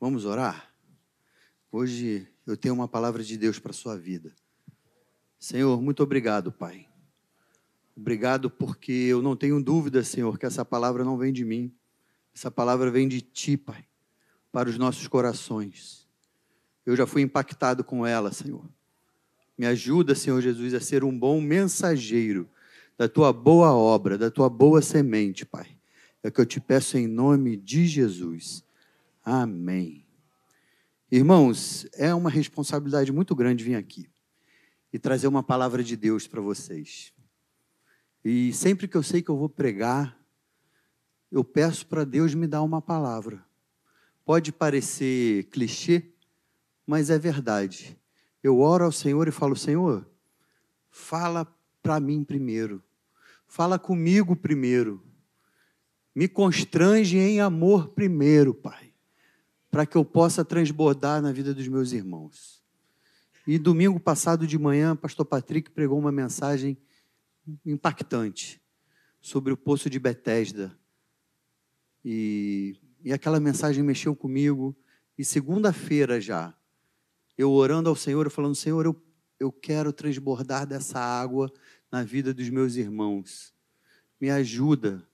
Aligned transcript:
Vamos 0.00 0.24
orar? 0.24 0.72
Hoje 1.70 2.26
eu 2.46 2.56
tenho 2.56 2.72
uma 2.72 2.88
palavra 2.88 3.22
de 3.22 3.36
Deus 3.36 3.58
para 3.58 3.70
a 3.70 3.74
sua 3.74 3.98
vida. 3.98 4.32
Senhor, 5.38 5.78
muito 5.82 6.02
obrigado, 6.02 6.50
Pai. 6.50 6.88
Obrigado 7.94 8.48
porque 8.48 8.90
eu 8.90 9.20
não 9.20 9.36
tenho 9.36 9.62
dúvida, 9.62 10.02
Senhor, 10.02 10.38
que 10.38 10.46
essa 10.46 10.64
palavra 10.64 11.04
não 11.04 11.18
vem 11.18 11.34
de 11.34 11.44
mim. 11.44 11.70
Essa 12.34 12.50
palavra 12.50 12.90
vem 12.90 13.06
de 13.06 13.20
Ti, 13.20 13.58
Pai, 13.58 13.84
para 14.50 14.70
os 14.70 14.78
nossos 14.78 15.06
corações. 15.06 16.08
Eu 16.86 16.96
já 16.96 17.06
fui 17.06 17.20
impactado 17.20 17.84
com 17.84 18.06
ela, 18.06 18.32
Senhor. 18.32 18.64
Me 19.58 19.66
ajuda, 19.66 20.14
Senhor 20.14 20.40
Jesus, 20.40 20.72
a 20.72 20.80
ser 20.80 21.04
um 21.04 21.16
bom 21.16 21.42
mensageiro 21.42 22.48
da 22.96 23.06
Tua 23.06 23.34
boa 23.34 23.74
obra, 23.74 24.16
da 24.16 24.30
Tua 24.30 24.48
boa 24.48 24.80
semente, 24.80 25.44
Pai. 25.44 25.76
É 26.22 26.28
o 26.28 26.32
que 26.32 26.40
eu 26.40 26.46
te 26.46 26.58
peço 26.58 26.96
em 26.96 27.06
nome 27.06 27.54
de 27.54 27.86
Jesus. 27.86 28.64
Amém. 29.22 30.06
Irmãos, 31.10 31.86
é 31.94 32.14
uma 32.14 32.30
responsabilidade 32.30 33.12
muito 33.12 33.34
grande 33.34 33.64
vir 33.64 33.74
aqui 33.74 34.08
e 34.92 34.98
trazer 34.98 35.26
uma 35.26 35.42
palavra 35.42 35.82
de 35.82 35.96
Deus 35.96 36.26
para 36.26 36.40
vocês. 36.40 37.12
E 38.24 38.52
sempre 38.52 38.86
que 38.86 38.96
eu 38.96 39.02
sei 39.02 39.22
que 39.22 39.30
eu 39.30 39.36
vou 39.36 39.48
pregar, 39.48 40.18
eu 41.30 41.44
peço 41.44 41.86
para 41.86 42.04
Deus 42.04 42.34
me 42.34 42.46
dar 42.46 42.62
uma 42.62 42.80
palavra. 42.82 43.44
Pode 44.24 44.52
parecer 44.52 45.44
clichê, 45.44 46.12
mas 46.86 47.10
é 47.10 47.18
verdade. 47.18 47.98
Eu 48.42 48.58
oro 48.58 48.84
ao 48.84 48.92
Senhor 48.92 49.28
e 49.28 49.32
falo: 49.32 49.56
Senhor, 49.56 50.08
fala 50.90 51.46
para 51.82 52.00
mim 52.00 52.24
primeiro. 52.24 52.82
Fala 53.46 53.78
comigo 53.78 54.36
primeiro. 54.36 55.02
Me 56.14 56.28
constrange 56.28 57.16
em 57.16 57.40
amor 57.40 57.88
primeiro, 57.88 58.52
Pai, 58.52 58.89
para 59.70 59.86
que 59.86 59.96
eu 59.96 60.04
possa 60.04 60.44
transbordar 60.44 61.22
na 61.22 61.32
vida 61.32 61.54
dos 61.54 61.68
meus 61.68 61.92
irmãos. 61.92 62.60
E 63.46 63.58
domingo 63.58 63.98
passado 63.98 64.46
de 64.46 64.58
manhã, 64.58 64.94
pastor 64.96 65.24
Patrick 65.24 65.70
pregou 65.70 65.98
uma 65.98 66.12
mensagem 66.12 66.76
impactante 67.64 68.60
sobre 69.20 69.52
o 69.52 69.56
poço 69.56 69.88
de 69.88 69.98
Betesda. 69.98 70.76
E, 72.04 72.76
e 73.02 73.12
aquela 73.12 73.40
mensagem 73.40 73.82
mexeu 73.82 74.14
comigo. 74.14 74.76
E 75.16 75.24
segunda-feira 75.24 76.20
já, 76.20 76.54
eu 77.36 77.50
orando 77.50 77.88
ao 77.88 77.96
Senhor, 77.96 78.28
falando: 78.30 78.54
Senhor, 78.54 78.84
eu, 78.86 78.96
eu 79.38 79.52
quero 79.52 79.92
transbordar 79.92 80.66
dessa 80.66 80.98
água 80.98 81.52
na 81.90 82.02
vida 82.02 82.32
dos 82.32 82.48
meus 82.48 82.76
irmãos. 82.76 83.54
Me 84.20 84.30
ajuda. 84.30 85.06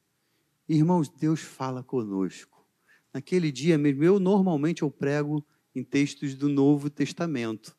Irmãos, 0.68 1.08
Deus 1.08 1.40
fala 1.40 1.82
conosco. 1.82 2.55
Naquele 3.16 3.50
dia 3.50 3.78
mesmo, 3.78 4.04
eu 4.04 4.20
normalmente 4.20 4.82
eu 4.82 4.90
prego 4.90 5.42
em 5.74 5.82
textos 5.82 6.34
do 6.34 6.50
Novo 6.50 6.90
Testamento 6.90 7.74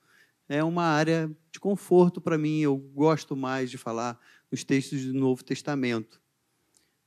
é 0.48 0.64
uma 0.64 0.84
área 0.84 1.30
de 1.52 1.60
conforto 1.60 2.22
para 2.22 2.38
mim. 2.38 2.60
Eu 2.60 2.78
gosto 2.78 3.36
mais 3.36 3.70
de 3.70 3.78
falar 3.78 4.20
nos 4.52 4.64
textos 4.64 5.06
do 5.06 5.14
Novo 5.14 5.44
Testamento. 5.44 6.22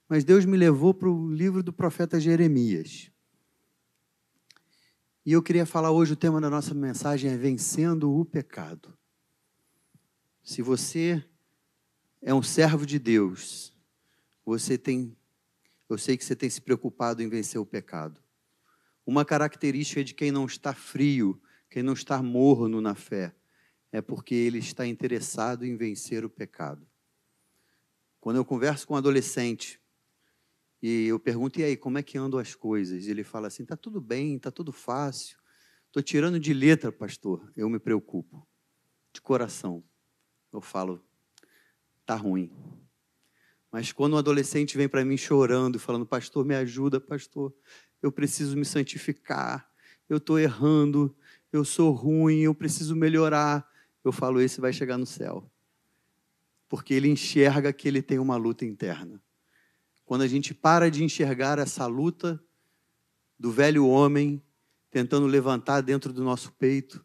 Mas 0.09 0.25
Deus 0.25 0.45
me 0.45 0.57
levou 0.57 0.93
para 0.93 1.09
o 1.09 1.33
livro 1.33 1.63
do 1.63 1.73
profeta 1.73 2.21
Jeremias. 2.21 3.11
E 5.25 5.33
eu 5.33 5.43
queria 5.43 5.65
falar 5.65 5.91
hoje, 5.91 6.13
o 6.13 6.17
tema 6.17 6.41
da 6.41 6.51
nossa 6.51 6.75
mensagem 6.75 7.31
é 7.31 7.37
Vencendo 7.37 8.13
o 8.13 8.25
Pecado. 8.25 8.93
Se 10.43 10.61
você 10.61 11.25
é 12.21 12.35
um 12.35 12.43
servo 12.43 12.85
de 12.85 12.99
Deus, 12.99 13.73
você 14.45 14.77
tem, 14.77 15.17
eu 15.93 15.99
sei 15.99 16.17
que 16.17 16.25
você 16.25 16.37
tem 16.37 16.49
se 16.49 16.61
preocupado 16.61 17.23
em 17.23 17.29
vencer 17.29 17.61
o 17.61 17.67
pecado. 17.67 18.23
Uma 19.05 19.25
característica 19.25 20.05
de 20.05 20.15
quem 20.15 20.31
não 20.31 20.47
está 20.47 20.73
frio 20.73 21.41
quem 21.71 21.85
não 21.85 21.93
está 21.93 22.21
morno 22.21 22.81
na 22.81 22.97
fé 22.97 23.33
é 23.93 24.03
porque 24.03 24.35
ele 24.35 24.59
está 24.59 24.85
interessado 24.85 25.65
em 25.65 25.77
vencer 25.77 26.25
o 26.25 26.31
pecado. 26.31 26.87
Quando 28.21 28.37
eu 28.37 28.45
converso 28.45 28.87
com 28.87 28.95
um 28.95 28.97
adolescente 28.97 29.81
e 30.83 31.07
eu 31.07 31.19
pergunto, 31.19 31.61
e 31.61 31.65
aí, 31.65 31.77
como 31.77 31.99
é 31.99 32.03
que 32.03 32.19
andam 32.19 32.41
as 32.41 32.55
coisas? 32.55 33.07
Ele 33.07 33.23
fala 33.23 33.47
assim: 33.47 33.63
está 33.63 33.77
tudo 33.77 34.01
bem, 34.01 34.37
está 34.37 34.51
tudo 34.51 34.73
fácil. 34.73 35.39
Estou 35.87 36.03
tirando 36.03 36.41
de 36.41 36.53
letra, 36.53 36.91
pastor. 36.91 37.53
Eu 37.57 37.71
me 37.71 37.79
preocupo. 37.79 38.47
De 39.13 39.21
coração. 39.21 39.85
Eu 40.53 40.61
falo, 40.61 41.05
está 42.01 42.15
ruim. 42.15 42.51
Mas 43.71 43.93
quando 43.93 44.15
um 44.15 44.19
adolescente 44.19 44.77
vem 44.77 44.89
para 44.89 45.05
mim 45.05 45.17
chorando, 45.17 45.79
falando, 45.79 46.05
pastor, 46.05 46.45
me 46.45 46.55
ajuda, 46.55 47.01
pastor, 47.01 47.55
eu 48.03 48.11
preciso 48.11 48.57
me 48.57 48.65
santificar, 48.65 49.71
eu 50.09 50.17
estou 50.17 50.39
errando, 50.39 51.15
eu 51.53 51.65
sou 51.65 51.93
ruim, 51.93 52.41
eu 52.41 52.55
preciso 52.55 52.95
melhorar. 52.97 53.69
Eu 54.05 54.13
falo, 54.13 54.41
esse 54.41 54.61
vai 54.61 54.73
chegar 54.73 54.97
no 54.97 55.07
céu. 55.07 55.51
Porque 56.69 56.95
ele 56.95 57.09
enxerga 57.09 57.73
que 57.73 57.89
ele 57.89 58.03
tem 58.03 58.19
uma 58.19 58.37
luta 58.37 58.65
interna. 58.65 59.23
Quando 60.05 60.23
a 60.23 60.29
gente 60.29 60.55
para 60.55 60.91
de 60.91 61.05
enxergar 61.05 61.59
essa 61.59 61.87
luta 61.87 62.43
do 63.39 63.51
velho 63.51 63.87
homem 63.87 64.43
tentando 64.91 65.27
levantar 65.27 65.81
dentro 65.81 66.13
do 66.13 66.25
nosso 66.25 66.53
peito, 66.53 67.05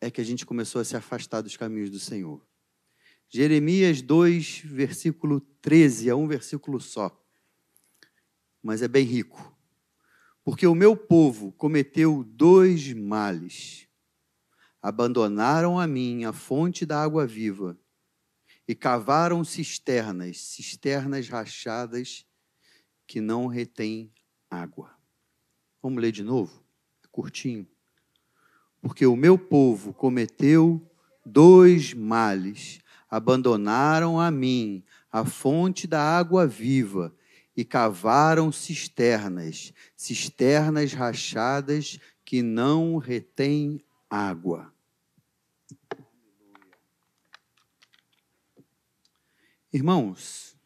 é 0.00 0.10
que 0.10 0.20
a 0.20 0.24
gente 0.24 0.46
começou 0.46 0.80
a 0.80 0.84
se 0.84 0.96
afastar 0.96 1.40
dos 1.40 1.56
caminhos 1.56 1.90
do 1.90 1.98
Senhor. 1.98 2.46
Jeremias 3.30 4.00
2, 4.00 4.62
versículo 4.64 5.40
13, 5.60 6.08
é 6.08 6.14
um 6.14 6.26
versículo 6.26 6.80
só, 6.80 7.14
mas 8.62 8.80
é 8.80 8.88
bem 8.88 9.04
rico. 9.04 9.54
Porque 10.42 10.66
o 10.66 10.74
meu 10.74 10.96
povo 10.96 11.52
cometeu 11.52 12.24
dois 12.24 12.90
males. 12.94 13.86
Abandonaram 14.80 15.78
a 15.78 15.86
mim 15.86 16.24
a 16.24 16.32
fonte 16.32 16.86
da 16.86 17.02
água 17.02 17.26
viva 17.26 17.78
e 18.66 18.74
cavaram 18.74 19.44
cisternas, 19.44 20.38
cisternas 20.38 21.28
rachadas 21.28 22.26
que 23.06 23.20
não 23.20 23.46
retêm 23.46 24.10
água. 24.50 24.96
Vamos 25.82 26.00
ler 26.00 26.12
de 26.12 26.22
novo? 26.22 26.64
É 27.04 27.08
curtinho. 27.10 27.66
Porque 28.80 29.06
o 29.06 29.16
meu 29.16 29.38
povo 29.38 29.92
cometeu 29.92 30.80
dois 31.26 31.92
males. 31.92 32.80
Abandonaram 33.10 34.20
a 34.20 34.30
mim 34.30 34.84
a 35.10 35.24
fonte 35.24 35.86
da 35.86 36.00
água 36.00 36.46
viva 36.46 37.14
e 37.56 37.64
cavaram 37.64 38.52
cisternas, 38.52 39.72
cisternas 39.96 40.92
rachadas 40.92 41.98
que 42.24 42.42
não 42.42 42.98
retêm 42.98 43.82
água. 44.08 44.72
Irmãos, 49.72 50.56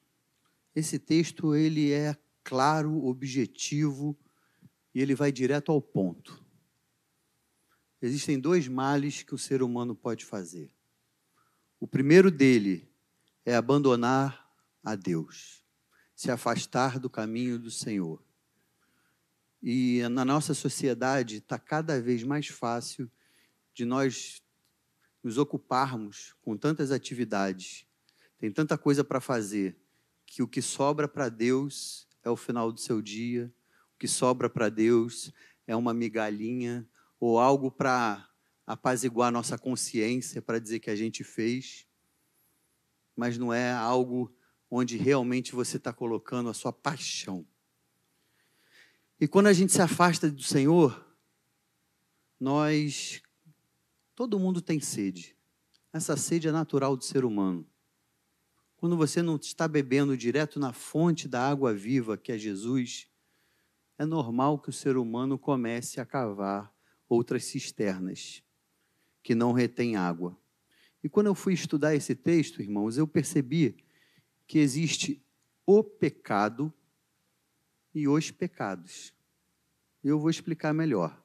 esse 0.75 0.99
texto 0.99 1.55
ele 1.55 1.93
é 1.93 2.17
claro, 2.45 3.05
objetivo 3.07 4.17
e 4.95 5.01
ele 5.01 5.15
vai 5.15 5.33
direto 5.33 5.73
ao 5.73 5.81
ponto. 5.81 6.45
Existem 8.01 8.39
dois 8.39 8.69
males 8.69 9.23
que 9.23 9.35
o 9.35 9.39
ser 9.39 9.63
humano 9.63 9.95
pode 9.95 10.25
fazer. 10.25 10.71
O 11.83 11.87
primeiro 11.89 12.31
dele 12.31 12.89
é 13.45 13.57
abandonar 13.57 14.49
a 14.85 14.95
Deus 14.95 15.65
se 16.15 16.31
afastar 16.31 17.01
do 17.01 17.11
caminho 17.11 17.59
do 17.59 17.73
Senhor. 17.73 18.23
E 19.61 20.01
na 20.09 20.25
nossa 20.25 20.55
sociedade 20.55 21.39
está 21.39 21.59
cada 21.59 22.01
vez 22.01 22.23
mais 22.23 22.47
fácil 22.47 23.11
de 23.75 23.85
nós 23.85 24.41
nos 25.25 25.39
ocuparmos 25.39 26.37
com 26.41 26.57
tantas 26.57 26.93
atividades, 26.93 27.85
tem 28.39 28.53
tanta 28.53 28.79
coisa 28.79 29.03
para 29.03 29.21
fazer, 29.21 29.77
que 30.25 30.41
o 30.41 30.47
que 30.47 30.63
sobra 30.63 31.09
para 31.09 31.29
Deus 31.29 32.07
é 32.23 32.31
o 32.31 32.37
final 32.37 32.71
do 32.71 32.79
seu 32.79 33.03
dia, 33.03 33.53
o 33.97 33.99
que 33.99 34.07
sobra 34.07 34.49
para 34.49 34.69
Deus 34.69 35.33
é 35.67 35.75
uma 35.75 35.93
migalhinha 35.93 36.89
ou 37.19 37.41
algo 37.41 37.73
para 37.73 38.32
apaziguar 38.73 39.31
nossa 39.31 39.59
consciência, 39.59 40.41
para 40.41 40.59
dizer 40.59 40.81
que 40.81 40.89
a 40.89 40.97
gente 40.97 41.23
fez, 41.23 41.87
mas 43.15 43.37
não 43.37 43.53
é 43.53 43.71
algo 43.71 44.35
onde 44.71 44.97
realmente 44.97 45.55
você 45.55 45.77
está 45.77 45.93
colocando 45.93 46.49
a 46.49 46.55
sua 46.55 46.73
paixão. 46.73 47.47
E 49.21 49.29
quando 49.29 49.49
a 49.49 49.53
gente 49.53 49.73
se 49.73 49.83
afasta 49.83 50.31
do 50.31 50.43
Senhor, 50.43 51.07
nós. 52.41 53.23
Todo 54.15 54.39
mundo 54.39 54.63
tem 54.63 54.81
sede. 54.81 55.37
Essa 55.93 56.17
sede 56.17 56.49
é 56.49 56.53
natural 56.53 56.97
do 56.97 57.05
ser 57.05 57.25
humano. 57.27 57.67
Quando 58.77 58.97
você 58.97 59.21
não 59.21 59.37
está 59.37 59.69
bebendo 59.69 60.17
direto 60.17 60.59
na 60.59 60.73
fonte 60.73 61.29
da 61.29 61.47
água 61.47 61.75
viva, 61.75 62.17
que 62.17 62.33
é 62.33 62.39
Jesus, 62.39 63.07
é 63.99 64.07
normal 64.07 64.59
que 64.59 64.71
o 64.71 64.73
ser 64.73 64.97
humano 64.97 65.39
comece 65.39 66.01
a 66.01 66.07
cavar 66.07 66.75
outras 67.09 67.45
cisternas 67.45 68.43
que 69.23 69.35
não 69.35 69.53
retêm 69.53 69.97
água. 69.97 70.37
E 71.03 71.09
quando 71.09 71.27
eu 71.27 71.35
fui 71.35 71.53
estudar 71.53 71.95
esse 71.95 72.15
texto, 72.15 72.63
irmãos, 72.63 72.97
eu 72.97 73.07
percebi 73.07 73.77
que 74.47 74.59
existe 74.59 75.25
o 75.67 75.83
pecado 75.83 76.73
e 77.95 78.09
os 78.09 78.31
pecados. 78.31 79.13
Eu 80.03 80.19
vou 80.19 80.31
explicar 80.31 80.73
melhor. 80.73 81.23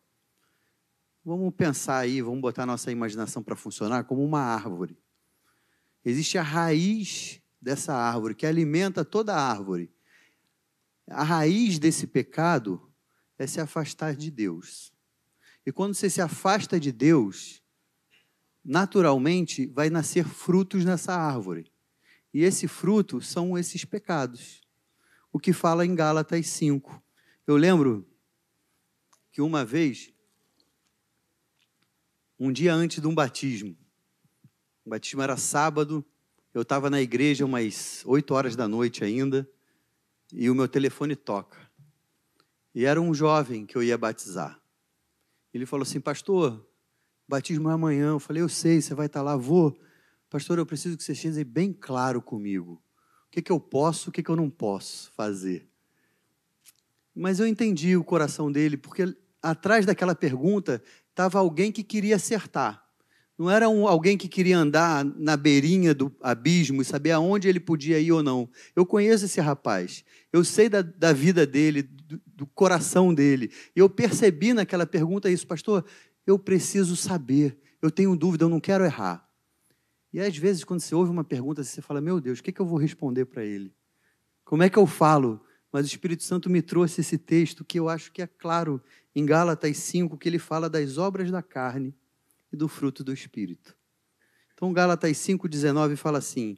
Vamos 1.24 1.54
pensar 1.56 1.98
aí, 1.98 2.22
vamos 2.22 2.40
botar 2.42 2.66
nossa 2.66 2.92
imaginação 2.92 3.44
para 3.44 3.56
funcionar 3.56 4.06
como 4.06 4.24
uma 4.24 4.40
árvore. 4.40 4.98
Existe 6.06 6.38
a 6.38 6.42
raiz 6.42 7.42
dessa 7.62 7.94
árvore 7.94 8.34
que 8.34 8.46
alimenta 8.46 9.04
toda 9.04 9.36
a 9.36 9.42
árvore. 9.42 9.92
A 11.06 11.24
raiz 11.24 11.80
desse 11.80 12.08
pecado 12.08 12.82
é 13.38 13.46
se 13.46 13.60
afastar 13.60 14.16
de 14.16 14.32
Deus. 14.32 14.94
E 15.66 15.72
quando 15.72 15.94
você 15.94 16.10
se 16.10 16.22
afasta 16.22 16.80
de 16.80 16.94
Deus, 16.94 17.62
naturalmente 18.68 19.66
vai 19.68 19.90
nascer 19.90 20.26
frutos 20.26 20.84
nessa 20.84 21.16
árvore. 21.16 21.72
E 22.34 22.44
esse 22.44 22.68
fruto 22.68 23.22
são 23.22 23.58
esses 23.58 23.86
pecados. 23.86 24.62
O 25.32 25.40
que 25.40 25.54
fala 25.54 25.86
em 25.86 25.96
Gálatas 25.96 26.48
5. 26.48 27.02
Eu 27.48 27.56
lembro 27.56 28.06
que 29.32 29.42
uma 29.42 29.64
vez 29.64 30.12
um 32.38 32.52
dia 32.52 32.74
antes 32.74 33.02
de 33.02 33.08
um 33.08 33.16
batismo. 33.16 33.76
O 34.86 34.90
batismo 34.90 35.22
era 35.22 35.38
sábado, 35.38 36.06
eu 36.54 36.62
estava 36.62 36.90
na 36.90 37.02
igreja 37.02 37.46
umas 37.46 38.04
8 38.06 38.34
horas 38.34 38.56
da 38.56 38.68
noite 38.68 39.04
ainda, 39.04 39.50
e 40.34 40.50
o 40.50 40.56
meu 40.56 40.68
telefone 40.68 41.16
toca. 41.16 41.72
E 42.76 42.84
era 42.86 43.02
um 43.02 43.14
jovem 43.14 43.66
que 43.66 43.78
eu 43.78 43.82
ia 43.82 43.98
batizar. 43.98 44.62
Ele 45.54 45.66
falou 45.66 45.84
assim, 45.84 46.00
pastor, 46.00 46.68
batismo 47.28 47.70
é 47.70 47.74
amanhã. 47.74 48.10
Eu 48.10 48.20
falei, 48.20 48.42
eu 48.42 48.50
sei, 48.50 48.82
você 48.82 48.94
vai 48.94 49.08
estar 49.08 49.22
lá, 49.22 49.36
vou. 49.36 49.78
Pastor, 50.30 50.58
eu 50.58 50.66
preciso 50.66 50.98
que 50.98 51.04
você 51.04 51.16
seja 51.16 51.44
bem 51.44 51.74
claro 51.74 52.22
comigo. 52.22 52.82
O 53.28 53.32
que, 53.32 53.42
que 53.42 53.52
eu 53.52 53.60
posso, 53.60 54.10
o 54.10 54.14
que, 54.14 54.24
que 54.24 54.30
eu 54.30 54.36
não 54.36 54.50
posso 54.50 55.12
fazer. 55.12 55.68
Mas 57.14 57.40
eu 57.40 57.48
entendi 57.48 57.96
o 57.96 58.04
coração 58.04 58.52
dele, 58.52 58.78
porque 58.78 59.16
atrás 59.42 59.86
daquela 59.86 60.16
pergunta 60.16 60.82
estava 61.10 61.40
alguém 61.40 61.72
que 61.72 61.84
queria 61.84 62.16
acertar. 62.16 62.88
Não 63.38 63.52
era 63.52 63.70
um, 63.70 63.88
alguém 63.88 64.18
que 64.18 64.28
queria 64.28 64.58
andar 64.58 65.06
na 65.06 65.38
beirinha 65.38 65.94
do 65.94 66.12
abismo 66.22 66.82
e 66.82 66.86
saber 66.86 67.12
aonde 67.12 67.48
ele 67.48 67.60
podia 67.60 68.00
ir 68.00 68.12
ou 68.12 68.24
não. 68.24 68.50
Eu 68.76 68.84
conheço 68.84 69.26
esse 69.26 69.40
rapaz. 69.40 70.04
Eu 70.34 70.44
sei 70.44 70.68
da, 70.68 70.82
da 70.82 71.14
vida 71.14 71.46
dele, 71.46 71.84
do, 71.84 72.20
do 72.26 72.48
coração 72.48 73.14
dele. 73.14 73.52
Eu 73.76 73.88
percebi 73.88 74.54
naquela 74.54 74.88
pergunta 74.88 75.30
isso, 75.30 75.46
pastor. 75.46 75.86
Eu 76.28 76.38
preciso 76.38 76.98
saber. 76.98 77.58
Eu 77.82 77.90
tenho 77.90 78.16
dúvida, 78.16 78.44
eu 78.44 78.50
não 78.50 78.60
quero 78.60 78.84
errar. 78.84 79.28
E 80.12 80.20
às 80.20 80.36
vezes, 80.38 80.66
quando 80.66 80.82
você 80.82 80.94
ouve 80.94 81.10
uma 81.10 81.24
pergunta, 81.24 81.64
você 81.64 81.82
fala: 81.82 82.02
Meu 82.02 82.20
Deus, 82.20 82.40
o 82.40 82.44
que, 82.44 82.52
que 82.52 82.60
eu 82.60 82.66
vou 82.66 82.78
responder 82.78 83.26
para 83.26 83.46
ele? 83.46 83.74
Como 84.44 84.62
é 84.62 84.70
que 84.70 84.78
eu 84.78 84.86
falo? 84.86 85.42
Mas 85.72 85.86
o 85.86 85.90
Espírito 85.90 86.24
Santo 86.24 86.50
me 86.50 86.62
trouxe 86.62 87.02
esse 87.02 87.18
texto 87.18 87.64
que 87.64 87.80
eu 87.80 87.88
acho 87.88 88.12
que 88.12 88.22
é 88.22 88.28
claro 88.28 88.82
em 89.16 89.26
Gálatas 89.26 89.78
5, 89.78 90.18
que 90.18 90.28
ele 90.28 90.40
fala 90.40 90.70
das 90.70 90.98
obras 90.98 91.32
da 91.32 91.42
carne 91.42 91.96
e 92.52 92.56
do 92.56 92.68
fruto 92.68 93.04
do 93.04 93.14
Espírito. 93.14 93.76
Então, 94.54 94.74
Gálatas 94.74 95.18
5,19 95.18 95.96
fala 95.96 96.18
assim: 96.18 96.58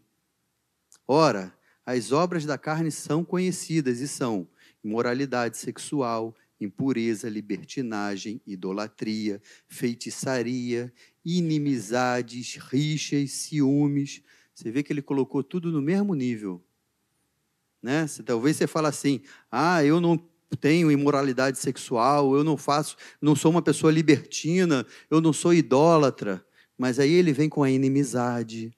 Ora, 1.07 1.53
as 1.85 2.11
obras 2.11 2.45
da 2.45 2.57
carne 2.57 2.91
são 2.91 3.23
conhecidas 3.23 3.99
e 3.99 4.07
são 4.07 4.47
imoralidade 4.83 5.57
sexual, 5.57 6.35
impureza, 6.59 7.29
libertinagem, 7.29 8.41
idolatria, 8.45 9.41
feitiçaria, 9.67 10.93
inimizades, 11.23 12.55
rixas, 12.55 13.31
ciúmes. 13.31 14.21
Você 14.53 14.71
vê 14.71 14.83
que 14.83 14.91
ele 14.91 15.01
colocou 15.01 15.43
tudo 15.43 15.71
no 15.71 15.81
mesmo 15.81 16.13
nível. 16.13 16.63
Né? 17.81 18.05
Talvez 18.25 18.57
você 18.57 18.67
fale 18.67 18.87
assim: 18.87 19.21
ah, 19.49 19.83
eu 19.83 20.01
não 20.01 20.17
tenho 20.59 20.91
imoralidade 20.91 21.57
sexual, 21.59 22.35
eu 22.35 22.43
não 22.43 22.57
faço, 22.57 22.97
não 23.21 23.35
sou 23.35 23.51
uma 23.51 23.61
pessoa 23.61 23.91
libertina, 23.91 24.85
eu 25.09 25.21
não 25.21 25.31
sou 25.31 25.53
idólatra. 25.53 26.45
Mas 26.77 26.99
aí 26.99 27.11
ele 27.11 27.33
vem 27.33 27.49
com 27.49 27.63
a 27.63 27.69
inimizade, 27.69 28.73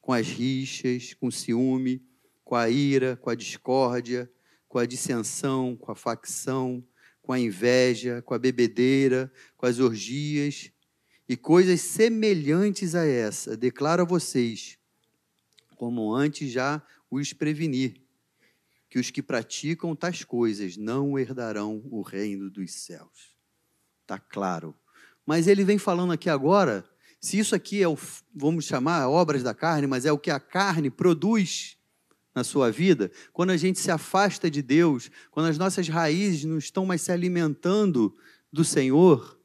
com 0.00 0.12
as 0.12 0.26
rixas, 0.26 1.14
com 1.14 1.28
o 1.28 1.32
ciúme, 1.32 2.02
com 2.44 2.54
a 2.54 2.68
ira, 2.68 3.16
com 3.16 3.28
a 3.28 3.34
discórdia, 3.34 4.30
com 4.68 4.78
a 4.78 4.86
dissensão, 4.86 5.74
com 5.74 5.90
a 5.90 5.96
facção, 5.96 6.84
com 7.26 7.32
a 7.32 7.40
inveja, 7.40 8.22
com 8.22 8.34
a 8.34 8.38
bebedeira, 8.38 9.32
com 9.56 9.66
as 9.66 9.80
orgias 9.80 10.70
e 11.28 11.36
coisas 11.36 11.80
semelhantes 11.80 12.94
a 12.94 13.04
essa. 13.04 13.56
Declaro 13.56 14.02
a 14.02 14.06
vocês, 14.06 14.78
como 15.74 16.14
antes 16.14 16.52
já 16.52 16.80
os 17.10 17.32
preveni 17.32 18.00
que 18.88 19.00
os 19.00 19.10
que 19.10 19.20
praticam 19.20 19.96
tais 19.96 20.22
coisas 20.22 20.76
não 20.76 21.18
herdarão 21.18 21.82
o 21.90 22.00
reino 22.00 22.48
dos 22.48 22.72
céus. 22.72 23.36
Está 24.02 24.20
claro. 24.20 24.72
Mas 25.26 25.48
ele 25.48 25.64
vem 25.64 25.78
falando 25.78 26.12
aqui 26.12 26.30
agora, 26.30 26.88
se 27.20 27.40
isso 27.40 27.56
aqui 27.56 27.82
é 27.82 27.88
o, 27.88 27.98
vamos 28.32 28.66
chamar, 28.66 29.08
obras 29.08 29.42
da 29.42 29.52
carne, 29.52 29.88
mas 29.88 30.06
é 30.06 30.12
o 30.12 30.18
que 30.18 30.30
a 30.30 30.38
carne 30.38 30.90
produz 30.90 31.75
na 32.36 32.44
sua 32.44 32.70
vida, 32.70 33.10
quando 33.32 33.48
a 33.48 33.56
gente 33.56 33.80
se 33.80 33.90
afasta 33.90 34.50
de 34.50 34.60
Deus, 34.60 35.10
quando 35.30 35.46
as 35.46 35.56
nossas 35.56 35.88
raízes 35.88 36.44
não 36.44 36.58
estão 36.58 36.84
mais 36.84 37.00
se 37.00 37.10
alimentando 37.10 38.14
do 38.52 38.62
Senhor, 38.62 39.40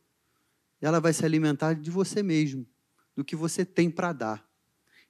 ela 0.82 1.00
vai 1.00 1.14
se 1.14 1.24
alimentar 1.24 1.74
de 1.74 1.90
você 1.90 2.22
mesmo, 2.22 2.68
do 3.16 3.24
que 3.24 3.34
você 3.34 3.64
tem 3.64 3.90
para 3.90 4.12
dar. 4.12 4.46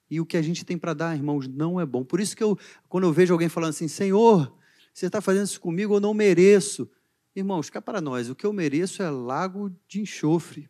E 0.07 0.21
o 0.21 0.25
que 0.27 0.37
a 0.37 0.43
gente 0.43 0.63
tem 0.63 0.77
para 0.77 0.93
dar, 0.93 1.15
irmãos, 1.15 1.47
não 1.47 1.81
é 1.81 1.85
bom. 1.85 2.03
Por 2.03 2.19
isso 2.19 2.37
que 2.37 2.43
eu, 2.43 2.55
quando 2.87 3.05
eu 3.05 3.13
vejo 3.13 3.33
alguém 3.33 3.49
falando 3.49 3.71
assim, 3.71 3.87
Senhor, 3.87 4.55
você 4.93 5.07
está 5.07 5.19
fazendo 5.19 5.45
isso 5.45 5.59
comigo, 5.59 5.95
eu 5.95 5.99
não 5.99 6.13
mereço. 6.13 6.87
Irmãos, 7.35 7.71
cá 7.71 7.81
para 7.81 7.99
nós, 7.99 8.29
o 8.29 8.35
que 8.35 8.45
eu 8.45 8.53
mereço 8.53 9.01
é 9.01 9.09
lago 9.09 9.75
de 9.87 10.01
enxofre. 10.01 10.69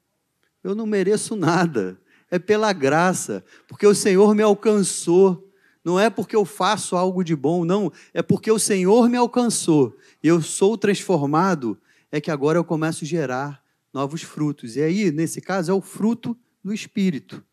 Eu 0.64 0.74
não 0.74 0.86
mereço 0.86 1.36
nada. 1.36 2.00
É 2.30 2.40
pela 2.40 2.72
graça, 2.72 3.44
porque 3.68 3.86
o 3.86 3.94
Senhor 3.94 4.34
me 4.34 4.44
alcançou. 4.44 5.51
Não 5.84 6.00
é 6.00 6.10
porque 6.10 6.36
eu 6.36 6.46
faço 6.46 6.96
algo 6.96 7.24
de 7.24 7.36
bom, 7.36 7.66
não. 7.66 7.92
É 8.14 8.22
porque 8.22 8.52
o 8.52 8.60
Senhor 8.60 9.10
me 9.10 9.18
alcançou. 9.18 9.98
E 10.24 10.28
eu 10.28 10.42
sou 10.42 10.78
transformado. 10.78 11.78
É 12.12 12.22
que 12.22 12.30
agora 12.30 12.58
eu 12.58 12.64
começo 12.64 13.04
a 13.04 13.08
gerar 13.08 13.64
novos 13.94 14.22
frutos. 14.22 14.76
E 14.76 14.82
aí, 14.82 15.12
nesse 15.12 15.42
caso, 15.42 15.72
é 15.72 15.74
o 15.74 15.82
fruto 15.82 16.38
do 16.64 16.74
Espírito 16.74 17.44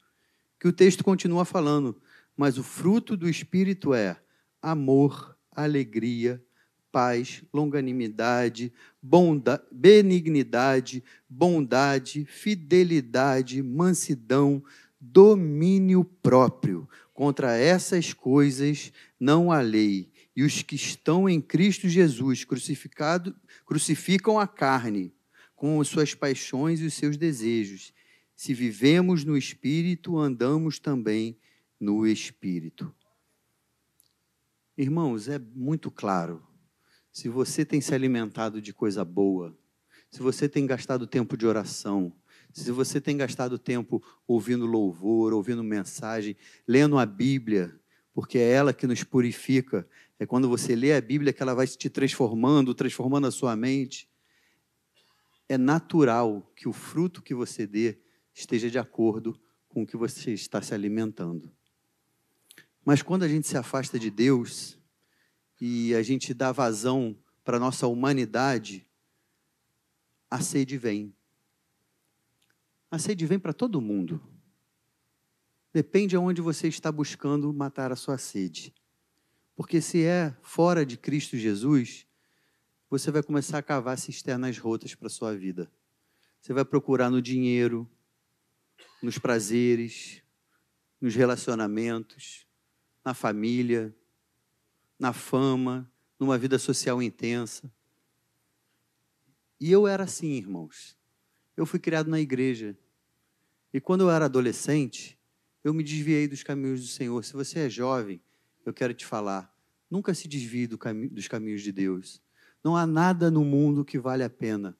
que 0.58 0.66
o 0.66 0.72
texto 0.72 1.04
continua 1.04 1.44
falando, 1.44 1.96
mas 2.36 2.58
o 2.58 2.62
fruto 2.62 3.16
do 3.16 3.28
Espírito 3.28 3.94
é 3.94 4.16
amor, 4.60 5.36
alegria, 5.52 6.42
paz, 6.90 7.44
longanimidade, 7.52 8.72
benignidade, 9.70 11.04
bondade, 11.28 12.24
fidelidade, 12.24 13.62
mansidão, 13.62 14.62
domínio 15.00 16.02
próprio. 16.02 16.88
Contra 17.18 17.56
essas 17.56 18.12
coisas 18.12 18.92
não 19.18 19.50
há 19.50 19.60
lei. 19.60 20.08
E 20.36 20.44
os 20.44 20.62
que 20.62 20.76
estão 20.76 21.28
em 21.28 21.40
Cristo 21.40 21.88
Jesus 21.88 22.44
crucificado, 22.44 23.34
crucificam 23.66 24.38
a 24.38 24.46
carne 24.46 25.12
com 25.56 25.80
as 25.80 25.88
suas 25.88 26.14
paixões 26.14 26.78
e 26.78 26.84
os 26.86 26.94
seus 26.94 27.16
desejos. 27.16 27.92
Se 28.36 28.54
vivemos 28.54 29.24
no 29.24 29.36
Espírito, 29.36 30.16
andamos 30.16 30.78
também 30.78 31.36
no 31.80 32.06
Espírito. 32.06 32.94
Irmãos, 34.76 35.26
é 35.26 35.40
muito 35.40 35.90
claro. 35.90 36.40
Se 37.10 37.28
você 37.28 37.64
tem 37.64 37.80
se 37.80 37.92
alimentado 37.92 38.62
de 38.62 38.72
coisa 38.72 39.04
boa, 39.04 39.58
se 40.08 40.20
você 40.20 40.48
tem 40.48 40.64
gastado 40.66 41.04
tempo 41.04 41.36
de 41.36 41.48
oração, 41.48 42.12
se 42.58 42.70
você 42.70 43.00
tem 43.00 43.16
gastado 43.16 43.58
tempo 43.58 44.02
ouvindo 44.26 44.66
louvor, 44.66 45.32
ouvindo 45.32 45.62
mensagem, 45.62 46.36
lendo 46.66 46.98
a 46.98 47.06
Bíblia, 47.06 47.78
porque 48.12 48.38
é 48.38 48.50
ela 48.50 48.72
que 48.72 48.86
nos 48.86 49.04
purifica, 49.04 49.88
é 50.18 50.26
quando 50.26 50.48
você 50.48 50.74
lê 50.74 50.92
a 50.92 51.00
Bíblia 51.00 51.32
que 51.32 51.42
ela 51.42 51.54
vai 51.54 51.66
te 51.66 51.88
transformando, 51.88 52.74
transformando 52.74 53.26
a 53.26 53.30
sua 53.30 53.54
mente. 53.54 54.08
É 55.48 55.56
natural 55.56 56.52
que 56.56 56.68
o 56.68 56.72
fruto 56.72 57.22
que 57.22 57.34
você 57.34 57.66
dê 57.66 57.98
esteja 58.34 58.68
de 58.68 58.78
acordo 58.78 59.40
com 59.68 59.82
o 59.82 59.86
que 59.86 59.96
você 59.96 60.32
está 60.32 60.60
se 60.60 60.74
alimentando. 60.74 61.52
Mas 62.84 63.02
quando 63.02 63.22
a 63.22 63.28
gente 63.28 63.46
se 63.46 63.56
afasta 63.56 63.98
de 63.98 64.10
Deus 64.10 64.78
e 65.60 65.94
a 65.94 66.02
gente 66.02 66.32
dá 66.34 66.52
vazão 66.52 67.16
para 67.44 67.56
a 67.56 67.60
nossa 67.60 67.86
humanidade, 67.86 68.86
a 70.30 70.40
sede 70.40 70.76
vem. 70.76 71.14
A 72.90 72.98
sede 72.98 73.26
vem 73.26 73.38
para 73.38 73.52
todo 73.52 73.80
mundo. 73.80 74.20
Depende 75.72 76.16
aonde 76.16 76.40
você 76.40 76.68
está 76.68 76.90
buscando 76.90 77.52
matar 77.52 77.92
a 77.92 77.96
sua 77.96 78.16
sede. 78.18 78.74
Porque 79.54 79.80
se 79.80 80.04
é 80.04 80.34
fora 80.42 80.86
de 80.86 80.96
Cristo 80.96 81.36
Jesus, 81.36 82.06
você 82.88 83.10
vai 83.10 83.22
começar 83.22 83.58
a 83.58 83.62
cavar 83.62 83.98
cisternas 83.98 84.58
rotas 84.58 84.94
para 84.94 85.08
a 85.08 85.10
sua 85.10 85.36
vida. 85.36 85.70
Você 86.40 86.52
vai 86.52 86.64
procurar 86.64 87.10
no 87.10 87.20
dinheiro, 87.20 87.88
nos 89.02 89.18
prazeres, 89.18 90.22
nos 91.00 91.14
relacionamentos, 91.14 92.46
na 93.04 93.14
família, 93.14 93.94
na 94.98 95.12
fama, 95.12 95.90
numa 96.18 96.36
vida 96.36 96.58
social 96.58 97.02
intensa. 97.02 97.70
E 99.60 99.70
eu 99.70 99.86
era 99.86 100.04
assim, 100.04 100.32
irmãos. 100.32 100.97
Eu 101.58 101.66
fui 101.66 101.80
criado 101.80 102.08
na 102.08 102.20
igreja. 102.20 102.78
E 103.74 103.80
quando 103.80 104.02
eu 104.02 104.10
era 104.12 104.26
adolescente, 104.26 105.18
eu 105.64 105.74
me 105.74 105.82
desviei 105.82 106.28
dos 106.28 106.44
caminhos 106.44 106.80
do 106.80 106.86
Senhor. 106.86 107.24
Se 107.24 107.32
você 107.32 107.58
é 107.58 107.68
jovem, 107.68 108.22
eu 108.64 108.72
quero 108.72 108.94
te 108.94 109.04
falar: 109.04 109.52
nunca 109.90 110.14
se 110.14 110.28
desvie 110.28 110.68
do 110.68 110.78
dos 111.10 111.26
caminhos 111.26 111.60
de 111.60 111.72
Deus. 111.72 112.22
Não 112.62 112.76
há 112.76 112.86
nada 112.86 113.28
no 113.28 113.44
mundo 113.44 113.84
que 113.84 113.98
vale 113.98 114.22
a 114.22 114.30
pena. 114.30 114.78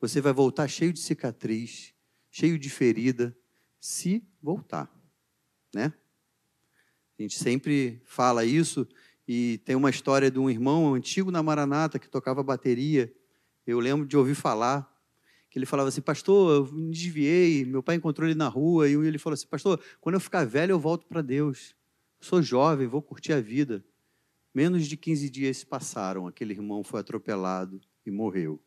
Você 0.00 0.20
vai 0.20 0.32
voltar 0.32 0.68
cheio 0.68 0.92
de 0.92 1.00
cicatriz, 1.00 1.92
cheio 2.30 2.60
de 2.60 2.70
ferida, 2.70 3.36
se 3.80 4.24
voltar, 4.40 4.88
né? 5.74 5.92
A 7.18 7.22
gente 7.22 7.36
sempre 7.40 8.00
fala 8.04 8.44
isso 8.44 8.86
e 9.26 9.58
tem 9.64 9.74
uma 9.74 9.90
história 9.90 10.30
de 10.30 10.38
um 10.38 10.48
irmão 10.48 10.94
antigo 10.94 11.32
na 11.32 11.42
Maranata 11.42 11.98
que 11.98 12.08
tocava 12.08 12.40
bateria. 12.40 13.12
Eu 13.66 13.80
lembro 13.80 14.06
de 14.06 14.16
ouvir 14.16 14.36
falar 14.36 14.93
que 15.54 15.58
ele 15.60 15.66
falava 15.66 15.88
assim, 15.88 16.00
pastor, 16.00 16.66
eu 16.66 16.72
me 16.74 16.90
desviei, 16.90 17.64
meu 17.64 17.80
pai 17.80 17.94
encontrou 17.94 18.28
ele 18.28 18.34
na 18.36 18.48
rua, 18.48 18.88
e 18.88 18.94
ele 18.94 19.18
falou 19.18 19.34
assim, 19.34 19.46
pastor, 19.46 19.80
quando 20.00 20.16
eu 20.16 20.20
ficar 20.20 20.44
velho 20.44 20.72
eu 20.72 20.80
volto 20.80 21.06
para 21.06 21.22
Deus. 21.22 21.76
sou 22.20 22.42
jovem, 22.42 22.88
vou 22.88 23.00
curtir 23.00 23.32
a 23.32 23.40
vida. 23.40 23.84
Menos 24.52 24.88
de 24.88 24.96
15 24.96 25.30
dias 25.30 25.58
se 25.58 25.64
passaram, 25.64 26.26
aquele 26.26 26.54
irmão 26.54 26.82
foi 26.82 26.98
atropelado 26.98 27.80
e 28.04 28.10
morreu. 28.10 28.60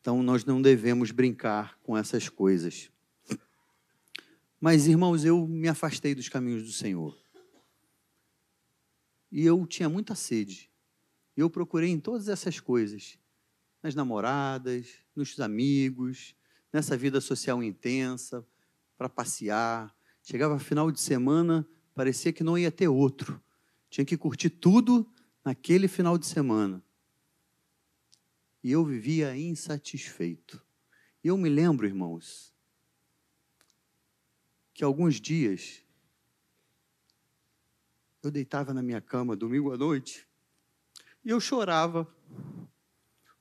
Então 0.00 0.22
nós 0.22 0.46
não 0.46 0.62
devemos 0.62 1.10
brincar 1.10 1.78
com 1.82 1.94
essas 1.94 2.26
coisas. 2.26 2.90
Mas, 4.58 4.86
irmãos, 4.86 5.26
eu 5.26 5.46
me 5.46 5.68
afastei 5.68 6.14
dos 6.14 6.30
caminhos 6.30 6.62
do 6.62 6.72
Senhor. 6.72 7.22
E 9.30 9.44
eu 9.44 9.66
tinha 9.66 9.90
muita 9.90 10.14
sede. 10.14 10.70
Eu 11.36 11.50
procurei 11.50 11.90
em 11.90 12.00
todas 12.00 12.28
essas 12.28 12.58
coisas, 12.60 13.18
nas 13.82 13.94
namoradas, 13.94 14.88
nos 15.14 15.38
amigos, 15.40 16.34
nessa 16.72 16.96
vida 16.96 17.20
social 17.20 17.62
intensa, 17.62 18.46
para 18.96 19.08
passear. 19.08 19.94
Chegava 20.22 20.58
final 20.58 20.90
de 20.90 21.00
semana, 21.00 21.66
parecia 21.94 22.32
que 22.32 22.44
não 22.44 22.58
ia 22.58 22.70
ter 22.70 22.88
outro. 22.88 23.42
Tinha 23.88 24.04
que 24.04 24.16
curtir 24.16 24.50
tudo 24.50 25.10
naquele 25.44 25.88
final 25.88 26.18
de 26.18 26.26
semana. 26.26 26.82
E 28.62 28.70
eu 28.70 28.84
vivia 28.84 29.36
insatisfeito. 29.36 30.62
E 31.24 31.28
eu 31.28 31.36
me 31.36 31.48
lembro, 31.48 31.86
irmãos, 31.86 32.54
que 34.72 34.84
alguns 34.84 35.20
dias 35.20 35.82
eu 38.22 38.30
deitava 38.30 38.74
na 38.74 38.82
minha 38.82 39.00
cama 39.00 39.34
domingo 39.34 39.72
à 39.72 39.78
noite 39.78 40.26
e 41.24 41.30
eu 41.30 41.40
chorava, 41.40 42.06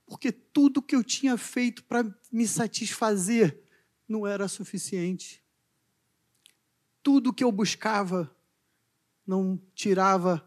porque 0.10 0.32
tudo 0.32 0.82
que 0.82 0.96
eu 0.96 1.04
tinha 1.04 1.38
feito 1.38 1.84
para 1.84 2.04
me 2.32 2.48
satisfazer 2.48 3.62
não 4.08 4.26
era 4.26 4.48
suficiente. 4.48 5.42
Tudo 7.04 7.32
que 7.32 7.44
eu 7.44 7.52
buscava 7.52 8.36
não 9.26 9.62
tirava 9.76 10.44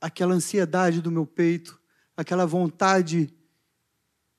aquela 0.00 0.34
ansiedade 0.34 1.00
do 1.00 1.12
meu 1.12 1.24
peito, 1.24 1.80
aquela 2.16 2.44
vontade 2.44 3.32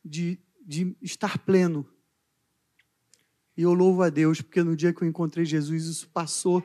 de, 0.04 0.38
de 0.60 0.94
estar 1.02 1.38
pleno. 1.38 1.90
E 3.56 3.62
eu 3.62 3.74
louvo 3.74 4.04
a 4.04 4.10
Deus, 4.10 4.42
porque 4.42 4.62
no 4.62 4.76
dia 4.76 4.92
que 4.92 5.02
eu 5.02 5.08
encontrei 5.08 5.46
Jesus, 5.46 5.86
isso 5.86 6.10
passou, 6.10 6.62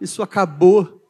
isso 0.00 0.20
acabou. 0.20 1.00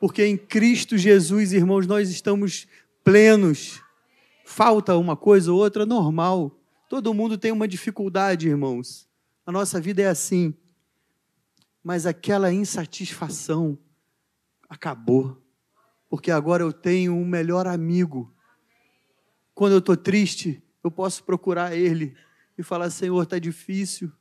Porque 0.00 0.24
em 0.24 0.38
Cristo 0.38 0.96
Jesus, 0.96 1.52
irmãos, 1.52 1.86
nós 1.86 2.08
estamos 2.08 2.66
plenos. 3.04 3.82
Falta 4.44 4.96
uma 4.96 5.16
coisa 5.16 5.52
ou 5.52 5.58
outra, 5.58 5.86
normal. 5.86 6.58
Todo 6.88 7.14
mundo 7.14 7.38
tem 7.38 7.52
uma 7.52 7.68
dificuldade, 7.68 8.48
irmãos. 8.48 9.08
A 9.46 9.52
nossa 9.52 9.80
vida 9.80 10.02
é 10.02 10.06
assim. 10.06 10.54
Mas 11.82 12.06
aquela 12.06 12.52
insatisfação 12.52 13.78
acabou. 14.68 15.40
Porque 16.08 16.30
agora 16.30 16.62
eu 16.62 16.72
tenho 16.72 17.14
um 17.14 17.24
melhor 17.24 17.66
amigo. 17.66 18.32
Quando 19.54 19.72
eu 19.72 19.78
estou 19.78 19.96
triste, 19.96 20.62
eu 20.82 20.90
posso 20.90 21.24
procurar 21.24 21.76
Ele 21.76 22.14
e 22.56 22.62
falar: 22.62 22.90
Senhor, 22.90 23.22
está 23.22 23.38
difícil 23.38 24.12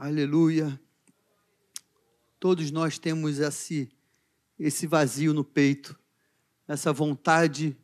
Aleluia. 0.00 0.80
Todos 2.38 2.70
nós 2.70 3.00
temos 3.00 3.40
esse, 3.40 3.90
esse 4.56 4.86
vazio 4.86 5.34
no 5.34 5.42
peito, 5.42 5.98
essa 6.68 6.92
vontade 6.92 7.76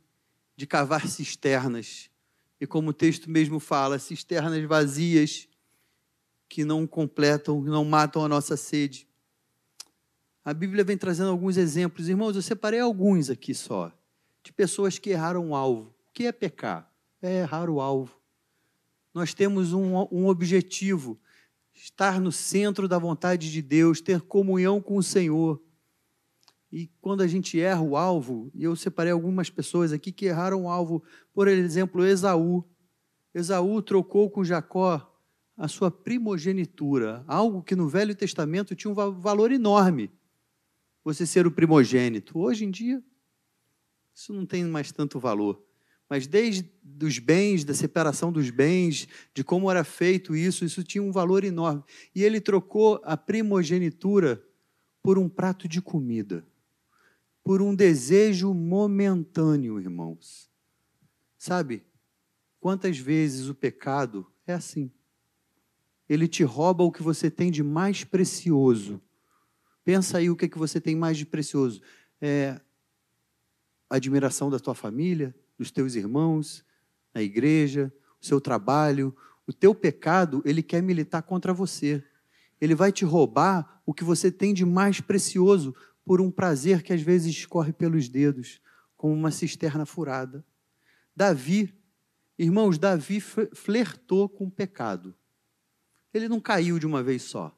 de 0.55 0.67
cavar 0.67 1.09
cisternas. 1.09 2.11
E 2.61 2.67
como 2.67 2.91
o 2.91 2.93
texto 2.93 3.31
mesmo 3.31 3.59
fala, 3.59 3.99
cisternas 3.99 4.63
vazias 4.65 5.49
que 6.49 6.65
não 6.65 6.87
completam, 6.87 7.61
não 7.63 7.85
matam 7.85 8.25
a 8.25 8.29
nossa 8.29 8.57
sede. 8.57 9.09
A 10.45 10.53
Bíblia 10.53 10.85
vem 10.85 10.97
trazendo 10.97 11.31
alguns 11.31 11.57
exemplos. 11.57 12.09
Irmãos, 12.09 12.37
eu 12.37 12.43
separei 12.43 12.79
alguns 12.79 13.31
aqui 13.31 13.55
só, 13.55 13.91
de 14.43 14.53
pessoas 14.53 14.99
que 14.99 15.11
erraram 15.11 15.51
o 15.51 15.57
alvo. 15.57 15.95
O 16.09 16.13
que 16.13 16.27
é 16.27 16.33
pecar? 16.33 16.89
É 17.23 17.41
errar 17.41 17.71
o 17.71 17.81
alvo. 17.81 18.15
Nós 19.15 19.33
temos 19.33 19.73
um, 19.73 20.07
um 20.13 20.27
objetivo 20.27 21.19
estar 21.73 22.21
no 22.21 22.31
centro 22.31 22.87
da 22.87 22.99
vontade 22.99 23.51
de 23.51 23.63
Deus, 23.63 24.01
ter 24.01 24.21
comunhão 24.21 24.81
com 24.81 24.97
o 24.97 25.03
Senhor. 25.03 25.61
E 26.75 26.91
quando 27.01 27.21
a 27.21 27.27
gente 27.29 27.61
erra 27.61 27.83
o 27.83 27.97
alvo, 27.97 28.51
e 28.53 28.65
eu 28.65 28.75
separei 28.75 29.13
algumas 29.13 29.49
pessoas 29.49 29.93
aqui 29.93 30.11
que 30.11 30.27
erraram 30.27 30.65
o 30.65 30.69
alvo, 30.69 31.05
por 31.33 31.47
exemplo, 31.47 32.05
Esaú. 32.05 32.65
Esaú 33.33 33.81
trocou 33.81 34.29
com 34.29 34.43
Jacó 34.43 35.09
a 35.57 35.69
sua 35.69 35.89
primogenitura, 35.89 37.25
algo 37.29 37.63
que 37.63 37.77
no 37.77 37.89
Velho 37.89 38.13
Testamento 38.13 38.75
tinha 38.75 38.91
um 38.91 38.95
valor 38.95 39.53
enorme. 39.53 40.11
Você 41.05 41.25
ser 41.25 41.47
o 41.47 41.51
primogênito. 41.53 42.41
Hoje 42.41 42.65
em 42.65 42.73
dia, 42.73 43.01
isso 44.13 44.33
não 44.33 44.45
tem 44.45 44.65
mais 44.65 44.91
tanto 44.91 45.21
valor 45.21 45.63
mas 46.09 46.27
desde 46.27 46.71
os 47.03 47.19
bens, 47.19 47.65
da 47.65 47.75
separação 47.75 48.31
dos 48.31 48.51
bens, 48.51 49.09
de 49.33 49.43
como 49.43 49.71
era 49.71 49.83
feito 49.83 50.37
isso, 50.37 50.65
isso 50.65 50.85
tinha 50.85 51.03
um 51.03 51.11
valor 51.11 51.45
enorme. 51.45 51.83
E 52.15 52.23
ele 52.23 52.41
trocou 52.41 53.01
a 53.05 53.17
primogenitura 53.17 54.41
por 55.03 55.19
um 55.19 55.29
prato 55.29 55.67
de 55.67 55.83
comida, 55.83 56.47
por 57.45 57.61
um 57.61 57.75
desejo 57.75 58.55
momentâneo, 58.55 59.79
irmãos. 59.79 60.51
Sabe, 61.37 61.85
quantas 62.59 62.99
vezes 62.99 63.49
o 63.49 63.55
pecado 63.55 64.27
é 64.47 64.55
assim? 64.55 64.91
Ele 66.09 66.27
te 66.27 66.43
rouba 66.43 66.83
o 66.83 66.91
que 66.91 67.03
você 67.03 67.31
tem 67.31 67.51
de 67.51 67.63
mais 67.63 68.03
precioso. 68.03 69.01
Pensa 69.85 70.17
aí 70.17 70.31
o 70.31 70.37
que, 70.37 70.47
é 70.47 70.49
que 70.49 70.59
você 70.59 70.81
tem 70.81 70.97
mais 70.97 71.19
de 71.19 71.27
precioso. 71.27 71.83
É 72.19 72.59
a 73.91 73.97
admiração 73.97 74.49
da 74.49 74.59
tua 74.59 74.75
família, 74.75 75.35
dos 75.59 75.71
teus 75.71 75.95
irmãos, 75.95 76.65
na 77.13 77.23
igreja, 77.23 77.93
o 78.21 78.25
seu 78.25 78.41
trabalho, 78.41 79.15
o 79.47 79.53
teu 79.53 79.75
pecado, 79.75 80.43
ele 80.47 80.63
quer 80.63 80.83
militar 80.83 81.23
contra 81.23 81.53
você. 81.53 82.03
Ele 82.59 82.75
vai 82.75 82.91
te 82.91 83.05
roubar 83.05 83.83
o 83.85 83.93
que 83.93 84.03
você 84.03 84.33
tem 84.33 84.55
de 84.55 84.65
mais 84.65 85.01
precioso 85.03 85.75
por 86.05 86.21
um 86.21 86.31
prazer 86.31 86.83
que 86.83 86.93
às 86.93 87.01
vezes 87.01 87.35
escorre 87.35 87.73
pelos 87.73 88.09
dedos, 88.09 88.61
como 88.97 89.15
uma 89.15 89.31
cisterna 89.31 89.87
furada. 89.87 90.45
Davi, 91.17 91.75
irmãos, 92.39 92.79
Davi 92.79 93.21
flertou 93.21 94.29
com 94.29 94.47
o 94.47 94.51
pecado. 94.51 95.15
Ele 96.13 96.29
não 96.29 96.41
caiu 96.41 96.79
de 96.79 96.87
uma 96.87 97.03
vez 97.03 97.23
só. 97.23 97.57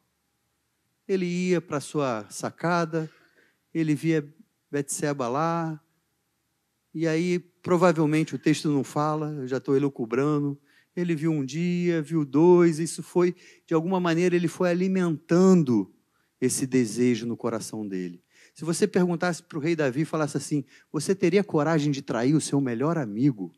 Ele 1.07 1.25
ia 1.25 1.61
para 1.61 1.79
sua 1.79 2.25
sacada, 2.29 3.09
ele 3.73 3.95
via 3.95 4.27
Betseba 4.69 5.27
lá, 5.27 5.81
e 6.93 7.07
aí 7.07 7.39
Provavelmente 7.67 8.33
o 8.33 8.39
texto 8.39 8.69
não 8.69 8.81
fala, 8.81 9.33
eu 9.39 9.45
já 9.45 9.57
estou 9.57 9.75
elucubrando. 9.75 10.57
Ele 10.95 11.13
viu 11.13 11.33
um 11.33 11.43
dia, 11.43 12.01
viu 12.01 12.23
dois, 12.23 12.79
isso 12.79 13.03
foi, 13.03 13.35
de 13.65 13.73
alguma 13.73 13.99
maneira, 13.99 14.37
ele 14.37 14.47
foi 14.47 14.69
alimentando 14.69 15.93
esse 16.39 16.65
desejo 16.65 17.25
no 17.25 17.35
coração 17.35 17.85
dele. 17.85 18.23
Se 18.57 18.65
você 18.65 18.87
perguntasse 18.87 19.43
para 19.43 19.59
o 19.59 19.61
rei 19.61 19.75
Davi 19.75 20.01
e 20.01 20.05
falasse 20.05 20.35
assim: 20.35 20.65
Você 20.91 21.13
teria 21.13 21.43
coragem 21.43 21.91
de 21.91 22.01
trair 22.01 22.33
o 22.33 22.41
seu 22.41 22.59
melhor 22.59 22.97
amigo? 22.97 23.53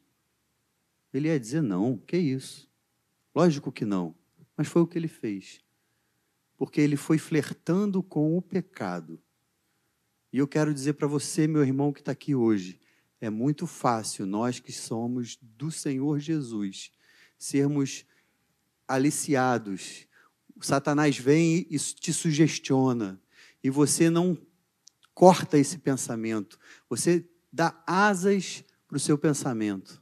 Ele 1.14 1.30
ia 1.30 1.40
dizer: 1.40 1.62
Não, 1.62 1.98
que 1.98 2.18
isso? 2.18 2.70
Lógico 3.34 3.72
que 3.72 3.86
não. 3.86 4.14
Mas 4.58 4.68
foi 4.68 4.82
o 4.82 4.88
que 4.88 4.98
ele 4.98 5.08
fez. 5.08 5.62
Porque 6.58 6.82
ele 6.82 6.98
foi 6.98 7.18
flertando 7.18 8.04
com 8.04 8.38
o 8.38 8.42
pecado. 8.42 9.18
E 10.34 10.38
eu 10.38 10.46
quero 10.46 10.74
dizer 10.74 10.96
para 10.96 11.08
você, 11.08 11.48
meu 11.48 11.64
irmão 11.64 11.94
que 11.94 12.02
está 12.02 12.12
aqui 12.12 12.36
hoje, 12.36 12.78
é 13.22 13.30
muito 13.30 13.66
fácil 13.66 14.26
nós 14.26 14.60
que 14.60 14.74
somos 14.74 15.38
do 15.42 15.72
Senhor 15.72 16.20
Jesus 16.20 16.92
sermos 17.38 18.06
aliciados. 18.86 20.06
O 20.58 20.66
Satanás 20.66 21.18
vem 21.18 21.66
e 21.70 21.80
te 21.80 22.12
sugestiona 22.12 23.18
e 23.64 23.70
você 23.70 24.10
não 24.10 24.38
corta 25.20 25.58
esse 25.58 25.78
pensamento. 25.80 26.58
Você 26.88 27.30
dá 27.52 27.84
asas 27.86 28.64
para 28.88 28.96
o 28.96 29.00
seu 29.02 29.18
pensamento. 29.18 30.02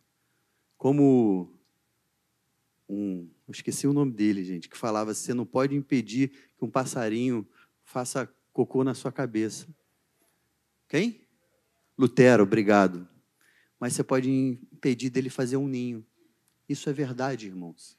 Como 0.77 1.59
um, 2.88 3.27
eu 3.47 3.51
esqueci 3.51 3.88
o 3.88 3.93
nome 3.93 4.12
dele, 4.12 4.45
gente, 4.45 4.69
que 4.69 4.77
falava: 4.77 5.15
você 5.15 5.33
não 5.33 5.43
pode 5.43 5.75
impedir 5.75 6.29
que 6.55 6.63
um 6.63 6.69
passarinho 6.69 7.47
faça 7.83 8.31
cocô 8.53 8.83
na 8.83 8.93
sua 8.93 9.12
cabeça. 9.12 9.67
Quem? 10.88 11.27
Lutero, 11.97 12.43
obrigado. 12.43 13.09
Mas 13.79 13.93
você 13.93 14.03
pode 14.03 14.29
impedir 14.29 15.09
dele 15.09 15.31
fazer 15.31 15.57
um 15.57 15.67
ninho. 15.67 16.05
Isso 16.69 16.91
é 16.91 16.93
verdade, 16.93 17.47
irmãos. 17.47 17.97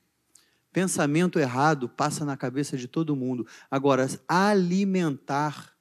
Pensamento 0.73 1.41
errado 1.41 1.89
passa 1.89 2.25
na 2.25 2.37
cabeça 2.37 2.77
de 2.77 2.87
todo 2.87 3.17
mundo. 3.17 3.45
Agora, 3.69 4.07
alimentar 4.29 5.77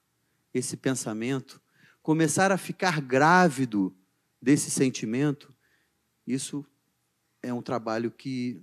esse 0.52 0.76
pensamento, 0.76 1.60
começar 2.02 2.50
a 2.50 2.58
ficar 2.58 3.00
grávido 3.00 3.94
desse 4.40 4.70
sentimento, 4.70 5.54
isso 6.26 6.64
é 7.42 7.52
um 7.52 7.62
trabalho 7.62 8.10
que 8.10 8.62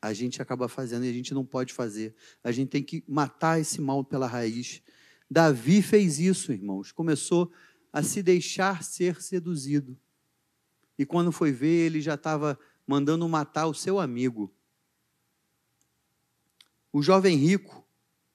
a 0.00 0.12
gente 0.12 0.40
acaba 0.40 0.68
fazendo 0.68 1.04
e 1.04 1.10
a 1.10 1.12
gente 1.12 1.34
não 1.34 1.44
pode 1.44 1.72
fazer. 1.72 2.14
A 2.42 2.50
gente 2.50 2.70
tem 2.70 2.82
que 2.82 3.04
matar 3.06 3.60
esse 3.60 3.80
mal 3.80 4.02
pela 4.02 4.26
raiz. 4.26 4.82
Davi 5.30 5.82
fez 5.82 6.18
isso, 6.18 6.52
irmãos. 6.52 6.90
Começou 6.90 7.52
a 7.92 8.02
se 8.02 8.22
deixar 8.22 8.82
ser 8.82 9.20
seduzido. 9.20 9.98
E 10.98 11.04
quando 11.04 11.32
foi 11.32 11.52
ver, 11.52 11.86
ele 11.86 12.00
já 12.00 12.14
estava 12.14 12.58
mandando 12.86 13.28
matar 13.28 13.66
o 13.66 13.74
seu 13.74 13.98
amigo. 13.98 14.52
O 16.92 17.02
jovem 17.02 17.36
rico 17.36 17.86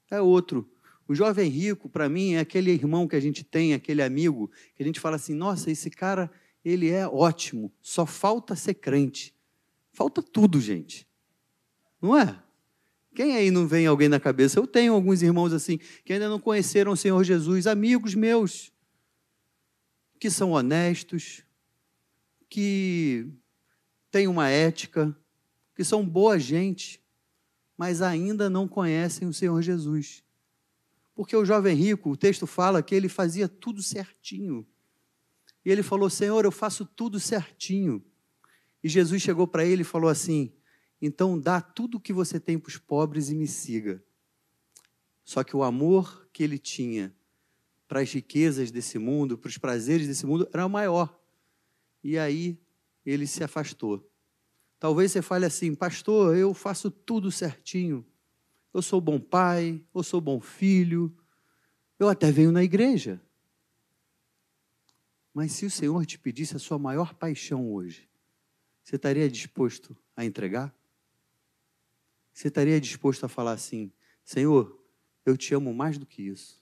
é 0.10 0.22
outro. 0.22 0.70
O 1.08 1.14
jovem 1.14 1.50
rico, 1.50 1.88
para 1.88 2.10
mim, 2.10 2.34
é 2.34 2.40
aquele 2.40 2.72
irmão 2.72 3.08
que 3.08 3.16
a 3.16 3.20
gente 3.20 3.44
tem, 3.44 3.74
aquele 3.74 4.02
amigo, 4.02 4.50
que 4.76 4.82
a 4.82 4.86
gente 4.86 5.00
fala 5.00 5.16
assim: 5.16 5.34
nossa, 5.34 5.70
esse 5.70 5.90
cara, 5.90 6.32
ele 6.64 6.90
é 6.90 7.08
ótimo, 7.08 7.72
só 7.82 8.06
falta 8.06 8.56
ser 8.56 8.76
crente. 8.76 9.34
Falta 9.94 10.22
tudo, 10.22 10.60
gente. 10.60 11.08
Não 12.02 12.18
é? 12.18 12.38
Quem 13.14 13.38
aí 13.38 13.50
não 13.50 13.66
vem 13.66 13.88
alguém 13.88 14.10
na 14.10 14.20
cabeça? 14.20 14.60
Eu 14.60 14.68
tenho 14.68 14.94
alguns 14.94 15.22
irmãos 15.22 15.54
assim, 15.54 15.80
que 16.04 16.12
ainda 16.12 16.28
não 16.28 16.40
conheceram 16.40 16.92
o 16.92 16.98
Senhor 16.98 17.24
Jesus, 17.24 17.66
amigos 17.66 18.14
meus, 18.14 18.74
que 20.20 20.30
são 20.30 20.52
honestos, 20.52 21.46
que 22.50 23.26
têm 24.12 24.28
uma 24.28 24.50
ética, 24.50 25.16
que 25.74 25.84
são 25.84 26.06
boa 26.06 26.38
gente, 26.38 27.02
mas 27.78 28.02
ainda 28.02 28.50
não 28.50 28.68
conhecem 28.68 29.28
o 29.28 29.34
Senhor 29.34 29.62
Jesus. 29.62 30.25
Porque 31.16 31.36
o 31.36 31.46
jovem 31.46 31.76
rico, 31.76 32.12
o 32.12 32.18
texto 32.18 32.46
fala 32.46 32.84
que 32.84 32.94
ele 32.94 33.08
fazia 33.08 33.48
tudo 33.48 33.82
certinho. 33.82 34.68
E 35.64 35.72
ele 35.72 35.82
falou: 35.82 36.10
Senhor, 36.10 36.44
eu 36.44 36.52
faço 36.52 36.86
tudo 36.86 37.20
certinho. 37.20 38.04
E 38.84 38.90
Jesus 38.90 39.22
chegou 39.22 39.48
para 39.48 39.66
ele 39.66 39.82
e 39.82 39.86
falou 39.86 40.10
assim: 40.10 40.52
Então 41.02 41.40
dá 41.40 41.62
tudo 41.62 41.98
o 41.98 42.00
que 42.00 42.12
você 42.12 42.40
tem 42.40 42.60
para 42.60 42.70
os 42.70 42.78
pobres 42.78 43.30
e 43.30 43.36
me 43.36 43.48
siga. 43.48 44.04
Só 45.24 45.44
que 45.44 45.56
o 45.56 45.64
amor 45.64 46.28
que 46.32 46.44
ele 46.44 46.60
tinha 46.60 47.16
para 47.88 48.02
as 48.02 48.12
riquezas 48.12 48.70
desse 48.70 49.00
mundo, 49.00 49.38
para 49.38 49.48
os 49.48 49.58
prazeres 49.58 50.08
desse 50.08 50.26
mundo, 50.26 50.48
era 50.54 50.68
maior. 50.68 51.20
E 52.04 52.18
aí 52.18 52.60
ele 53.06 53.26
se 53.26 53.44
afastou. 53.44 54.08
Talvez 54.80 55.12
você 55.12 55.22
fale 55.22 55.46
assim, 55.46 55.74
pastor, 55.74 56.36
eu 56.36 56.54
faço 56.54 56.92
tudo 56.92 57.32
certinho. 57.32 58.06
Eu 58.76 58.82
sou 58.82 59.00
bom 59.00 59.18
pai, 59.18 59.82
eu 59.96 60.04
sou 60.04 60.20
bom 60.20 60.38
filho, 60.42 61.18
eu 61.98 62.10
até 62.10 62.30
venho 62.30 62.52
na 62.52 62.62
igreja. 62.62 63.22
Mas 65.34 65.54
se 65.54 65.66
o 65.66 65.72
Senhor 65.72 66.06
te 66.06 66.20
pedisse 66.20 66.58
a 66.58 66.60
sua 66.60 66.78
maior 66.78 67.14
paixão 67.14 67.72
hoje, 67.72 68.10
você 68.84 68.98
estaria 68.98 69.30
disposto 69.30 69.96
a 70.14 70.26
entregar? 70.26 70.76
Você 72.34 72.50
estaria 72.50 72.82
disposto 72.82 73.24
a 73.24 73.30
falar 73.30 73.54
assim: 73.54 73.94
Senhor, 74.26 74.78
eu 75.26 75.38
te 75.38 75.54
amo 75.54 75.74
mais 75.74 75.98
do 75.98 76.06
que 76.06 76.24
isso. 76.24 76.62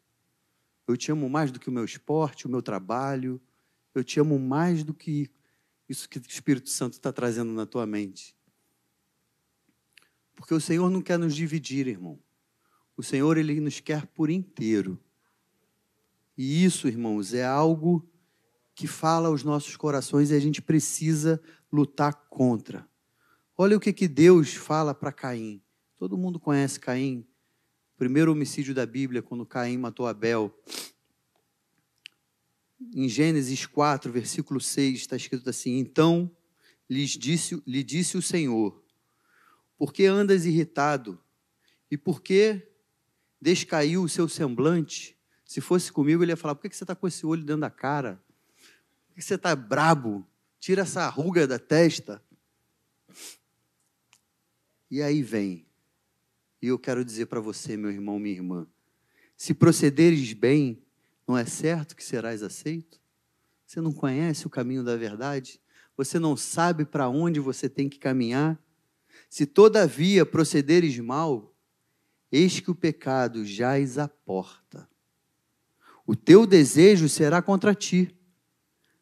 Eu 0.88 0.96
te 0.96 1.12
amo 1.12 1.28
mais 1.28 1.52
do 1.52 1.60
que 1.60 1.68
o 1.68 1.74
meu 1.74 1.84
esporte, 1.84 2.46
o 2.46 2.50
meu 2.50 2.62
trabalho. 2.62 3.42
Eu 3.96 4.04
te 4.04 4.20
amo 4.20 4.38
mais 4.38 4.84
do 4.84 4.94
que 4.94 5.32
isso 5.90 6.08
que 6.08 6.20
o 6.20 6.22
Espírito 6.30 6.70
Santo 6.70 6.94
está 6.94 7.12
trazendo 7.12 7.52
na 7.54 7.66
tua 7.66 7.88
mente. 7.88 8.36
Porque 10.36 10.54
o 10.54 10.60
Senhor 10.60 10.90
não 10.90 11.02
quer 11.02 11.18
nos 11.18 11.36
dividir, 11.36 11.88
irmão. 11.88 12.20
O 12.96 13.04
Senhor, 13.04 13.38
Ele 13.38 13.60
nos 13.60 13.80
quer 13.80 14.06
por 14.08 14.30
inteiro. 14.30 15.00
E 16.38 16.64
isso, 16.64 16.88
irmãos, 16.88 17.34
é 17.34 17.46
algo 17.46 18.08
que 18.76 18.88
fala 18.88 19.28
aos 19.28 19.44
nossos 19.44 19.76
corações 19.76 20.32
e 20.32 20.36
a 20.36 20.40
gente 20.40 20.62
precisa 20.62 21.42
lutar 21.72 22.14
contra. 22.30 22.88
Olha 23.56 23.78
o 23.78 23.80
que, 23.80 23.94
que 23.94 24.08
Deus 24.08 24.54
fala 24.54 24.96
para 24.96 25.12
Caim. 25.12 25.62
Todo 25.96 26.18
mundo 26.18 26.40
conhece 26.40 26.80
Caim. 26.80 27.26
Primeiro 27.98 28.32
homicídio 28.32 28.74
da 28.74 28.86
Bíblia, 28.86 29.22
quando 29.22 29.46
Caim 29.46 29.78
matou 29.78 30.08
Abel 30.08 30.52
em 32.94 33.08
Gênesis 33.08 33.66
4, 33.66 34.12
versículo 34.12 34.60
6, 34.60 35.00
está 35.00 35.16
escrito 35.16 35.50
assim: 35.50 35.78
Então 35.78 36.30
lhes 36.90 37.12
disse, 37.12 37.62
lhe 37.66 37.84
disse 37.84 38.18
o 38.18 38.22
Senhor: 38.22 38.83
Por 39.84 39.92
que 39.92 40.06
andas 40.06 40.46
irritado? 40.46 41.22
E 41.92 41.98
por 41.98 42.22
que 42.22 42.66
descaiu 43.42 44.04
o 44.04 44.08
seu 44.08 44.30
semblante? 44.30 45.18
Se 45.44 45.60
fosse 45.60 45.92
comigo, 45.92 46.24
ele 46.24 46.32
ia 46.32 46.38
falar: 46.38 46.56
Por 46.56 46.70
que 46.70 46.74
você 46.74 46.86
está 46.86 46.96
com 46.96 47.06
esse 47.06 47.26
olho 47.26 47.44
dentro 47.44 47.60
da 47.60 47.70
cara? 47.70 48.24
Por 49.10 49.16
que 49.16 49.22
você 49.22 49.36
está 49.36 49.54
brabo? 49.54 50.26
Tira 50.58 50.84
essa 50.84 51.10
ruga 51.10 51.46
da 51.46 51.60
testa. 51.60 52.24
E 54.90 55.02
aí 55.02 55.22
vem. 55.22 55.66
E 56.62 56.68
eu 56.68 56.80
quero 56.80 57.04
dizer 57.04 57.26
para 57.26 57.42
você, 57.42 57.76
meu 57.76 57.92
irmão, 57.92 58.18
minha 58.18 58.36
irmã: 58.36 58.66
se 59.36 59.54
procederes 59.54 60.32
bem, 60.32 60.82
não 61.28 61.38
é 61.38 61.44
certo 61.44 61.94
que 61.94 62.06
serás 62.06 62.42
aceito? 62.42 63.02
Você 63.68 63.82
não 63.82 63.92
conhece 63.92 64.48
o 64.48 64.50
caminho 64.50 64.82
da 64.82 64.96
verdade? 64.96 65.60
Você 65.98 66.20
não 66.20 66.38
sabe 66.38 66.86
para 66.86 67.10
onde 67.10 67.42
você 67.42 67.68
tem 67.68 67.90
que 67.90 68.00
caminhar? 68.00 68.58
Se 69.34 69.48
todavia 69.48 70.28
procederes 70.28 71.00
mal, 71.00 71.56
eis 72.32 72.60
que 72.60 72.70
o 72.70 72.76
pecado 72.76 73.44
jaz 73.44 73.98
à 73.98 74.08
porta. 74.08 74.88
O 76.06 76.16
teu 76.16 76.46
desejo 76.46 77.10
será 77.10 77.42
contra 77.42 77.74
ti, 77.74 78.16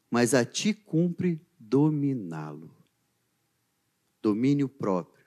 mas 0.09 0.33
a 0.33 0.45
ti 0.45 0.73
cumpre 0.73 1.45
dominá-lo. 1.59 2.73
Domínio 4.21 4.69
próprio. 4.69 5.25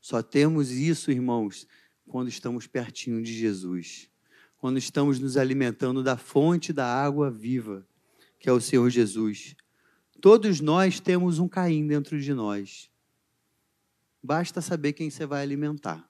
Só 0.00 0.22
temos 0.22 0.70
isso, 0.70 1.10
irmãos, 1.10 1.66
quando 2.06 2.28
estamos 2.28 2.66
pertinho 2.66 3.22
de 3.22 3.36
Jesus 3.36 4.08
quando 4.56 4.76
estamos 4.76 5.20
nos 5.20 5.36
alimentando 5.36 6.02
da 6.02 6.16
fonte 6.16 6.72
da 6.72 6.84
água 6.84 7.30
viva, 7.30 7.86
que 8.40 8.48
é 8.48 8.52
o 8.52 8.60
Senhor 8.60 8.90
Jesus. 8.90 9.54
Todos 10.20 10.60
nós 10.60 10.98
temos 10.98 11.38
um 11.38 11.46
Caim 11.46 11.86
dentro 11.86 12.20
de 12.20 12.34
nós. 12.34 12.90
Basta 14.28 14.60
saber 14.60 14.92
quem 14.92 15.08
você 15.08 15.24
vai 15.24 15.40
alimentar. 15.40 16.06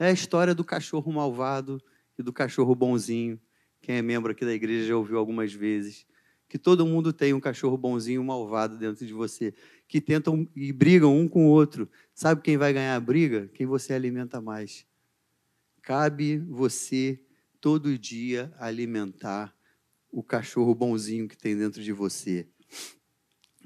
É 0.00 0.06
a 0.06 0.10
história 0.10 0.52
do 0.52 0.64
cachorro 0.64 1.12
malvado 1.12 1.80
e 2.18 2.22
do 2.24 2.32
cachorro 2.32 2.74
bonzinho. 2.74 3.40
Quem 3.80 3.98
é 3.98 4.02
membro 4.02 4.32
aqui 4.32 4.44
da 4.44 4.52
igreja 4.52 4.88
já 4.88 4.96
ouviu 4.96 5.16
algumas 5.16 5.52
vezes. 5.52 6.04
Que 6.48 6.58
todo 6.58 6.84
mundo 6.84 7.12
tem 7.12 7.32
um 7.32 7.38
cachorro 7.38 7.76
bonzinho 7.76 8.20
e 8.20 8.24
malvado 8.24 8.76
dentro 8.76 9.06
de 9.06 9.12
você. 9.12 9.54
Que 9.86 10.00
tentam 10.00 10.48
e 10.56 10.72
brigam 10.72 11.16
um 11.16 11.28
com 11.28 11.46
o 11.46 11.48
outro. 11.48 11.88
Sabe 12.12 12.42
quem 12.42 12.56
vai 12.56 12.72
ganhar 12.72 12.96
a 12.96 13.00
briga? 13.00 13.48
Quem 13.54 13.64
você 13.64 13.92
alimenta 13.92 14.40
mais. 14.40 14.84
Cabe 15.82 16.38
você 16.38 17.20
todo 17.60 17.96
dia 17.96 18.52
alimentar 18.58 19.54
o 20.10 20.20
cachorro 20.20 20.74
bonzinho 20.74 21.28
que 21.28 21.38
tem 21.38 21.56
dentro 21.56 21.80
de 21.80 21.92
você. 21.92 22.48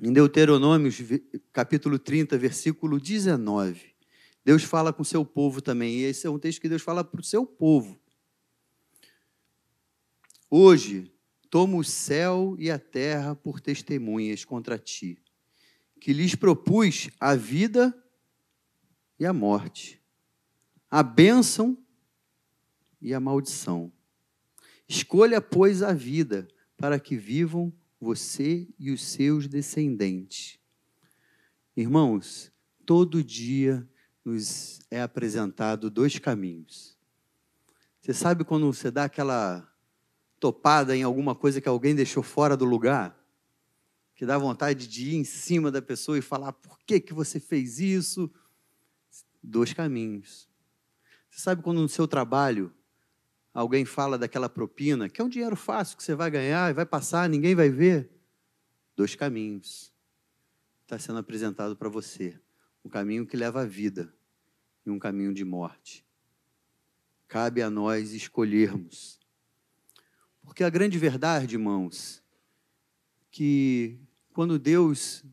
Em 0.02 0.14
Deuteronômio, 0.14 0.90
capítulo 1.52 1.98
30, 1.98 2.38
versículo 2.38 2.98
19, 2.98 3.94
Deus 4.42 4.64
fala 4.64 4.94
com 4.94 5.02
o 5.02 5.04
seu 5.04 5.26
povo 5.26 5.60
também, 5.60 5.98
e 5.98 6.04
esse 6.04 6.26
é 6.26 6.30
um 6.30 6.38
texto 6.38 6.62
que 6.62 6.70
Deus 6.70 6.80
fala 6.80 7.04
para 7.04 7.20
o 7.20 7.24
seu 7.24 7.44
povo. 7.44 8.00
Hoje, 10.48 11.12
tomo 11.50 11.78
o 11.78 11.84
céu 11.84 12.56
e 12.58 12.70
a 12.70 12.78
terra 12.78 13.36
por 13.36 13.60
testemunhas 13.60 14.42
contra 14.42 14.78
ti, 14.78 15.22
que 16.00 16.14
lhes 16.14 16.34
propus 16.34 17.10
a 17.20 17.34
vida 17.34 17.94
e 19.18 19.26
a 19.26 19.34
morte, 19.34 20.00
a 20.90 21.02
bênção 21.02 21.76
e 23.02 23.12
a 23.12 23.20
maldição. 23.20 23.92
Escolha, 24.88 25.42
pois, 25.42 25.82
a 25.82 25.92
vida, 25.92 26.48
para 26.78 26.98
que 26.98 27.16
vivam 27.16 27.70
você 28.00 28.66
e 28.78 28.90
os 28.90 29.02
seus 29.02 29.46
descendentes. 29.46 30.58
Irmãos, 31.76 32.50
todo 32.86 33.22
dia 33.22 33.88
nos 34.24 34.80
é 34.90 35.02
apresentado 35.02 35.90
dois 35.90 36.18
caminhos. 36.18 36.96
Você 38.00 38.14
sabe 38.14 38.44
quando 38.44 38.72
você 38.72 38.90
dá 38.90 39.04
aquela 39.04 39.70
topada 40.38 40.96
em 40.96 41.02
alguma 41.02 41.34
coisa 41.34 41.60
que 41.60 41.68
alguém 41.68 41.94
deixou 41.94 42.22
fora 42.22 42.56
do 42.56 42.64
lugar? 42.64 43.20
que 44.20 44.26
dá 44.26 44.36
vontade 44.36 44.86
de 44.86 45.12
ir 45.12 45.16
em 45.16 45.24
cima 45.24 45.70
da 45.70 45.80
pessoa 45.80 46.18
e 46.18 46.20
falar 46.20 46.52
por 46.52 46.78
que, 46.80 47.00
que 47.00 47.14
você 47.14 47.40
fez 47.40 47.78
isso. 47.80 48.30
Dois 49.42 49.72
caminhos. 49.72 50.46
Você 51.30 51.40
sabe 51.40 51.62
quando 51.62 51.80
no 51.80 51.88
seu 51.88 52.06
trabalho 52.06 52.70
alguém 53.52 53.84
fala 53.84 54.16
daquela 54.16 54.48
propina, 54.48 55.08
que 55.08 55.20
é 55.20 55.24
um 55.24 55.28
dinheiro 55.28 55.56
fácil 55.56 55.96
que 55.96 56.02
você 56.02 56.14
vai 56.14 56.30
ganhar 56.30 56.70
e 56.70 56.74
vai 56.74 56.86
passar, 56.86 57.28
ninguém 57.28 57.54
vai 57.54 57.68
ver? 57.68 58.10
Dois 58.96 59.14
caminhos. 59.14 59.92
Está 60.82 60.98
sendo 60.98 61.18
apresentado 61.18 61.76
para 61.76 61.88
você. 61.88 62.38
Um 62.84 62.88
caminho 62.88 63.26
que 63.26 63.36
leva 63.36 63.62
à 63.62 63.64
vida 63.64 64.12
e 64.84 64.90
um 64.90 64.98
caminho 64.98 65.34
de 65.34 65.44
morte. 65.44 66.04
Cabe 67.28 67.62
a 67.62 67.70
nós 67.70 68.12
escolhermos. 68.12 69.20
Porque 70.42 70.64
a 70.64 70.70
grande 70.70 70.98
verdade, 70.98 71.54
irmãos, 71.54 72.22
que 73.30 74.00
quando 74.32 74.58
Deus 74.58 75.24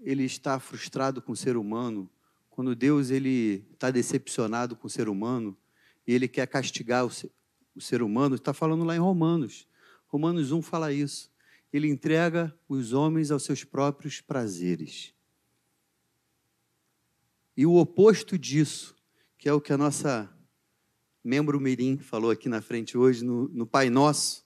ele 0.00 0.24
está 0.24 0.58
frustrado 0.58 1.22
com 1.22 1.32
o 1.32 1.36
ser 1.36 1.56
humano, 1.56 2.10
quando 2.50 2.74
Deus 2.74 3.10
ele 3.10 3.66
está 3.72 3.90
decepcionado 3.90 4.76
com 4.76 4.86
o 4.86 4.90
ser 4.90 5.08
humano 5.08 5.56
e 6.06 6.12
ele 6.12 6.28
quer 6.28 6.46
castigar 6.46 7.04
o 7.04 7.10
ser, 7.10 7.30
o 7.74 7.80
ser 7.80 8.02
humano, 8.02 8.36
está 8.36 8.52
falando 8.52 8.84
lá 8.84 8.94
em 8.94 9.00
Romanos. 9.00 9.66
Romanos 10.06 10.52
1 10.52 10.62
fala 10.62 10.92
isso. 10.92 11.32
Ele 11.72 11.88
entrega 11.88 12.56
os 12.68 12.92
homens 12.92 13.30
aos 13.30 13.42
seus 13.42 13.64
próprios 13.64 14.20
prazeres. 14.20 15.12
E 17.56 17.66
o 17.66 17.74
oposto 17.74 18.38
disso, 18.38 18.94
que 19.38 19.48
é 19.48 19.52
o 19.52 19.60
que 19.60 19.72
a 19.72 19.78
nossa 19.78 20.30
membro 21.22 21.60
Mirim 21.60 21.96
falou 21.98 22.30
aqui 22.30 22.48
na 22.48 22.60
frente 22.60 22.98
hoje, 22.98 23.24
no, 23.24 23.48
no 23.48 23.66
Pai 23.66 23.88
Nosso, 23.88 24.44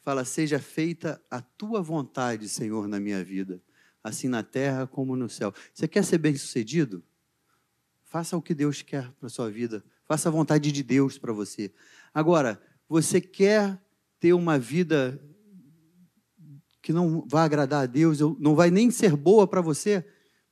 fala: 0.00 0.24
Seja 0.24 0.58
feita 0.58 1.22
a 1.30 1.40
tua 1.40 1.80
vontade, 1.80 2.48
Senhor, 2.48 2.86
na 2.86 3.00
minha 3.00 3.24
vida, 3.24 3.62
assim 4.02 4.28
na 4.28 4.42
terra 4.42 4.86
como 4.86 5.16
no 5.16 5.28
céu. 5.28 5.52
Você 5.72 5.88
quer 5.88 6.04
ser 6.04 6.18
bem-sucedido? 6.18 7.02
Faça 8.04 8.36
o 8.36 8.42
que 8.42 8.54
Deus 8.54 8.82
quer 8.82 9.10
para 9.12 9.26
a 9.26 9.30
sua 9.30 9.50
vida. 9.50 9.84
Faça 10.08 10.28
a 10.28 10.32
vontade 10.32 10.72
de 10.72 10.82
Deus 10.82 11.18
para 11.18 11.32
você. 11.32 11.72
Agora, 12.12 12.60
você 12.88 13.20
quer 13.20 13.80
ter 14.18 14.32
uma 14.32 14.58
vida 14.58 15.22
que 16.82 16.92
não 16.92 17.24
vai 17.28 17.44
agradar 17.44 17.84
a 17.84 17.86
Deus, 17.86 18.18
não 18.40 18.56
vai 18.56 18.70
nem 18.70 18.90
ser 18.90 19.14
boa 19.14 19.46
para 19.46 19.60
você? 19.60 20.04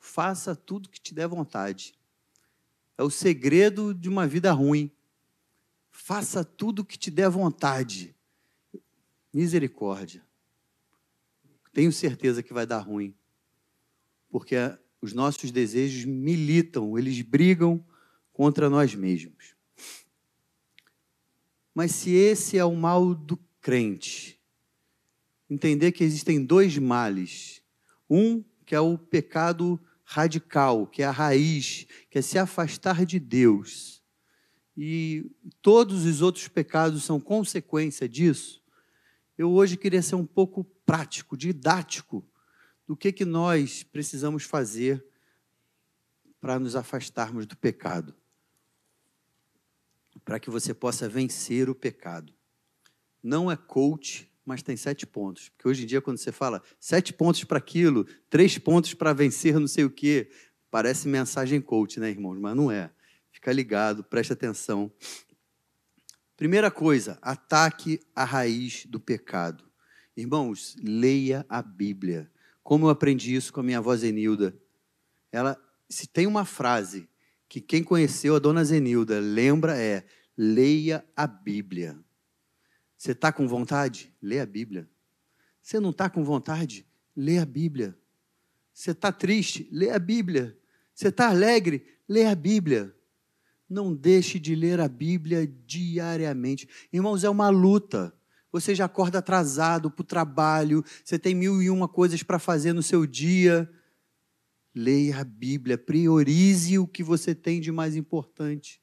faça 0.07 0.55
tudo 0.55 0.88
que 0.88 1.01
te 1.01 1.12
der 1.12 1.27
vontade. 1.27 1.95
É 2.97 3.03
o 3.03 3.11
segredo 3.11 3.92
de 3.92 4.09
uma 4.09 4.27
vida 4.27 4.53
ruim. 4.53 4.90
Faça 5.90 6.45
tudo 6.45 6.85
que 6.85 6.97
te 6.97 7.11
der 7.11 7.29
vontade. 7.29 8.14
Misericórdia. 9.35 10.25
Tenho 11.73 11.92
certeza 11.92 12.42
que 12.42 12.55
vai 12.55 12.64
dar 12.64 12.79
ruim. 12.79 13.14
Porque 14.31 14.57
os 15.03 15.12
nossos 15.12 15.51
desejos 15.51 16.05
militam, 16.05 16.97
eles 16.97 17.21
brigam 17.21 17.85
contra 18.37 18.68
nós 18.68 18.94
mesmos. 18.94 19.57
Mas 21.75 21.92
se 21.92 22.11
esse 22.11 22.59
é 22.59 22.64
o 22.66 22.77
mal 22.77 23.14
do 23.14 23.38
crente, 23.62 24.38
entender 25.49 25.90
que 25.92 26.05
existem 26.05 26.44
dois 26.44 26.77
males. 26.77 27.62
Um 28.11 28.44
que 28.66 28.75
é 28.75 28.81
o 28.81 28.99
pecado 28.99 29.81
radical, 30.05 30.87
que 30.87 31.03
é 31.03 31.07
a 31.07 31.11
raiz, 31.11 31.87
que 32.11 32.18
é 32.18 32.22
se 32.22 32.38
afastar 32.38 33.07
de 33.07 33.18
Deus. 33.18 34.03
E 34.77 35.25
todos 35.62 36.05
os 36.05 36.20
outros 36.20 36.46
pecados 36.46 37.05
são 37.05 37.18
consequência 37.18 38.07
disso. 38.07 38.62
Eu 39.38 39.51
hoje 39.51 39.79
queria 39.79 40.03
ser 40.03 40.16
um 40.16 40.27
pouco 40.27 40.62
prático, 40.85 41.38
didático, 41.38 42.22
do 42.87 42.94
que, 42.94 43.11
que 43.12 43.25
nós 43.25 43.83
precisamos 43.83 44.44
fazer 44.44 45.03
para 46.38 46.59
nos 46.59 46.77
afastarmos 46.77 47.46
do 47.46 47.57
pecado. 47.57 48.14
Para 50.27 50.41
que 50.41 50.51
você 50.51 50.75
possa 50.75 51.09
vencer 51.09 51.71
o 51.71 51.75
pecado. 51.75 52.35
Não 53.23 53.51
é 53.51 53.57
coach, 53.57 54.31
mas 54.45 54.62
tem 54.62 54.77
sete 54.77 55.07
pontos. 55.07 55.49
Porque 55.51 55.69
hoje 55.69 55.85
em 55.85 55.87
dia, 55.87 56.03
quando 56.03 56.19
você 56.19 56.33
fala 56.33 56.62
sete 56.79 57.12
pontos 57.12 57.45
para 57.45 57.59
aquilo, 57.59 58.05
três 58.29 58.59
pontos 58.59 58.93
para 58.93 59.12
vencer 59.12 59.59
não 59.59 59.69
sei 59.69 59.85
o 59.85 59.91
quê, 59.91 60.29
parece 60.69 61.07
mensagem 61.07 61.61
coach, 61.61 62.01
né, 62.01 62.11
irmãos? 62.11 62.39
Mas 62.39 62.57
não 62.57 62.71
é. 62.71 62.91
Fica 63.31 63.53
ligado, 63.53 64.03
preste 64.03 64.33
atenção. 64.33 64.93
Primeira 66.37 66.71
coisa, 66.71 67.19
ataque 67.23 68.01
a 68.15 68.25
raiz 68.25 68.85
do 68.87 68.99
pecado. 68.99 69.65
Irmãos, 70.17 70.77
leia 70.83 71.47
a 71.49 71.62
Bíblia. 71.62 72.29
Como 72.65 72.87
eu 72.87 72.91
aprendi 72.91 73.35
isso 73.35 73.53
com 73.53 73.61
a 73.61 73.62
minha 73.62 73.79
avó 73.79 73.95
Zenilda. 73.95 74.59
Ela, 75.31 75.57
se 75.89 76.09
tem 76.09 76.27
uma 76.27 76.45
frase 76.45 77.09
que 77.49 77.61
quem 77.61 77.83
conheceu 77.83 78.35
a 78.35 78.39
dona 78.39 78.65
Zenilda 78.65 79.21
lembra 79.21 79.77
é: 79.77 80.05
leia 80.37 81.05
a 81.16 81.27
Bíblia. 81.27 81.99
Você 82.96 83.12
está 83.12 83.33
com 83.33 83.46
vontade? 83.46 84.12
Lê 84.20 84.40
a 84.40 84.46
Bíblia. 84.46 84.88
Você 85.62 85.81
não 85.81 85.90
está 85.90 86.09
com 86.09 86.25
vontade? 86.25 86.87
Lê 87.14 87.38
a 87.38 87.44
Bíblia. 87.44 87.96
Você 88.72 88.90
está 88.90 89.11
triste? 89.11 89.68
Lê 89.72 89.90
a 89.90 89.99
Bíblia. 89.99 90.57
Você 90.94 91.09
está 91.09 91.29
alegre? 91.29 91.87
Lê 92.09 92.27
a 92.27 92.35
Bíblia. 92.35 92.94
Não 93.68 93.94
deixe 93.94 94.38
de 94.38 94.55
ler 94.55 94.81
a 94.81 94.88
Bíblia 94.88 95.46
diariamente. 95.66 96.68
Irmãos, 96.92 97.25
é 97.25 97.31
uma 97.31 97.49
luta. 97.49 98.14
Você 98.53 98.75
já 98.75 98.85
acorda 98.85 99.18
atrasado 99.18 99.90
para 99.90 100.03
o 100.03 100.07
trabalho, 100.07 100.83
você 101.05 101.18
tem 101.18 101.35
mil 101.35 101.61
e 101.61 101.68
uma 101.68 101.87
coisas 101.87 102.22
para 102.22 102.38
fazer 102.38 102.72
no 102.72 102.83
seu 102.83 103.05
dia. 103.05 103.70
Leia 104.75 105.20
a 105.20 105.25
Bíblia, 105.25 105.77
priorize 105.77 106.79
o 106.79 106.87
que 106.87 107.03
você 107.03 107.35
tem 107.35 107.61
de 107.61 107.72
mais 107.72 107.96
importante. 107.96 108.81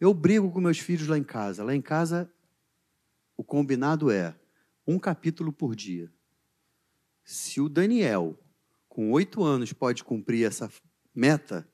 Eu 0.00 0.14
brigo 0.14 0.50
com 0.50 0.60
meus 0.60 0.78
filhos 0.78 1.06
lá 1.06 1.18
em 1.18 1.22
casa. 1.22 1.62
Lá 1.62 1.74
em 1.74 1.82
casa 1.82 2.32
o 3.36 3.44
combinado 3.44 4.10
é 4.10 4.34
um 4.86 4.98
capítulo 4.98 5.52
por 5.52 5.76
dia. 5.76 6.12
Se 7.22 7.60
o 7.60 7.68
Daniel, 7.68 8.38
com 8.88 9.12
oito 9.12 9.42
anos, 9.42 9.72
pode 9.72 10.02
cumprir 10.02 10.46
essa 10.46 10.70
meta, 11.14 11.68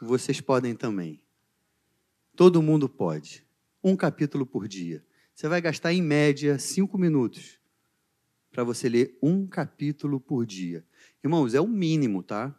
vocês 0.00 0.40
podem 0.40 0.74
também. 0.74 1.22
Todo 2.34 2.62
mundo 2.62 2.88
pode. 2.88 3.46
Um 3.82 3.94
capítulo 3.94 4.44
por 4.44 4.66
dia. 4.66 5.04
Você 5.34 5.48
vai 5.48 5.60
gastar, 5.60 5.92
em 5.92 6.02
média, 6.02 6.58
cinco 6.58 6.96
minutos 6.96 7.60
para 8.50 8.62
você 8.62 8.88
ler 8.88 9.18
um 9.22 9.46
capítulo 9.46 10.20
por 10.20 10.46
dia. 10.46 10.84
Irmãos, 11.22 11.54
é 11.54 11.60
o 11.60 11.66
mínimo, 11.66 12.22
tá? 12.22 12.54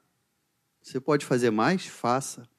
Você 0.82 1.00
pode 1.00 1.26
fazer 1.26 1.52
mais? 1.52 1.86
Faça. 1.86 2.50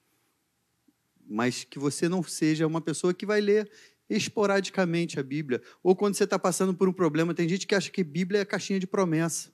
Mas 1.28 1.64
que 1.64 1.78
você 1.78 2.08
não 2.08 2.22
seja 2.22 2.66
uma 2.66 2.80
pessoa 2.80 3.12
que 3.12 3.26
vai 3.26 3.40
ler 3.40 3.70
esporadicamente 4.08 5.18
a 5.18 5.22
Bíblia. 5.22 5.60
Ou 5.82 5.96
quando 5.96 6.14
você 6.14 6.24
está 6.24 6.38
passando 6.38 6.72
por 6.74 6.88
um 6.88 6.92
problema, 6.92 7.34
tem 7.34 7.48
gente 7.48 7.66
que 7.66 7.74
acha 7.74 7.90
que 7.90 8.04
Bíblia 8.04 8.40
é 8.40 8.44
caixinha 8.44 8.78
de 8.78 8.86
promessa. 8.86 9.50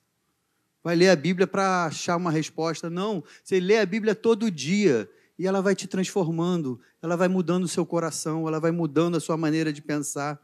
Vai 0.83 0.97
ler 0.97 1.11
a 1.11 1.17
Bíblia 1.17 1.47
para 1.47 1.87
achar 1.87 2.17
uma 2.17 2.31
resposta. 2.31 2.91
Não, 2.91 3.23
você 3.43 3.61
lê 3.61 3.79
a 3.79 3.87
Bíblia 3.87 4.15
todo 4.15 4.51
dia 4.51 5.11
e 5.39 5.47
ela 5.47 5.63
vai 5.63 5.75
te 5.75 5.87
transformando, 5.87 6.81
ela 7.01 7.17
vai 7.17 7.29
mudando 7.29 7.65
o 7.65 7.69
seu 7.69 7.87
coração, 7.87 8.47
ela 8.47 8.61
vai 8.61 8.71
mudando 8.71 9.17
a 9.17 9.21
sua 9.21 9.37
maneira 9.37 9.73
de 9.73 9.81
pensar. 9.81 10.41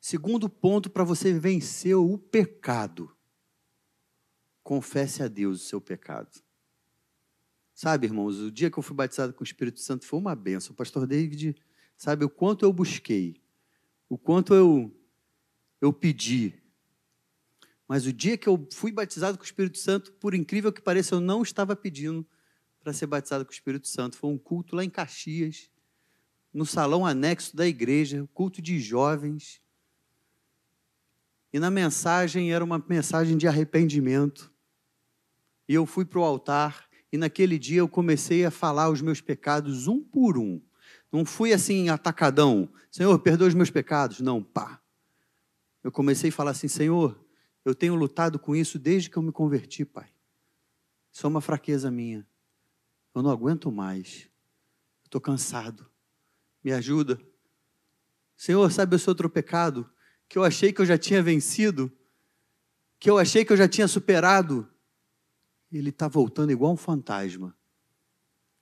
Segundo 0.00 0.48
ponto 0.48 0.90
para 0.90 1.04
você 1.04 1.32
vencer 1.32 1.96
o 1.96 2.18
pecado. 2.18 3.10
Confesse 4.62 5.22
a 5.22 5.28
Deus 5.28 5.62
o 5.62 5.64
seu 5.64 5.80
pecado. 5.80 6.45
Sabe, 7.76 8.08
irmãos, 8.08 8.40
o 8.40 8.50
dia 8.50 8.72
que 8.72 8.78
eu 8.78 8.82
fui 8.82 8.96
batizado 8.96 9.32
com 9.32 9.42
o 9.42 9.46
Espírito 9.46 9.78
Santo 9.78 10.04
foi 10.04 10.18
uma 10.18 10.34
benção. 10.34 10.72
O 10.72 10.76
pastor 10.76 11.06
David 11.06 11.54
Sabe 11.96 12.24
o 12.24 12.30
quanto 12.30 12.64
eu 12.64 12.72
busquei, 12.72 13.40
o 14.08 14.18
quanto 14.18 14.54
eu 14.54 14.92
eu 15.80 15.92
pedi. 15.92 16.54
Mas 17.88 18.06
o 18.06 18.12
dia 18.12 18.36
que 18.36 18.48
eu 18.48 18.66
fui 18.72 18.90
batizado 18.90 19.38
com 19.38 19.44
o 19.44 19.46
Espírito 19.46 19.78
Santo, 19.78 20.12
por 20.14 20.34
incrível 20.34 20.72
que 20.72 20.80
pareça, 20.80 21.14
eu 21.14 21.20
não 21.20 21.42
estava 21.42 21.76
pedindo 21.76 22.26
para 22.80 22.92
ser 22.92 23.06
batizado 23.06 23.44
com 23.44 23.50
o 23.50 23.54
Espírito 23.54 23.86
Santo. 23.86 24.16
Foi 24.16 24.30
um 24.30 24.38
culto 24.38 24.74
lá 24.74 24.84
em 24.84 24.90
Caxias, 24.90 25.70
no 26.52 26.66
salão 26.66 27.06
anexo 27.06 27.54
da 27.54 27.66
igreja, 27.66 28.28
culto 28.34 28.60
de 28.60 28.80
jovens. 28.80 29.60
E 31.52 31.58
na 31.58 31.70
mensagem 31.70 32.52
era 32.52 32.64
uma 32.64 32.82
mensagem 32.88 33.36
de 33.36 33.46
arrependimento. 33.46 34.52
E 35.68 35.74
eu 35.74 35.86
fui 35.86 36.04
para 36.04 36.18
o 36.18 36.24
altar, 36.24 36.85
e 37.16 37.18
naquele 37.18 37.58
dia 37.58 37.78
eu 37.78 37.88
comecei 37.88 38.44
a 38.44 38.50
falar 38.50 38.90
os 38.90 39.00
meus 39.00 39.22
pecados 39.22 39.88
um 39.88 40.02
por 40.02 40.36
um. 40.36 40.60
Não 41.10 41.24
fui 41.24 41.50
assim 41.50 41.88
atacadão. 41.88 42.68
Senhor, 42.90 43.18
perdoa 43.18 43.48
os 43.48 43.54
meus 43.54 43.70
pecados. 43.70 44.20
Não, 44.20 44.42
pá. 44.42 44.82
Eu 45.82 45.90
comecei 45.90 46.28
a 46.28 46.32
falar 46.32 46.50
assim, 46.50 46.68
Senhor, 46.68 47.18
eu 47.64 47.74
tenho 47.74 47.94
lutado 47.94 48.38
com 48.38 48.54
isso 48.54 48.78
desde 48.78 49.08
que 49.08 49.16
eu 49.16 49.22
me 49.22 49.32
converti, 49.32 49.82
Pai. 49.82 50.08
Isso 51.10 51.26
é 51.26 51.28
uma 51.28 51.40
fraqueza 51.40 51.90
minha. 51.90 52.26
Eu 53.14 53.22
não 53.22 53.30
aguento 53.30 53.72
mais. 53.72 54.28
Estou 55.02 55.20
cansado. 55.20 55.88
Me 56.62 56.70
ajuda. 56.70 57.18
Senhor, 58.36 58.70
sabe 58.70 58.98
seu 58.98 59.12
outro 59.12 59.30
pecado? 59.30 59.88
Que 60.28 60.36
eu 60.36 60.44
achei 60.44 60.70
que 60.70 60.82
eu 60.82 60.86
já 60.86 60.98
tinha 60.98 61.22
vencido. 61.22 61.90
que 62.98 63.08
eu 63.08 63.16
achei 63.16 63.42
que 63.42 63.52
eu 63.54 63.56
já 63.56 63.68
tinha 63.68 63.88
superado, 63.88 64.68
ele 65.72 65.90
está 65.90 66.08
voltando 66.08 66.52
igual 66.52 66.72
um 66.72 66.76
fantasma. 66.76 67.54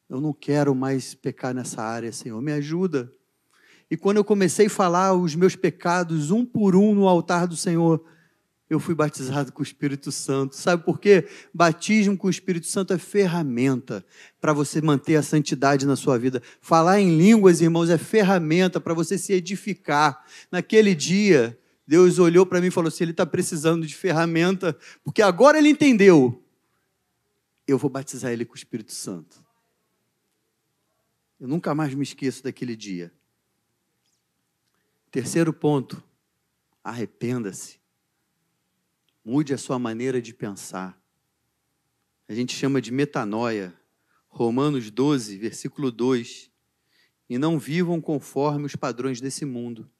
Eu 0.08 0.20
não 0.20 0.32
quero 0.32 0.74
mais 0.74 1.14
pecar 1.14 1.54
nessa 1.54 1.82
área, 1.82 2.12
Senhor, 2.12 2.40
me 2.40 2.52
ajuda. 2.52 3.10
E 3.90 3.96
quando 3.96 4.18
eu 4.18 4.24
comecei 4.24 4.66
a 4.66 4.70
falar 4.70 5.14
os 5.14 5.34
meus 5.34 5.56
pecados 5.56 6.30
um 6.30 6.44
por 6.44 6.74
um 6.74 6.94
no 6.94 7.08
altar 7.08 7.46
do 7.46 7.56
Senhor, 7.56 8.04
eu 8.68 8.80
fui 8.80 8.94
batizado 8.94 9.52
com 9.52 9.60
o 9.60 9.62
Espírito 9.62 10.10
Santo. 10.10 10.56
Sabe 10.56 10.84
por 10.84 10.98
quê? 10.98 11.28
Batismo 11.52 12.16
com 12.16 12.26
o 12.26 12.30
Espírito 12.30 12.66
Santo 12.66 12.92
é 12.92 12.98
ferramenta 12.98 14.04
para 14.40 14.52
você 14.52 14.80
manter 14.80 15.16
a 15.16 15.22
santidade 15.22 15.86
na 15.86 15.96
sua 15.96 16.18
vida. 16.18 16.42
Falar 16.60 17.00
em 17.00 17.16
línguas, 17.16 17.60
irmãos, 17.60 17.90
é 17.90 17.98
ferramenta 17.98 18.80
para 18.80 18.94
você 18.94 19.18
se 19.18 19.32
edificar. 19.32 20.24
Naquele 20.50 20.94
dia, 20.94 21.58
Deus 21.86 22.18
olhou 22.18 22.46
para 22.46 22.60
mim 22.60 22.68
e 22.68 22.70
falou 22.70 22.88
assim: 22.88 23.04
ele 23.04 23.10
está 23.10 23.26
precisando 23.26 23.86
de 23.86 23.94
ferramenta, 23.94 24.76
porque 25.02 25.22
agora 25.22 25.58
ele 25.58 25.68
entendeu. 25.68 26.43
Eu 27.66 27.78
vou 27.78 27.90
batizar 27.90 28.32
ele 28.32 28.44
com 28.44 28.52
o 28.52 28.56
Espírito 28.56 28.92
Santo. 28.92 29.44
Eu 31.40 31.48
nunca 31.48 31.74
mais 31.74 31.94
me 31.94 32.02
esqueço 32.02 32.42
daquele 32.42 32.76
dia. 32.76 33.12
Terceiro 35.10 35.52
ponto: 35.52 36.02
arrependa-se. 36.82 37.80
Mude 39.24 39.54
a 39.54 39.58
sua 39.58 39.78
maneira 39.78 40.20
de 40.20 40.34
pensar. 40.34 41.00
A 42.28 42.34
gente 42.34 42.54
chama 42.54 42.80
de 42.80 42.90
metanoia. 42.90 43.72
Romanos 44.28 44.90
12, 44.90 45.38
versículo 45.38 45.92
2. 45.92 46.50
E 47.28 47.38
não 47.38 47.58
vivam 47.58 48.00
conforme 48.00 48.66
os 48.66 48.76
padrões 48.76 49.20
desse 49.20 49.44
mundo, 49.44 49.90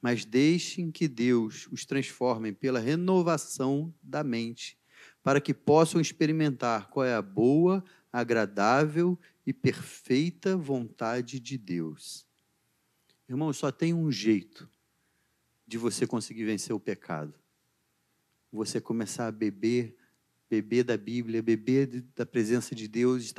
mas 0.00 0.24
deixem 0.24 0.90
que 0.90 1.08
Deus 1.08 1.66
os 1.70 1.84
transforme 1.84 2.52
pela 2.52 2.78
renovação 2.78 3.92
da 4.02 4.24
mente, 4.24 4.78
para 5.22 5.40
que 5.40 5.52
possam 5.52 6.00
experimentar 6.00 6.88
qual 6.88 7.04
é 7.04 7.14
a 7.14 7.22
boa, 7.22 7.84
agradável 8.12 9.18
e 9.46 9.52
perfeita 9.52 10.56
vontade 10.56 11.38
de 11.38 11.58
Deus. 11.58 12.26
Irmão, 13.28 13.52
só 13.52 13.70
tem 13.70 13.92
um 13.92 14.10
jeito 14.10 14.68
de 15.66 15.76
você 15.76 16.06
conseguir 16.06 16.44
vencer 16.44 16.74
o 16.74 16.80
pecado 16.80 17.34
você 18.52 18.80
começar 18.80 19.26
a 19.26 19.32
beber, 19.32 19.96
beber 20.48 20.84
da 20.84 20.96
Bíblia, 20.96 21.42
beber 21.42 22.02
da 22.14 22.24
presença 22.24 22.74
de 22.74 22.88
Deus, 22.88 23.32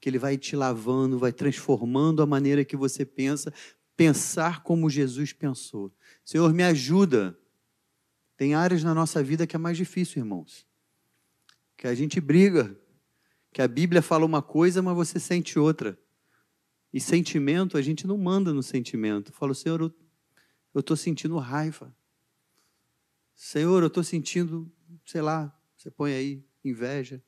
que 0.00 0.08
Ele 0.08 0.18
vai 0.18 0.36
te 0.36 0.56
lavando, 0.56 1.18
vai 1.18 1.32
transformando 1.32 2.22
a 2.22 2.26
maneira 2.26 2.64
que 2.64 2.76
você 2.76 3.04
pensa, 3.04 3.52
pensar 3.96 4.62
como 4.62 4.90
Jesus 4.90 5.32
pensou. 5.32 5.92
Senhor, 6.24 6.52
me 6.52 6.62
ajuda. 6.62 7.38
Tem 8.36 8.54
áreas 8.54 8.82
na 8.82 8.94
nossa 8.94 9.22
vida 9.22 9.46
que 9.46 9.54
é 9.54 9.58
mais 9.58 9.76
difícil, 9.76 10.20
irmãos. 10.20 10.66
Que 11.80 11.86
a 11.86 11.94
gente 11.94 12.20
briga, 12.20 12.78
que 13.50 13.62
a 13.62 13.66
Bíblia 13.66 14.02
fala 14.02 14.26
uma 14.26 14.42
coisa, 14.42 14.82
mas 14.82 14.94
você 14.94 15.18
sente 15.18 15.58
outra. 15.58 15.98
E 16.92 17.00
sentimento, 17.00 17.78
a 17.78 17.80
gente 17.80 18.06
não 18.06 18.18
manda 18.18 18.52
no 18.52 18.62
sentimento. 18.62 19.32
Fala, 19.32 19.54
Senhor, 19.54 19.90
eu 20.74 20.80
estou 20.80 20.94
sentindo 20.94 21.38
raiva. 21.38 21.96
Senhor, 23.34 23.82
eu 23.82 23.86
estou 23.86 24.04
sentindo, 24.04 24.70
sei 25.06 25.22
lá, 25.22 25.58
você 25.74 25.90
põe 25.90 26.12
aí, 26.12 26.44
inveja. 26.62 27.22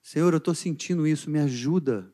Senhor, 0.00 0.32
eu 0.32 0.38
estou 0.38 0.54
sentindo 0.54 1.06
isso, 1.06 1.28
me 1.28 1.40
ajuda 1.40 2.10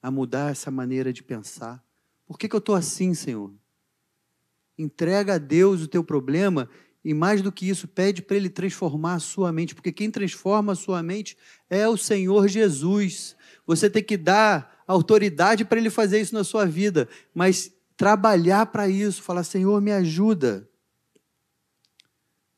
a 0.00 0.12
mudar 0.12 0.52
essa 0.52 0.70
maneira 0.70 1.12
de 1.12 1.24
pensar. 1.24 1.84
Por 2.24 2.38
que, 2.38 2.48
que 2.48 2.54
eu 2.54 2.58
estou 2.58 2.76
assim, 2.76 3.14
Senhor? 3.14 3.52
Entrega 4.78 5.34
a 5.34 5.38
Deus 5.38 5.82
o 5.82 5.88
teu 5.88 6.04
problema 6.04 6.70
e, 7.04 7.12
mais 7.12 7.42
do 7.42 7.52
que 7.52 7.68
isso, 7.68 7.86
pede 7.86 8.22
para 8.22 8.36
Ele 8.36 8.48
transformar 8.48 9.14
a 9.14 9.18
sua 9.18 9.52
mente, 9.52 9.74
porque 9.74 9.92
quem 9.92 10.10
transforma 10.10 10.72
a 10.72 10.76
sua 10.76 11.02
mente 11.02 11.36
é 11.68 11.86
o 11.86 11.98
Senhor 11.98 12.48
Jesus. 12.48 13.36
Você 13.66 13.90
tem 13.90 14.02
que 14.02 14.16
dar 14.16 14.82
autoridade 14.86 15.66
para 15.66 15.78
Ele 15.78 15.90
fazer 15.90 16.20
isso 16.20 16.34
na 16.34 16.42
sua 16.42 16.64
vida, 16.64 17.06
mas 17.34 17.70
trabalhar 17.94 18.66
para 18.66 18.88
isso, 18.88 19.22
falar: 19.22 19.44
Senhor, 19.44 19.80
me 19.82 19.92
ajuda. 19.92 20.66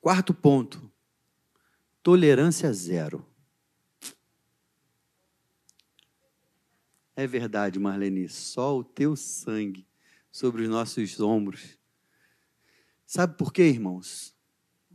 Quarto 0.00 0.32
ponto: 0.32 0.88
tolerância 2.00 2.72
zero. 2.72 3.26
É 7.16 7.26
verdade, 7.26 7.78
Marlene, 7.80 8.28
só 8.28 8.78
o 8.78 8.84
teu 8.84 9.16
sangue 9.16 9.86
sobre 10.30 10.62
os 10.62 10.68
nossos 10.68 11.18
ombros. 11.18 11.78
Sabe 13.06 13.38
por 13.38 13.52
quê, 13.52 13.62
irmãos? 13.62 14.35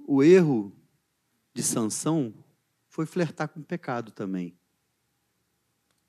O 0.08 0.24
erro 0.24 0.76
de 1.54 1.64
Sansão 1.64 2.34
foi 2.88 3.06
flertar 3.06 3.48
com 3.48 3.60
o 3.60 3.64
pecado 3.64 4.12
também. 4.12 4.58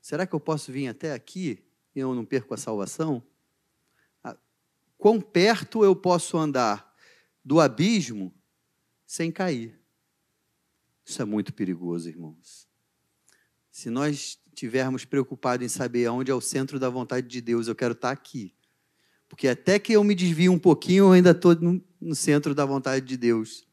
Será 0.01 0.27
que 0.27 0.35
eu 0.35 0.39
posso 0.39 0.71
vir 0.71 0.87
até 0.87 1.13
aqui 1.13 1.63
e 1.95 1.99
eu 1.99 2.13
não 2.13 2.25
perco 2.25 2.53
a 2.53 2.57
salvação? 2.57 3.23
Ah, 4.23 4.35
quão 4.97 5.21
perto 5.21 5.83
eu 5.83 5.95
posso 5.95 6.37
andar 6.37 6.93
do 7.43 7.59
abismo 7.59 8.33
sem 9.05 9.31
cair. 9.31 9.79
Isso 11.05 11.21
é 11.21 11.25
muito 11.25 11.53
perigoso, 11.53 12.07
irmãos. 12.07 12.67
Se 13.69 13.89
nós 13.89 14.39
estivermos 14.47 15.03
preocupados 15.03 15.65
em 15.65 15.69
saber 15.69 16.05
aonde 16.05 16.31
é 16.31 16.33
o 16.33 16.41
centro 16.41 16.79
da 16.79 16.89
vontade 16.89 17.27
de 17.27 17.41
Deus, 17.41 17.67
eu 17.67 17.75
quero 17.75 17.93
estar 17.93 18.11
aqui. 18.11 18.55
Porque 19.27 19.47
até 19.47 19.79
que 19.79 19.93
eu 19.93 20.03
me 20.03 20.15
desvie 20.15 20.47
um 20.47 20.59
pouquinho, 20.59 21.05
eu 21.05 21.11
ainda 21.11 21.31
estou 21.31 21.55
no 21.55 22.15
centro 22.15 22.55
da 22.55 22.65
vontade 22.65 23.05
de 23.05 23.17
Deus. 23.17 23.67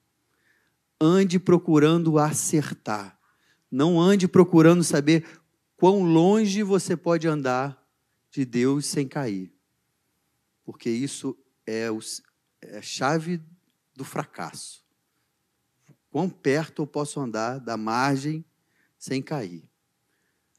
Ande 1.01 1.39
procurando 1.39 2.19
acertar. 2.19 3.19
Não 3.71 4.01
ande 4.01 4.29
procurando 4.29 4.85
saber 4.85 5.27
quão 5.77 6.03
longe 6.03 6.63
você 6.63 6.97
pode 6.97 7.27
andar 7.27 7.81
de 8.31 8.45
Deus 8.45 8.87
sem 8.87 9.09
cair. 9.09 9.53
Porque 10.65 10.91
isso 10.91 11.37
é, 11.67 11.87
é 12.61 12.79
a 12.79 12.83
chave 12.83 13.41
do 13.95 14.05
fracasso. 14.05 14.85
Quão 16.11 16.29
perto 16.29 16.83
eu 16.83 16.87
posso 16.87 17.21
andar 17.21 17.59
da 17.59 17.77
margem 17.77 18.45
sem 18.99 19.23
cair? 19.23 19.71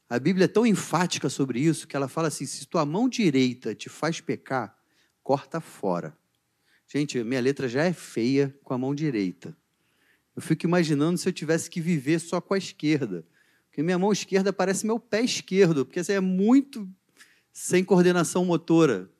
A 0.08 0.18
Bíblia 0.18 0.44
é 0.44 0.48
tão 0.48 0.66
enfática 0.66 1.28
sobre 1.28 1.60
isso 1.60 1.86
que 1.86 1.96
ela 1.96 2.08
fala 2.08 2.28
assim: 2.28 2.46
se 2.46 2.66
tua 2.66 2.84
mão 2.84 3.08
direita 3.08 3.74
te 3.74 3.88
faz 3.88 4.20
pecar, 4.20 4.76
corta 5.22 5.60
fora. 5.60 6.16
Gente, 6.86 7.22
minha 7.24 7.40
letra 7.40 7.68
já 7.68 7.84
é 7.84 7.92
feia 7.92 8.54
com 8.62 8.74
a 8.74 8.78
mão 8.78 8.94
direita. 8.94 9.56
Eu 10.34 10.42
fico 10.42 10.66
imaginando 10.66 11.18
se 11.18 11.28
eu 11.28 11.32
tivesse 11.32 11.68
que 11.68 11.80
viver 11.80 12.18
só 12.18 12.40
com 12.40 12.54
a 12.54 12.58
esquerda. 12.58 13.24
Porque 13.68 13.82
minha 13.82 13.98
mão 13.98 14.12
esquerda 14.12 14.52
parece 14.52 14.86
meu 14.86 14.98
pé 14.98 15.22
esquerdo, 15.22 15.86
porque 15.86 16.02
você 16.02 16.14
é 16.14 16.20
muito 16.20 16.88
sem 17.52 17.84
coordenação 17.84 18.44
motora. 18.44 19.10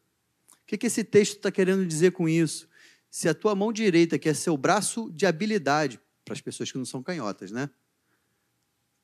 O 0.50 0.66
que, 0.66 0.78
que 0.78 0.86
esse 0.86 1.04
texto 1.04 1.36
está 1.36 1.50
querendo 1.50 1.86
dizer 1.86 2.12
com 2.12 2.28
isso? 2.28 2.68
Se 3.10 3.28
a 3.28 3.34
tua 3.34 3.54
mão 3.54 3.72
direita, 3.72 4.18
que 4.18 4.28
é 4.28 4.34
seu 4.34 4.56
braço 4.56 5.10
de 5.12 5.26
habilidade, 5.26 6.00
para 6.24 6.34
as 6.34 6.40
pessoas 6.40 6.70
que 6.70 6.78
não 6.78 6.84
são 6.84 7.02
canhotas, 7.02 7.50
né? 7.50 7.68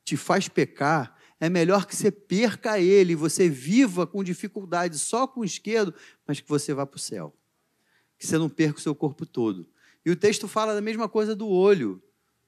Te 0.04 0.16
faz 0.16 0.48
pecar, 0.48 1.16
é 1.40 1.48
melhor 1.48 1.86
que 1.86 1.94
você 1.94 2.10
perca 2.10 2.78
ele, 2.78 3.14
você 3.14 3.48
viva 3.48 4.06
com 4.06 4.24
dificuldade 4.24 4.98
só 4.98 5.26
com 5.26 5.40
o 5.40 5.44
esquerdo, 5.44 5.94
mas 6.26 6.40
que 6.40 6.48
você 6.48 6.72
vá 6.72 6.86
para 6.86 6.96
o 6.96 7.00
céu. 7.00 7.36
Que 8.18 8.26
você 8.26 8.38
não 8.38 8.48
perca 8.48 8.78
o 8.78 8.82
seu 8.82 8.94
corpo 8.94 9.24
todo. 9.24 9.68
E 10.08 10.10
o 10.10 10.16
texto 10.16 10.48
fala 10.48 10.74
da 10.74 10.80
mesma 10.80 11.06
coisa 11.06 11.36
do 11.36 11.46
olho, 11.46 12.02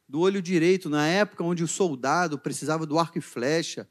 do 0.09 0.20
olho 0.20 0.40
direito. 0.40 0.88
Na 0.88 1.07
época 1.07 1.44
onde 1.44 1.62
o 1.62 1.68
soldado 1.68 2.38
precisava 2.38 2.87
do 2.87 2.99
arco 2.99 3.18
e 3.18 3.20
flecha, 3.20 3.87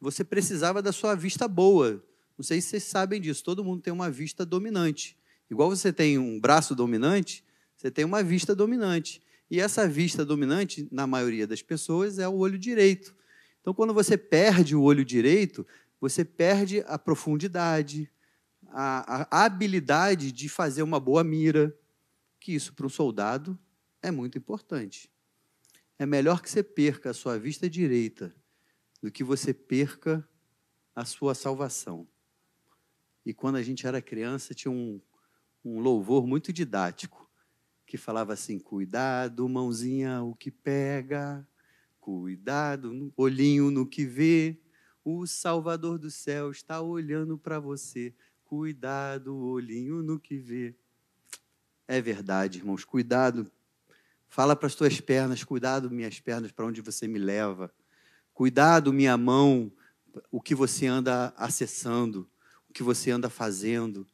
você 0.00 0.22
precisava 0.22 0.80
da 0.80 0.92
sua 0.92 1.16
vista 1.16 1.48
boa. 1.48 2.00
Não 2.38 2.44
sei 2.44 2.60
se 2.60 2.68
vocês 2.68 2.84
sabem 2.84 3.20
disso, 3.20 3.42
todo 3.42 3.64
mundo 3.64 3.82
tem 3.82 3.92
uma 3.92 4.08
vista 4.08 4.46
dominante. 4.46 5.18
Igual 5.50 5.68
você 5.68 5.92
tem 5.92 6.18
um 6.18 6.38
braço 6.38 6.72
dominante, 6.72 7.44
você 7.76 7.90
tem 7.90 8.04
uma 8.04 8.22
vista 8.22 8.54
dominante. 8.54 9.20
E 9.50 9.58
essa 9.58 9.88
vista 9.88 10.24
dominante, 10.24 10.86
na 10.88 11.04
maioria 11.04 11.48
das 11.48 11.62
pessoas, 11.62 12.20
é 12.20 12.28
o 12.28 12.36
olho 12.36 12.60
direito. 12.60 13.12
Então, 13.60 13.74
quando 13.74 13.92
você 13.92 14.16
perde 14.16 14.76
o 14.76 14.82
olho 14.82 15.04
direito, 15.04 15.66
você 16.00 16.24
perde 16.24 16.84
a 16.86 16.96
profundidade, 16.96 18.08
a, 18.68 19.26
a 19.28 19.44
habilidade 19.46 20.30
de 20.30 20.48
fazer 20.48 20.84
uma 20.84 21.00
boa 21.00 21.24
mira, 21.24 21.76
que 22.40 22.52
isso 22.52 22.72
para 22.72 22.86
um 22.86 22.90
soldado 22.90 23.56
é 24.02 24.10
muito 24.10 24.38
importante. 24.38 25.12
É 25.98 26.06
melhor 26.06 26.40
que 26.40 26.50
você 26.50 26.62
perca 26.62 27.10
a 27.10 27.14
sua 27.14 27.38
vista 27.38 27.68
direita 27.68 28.34
do 29.02 29.10
que 29.10 29.22
você 29.22 29.52
perca 29.52 30.26
a 30.96 31.04
sua 31.04 31.34
salvação. 31.34 32.08
E 33.24 33.34
quando 33.34 33.56
a 33.56 33.62
gente 33.62 33.86
era 33.86 34.00
criança, 34.00 34.54
tinha 34.54 34.72
um, 34.72 35.00
um 35.64 35.78
louvor 35.78 36.26
muito 36.26 36.52
didático 36.52 37.30
que 37.86 37.98
falava 37.98 38.32
assim: 38.32 38.58
cuidado, 38.58 39.48
mãozinha, 39.48 40.22
o 40.22 40.34
que 40.34 40.50
pega, 40.50 41.46
cuidado, 42.00 43.12
olhinho 43.16 43.70
no 43.70 43.86
que 43.86 44.04
vê, 44.04 44.58
o 45.04 45.26
Salvador 45.26 45.98
do 45.98 46.10
céu 46.10 46.50
está 46.50 46.80
olhando 46.80 47.36
para 47.36 47.60
você, 47.60 48.14
cuidado, 48.44 49.36
olhinho 49.36 50.02
no 50.02 50.18
que 50.18 50.38
vê. 50.38 50.74
É 51.92 52.00
verdade, 52.00 52.58
irmãos, 52.58 52.84
cuidado, 52.84 53.50
Fala 54.28 54.54
para 54.54 54.68
as 54.68 54.76
tuas 54.76 55.00
pernas, 55.00 55.42
cuidado 55.42 55.90
minhas 55.90 56.20
pernas 56.20 56.52
para 56.52 56.64
onde 56.64 56.80
você 56.80 57.08
me 57.08 57.18
leva. 57.18 57.68
Cuidado 58.32 58.92
minha 58.92 59.16
mão, 59.16 59.72
o 60.30 60.40
que 60.40 60.54
você 60.54 60.86
anda 60.86 61.34
acessando, 61.36 62.30
o 62.68 62.72
que 62.72 62.84
você 62.84 63.10
anda 63.10 63.28
fazendo, 63.28 64.06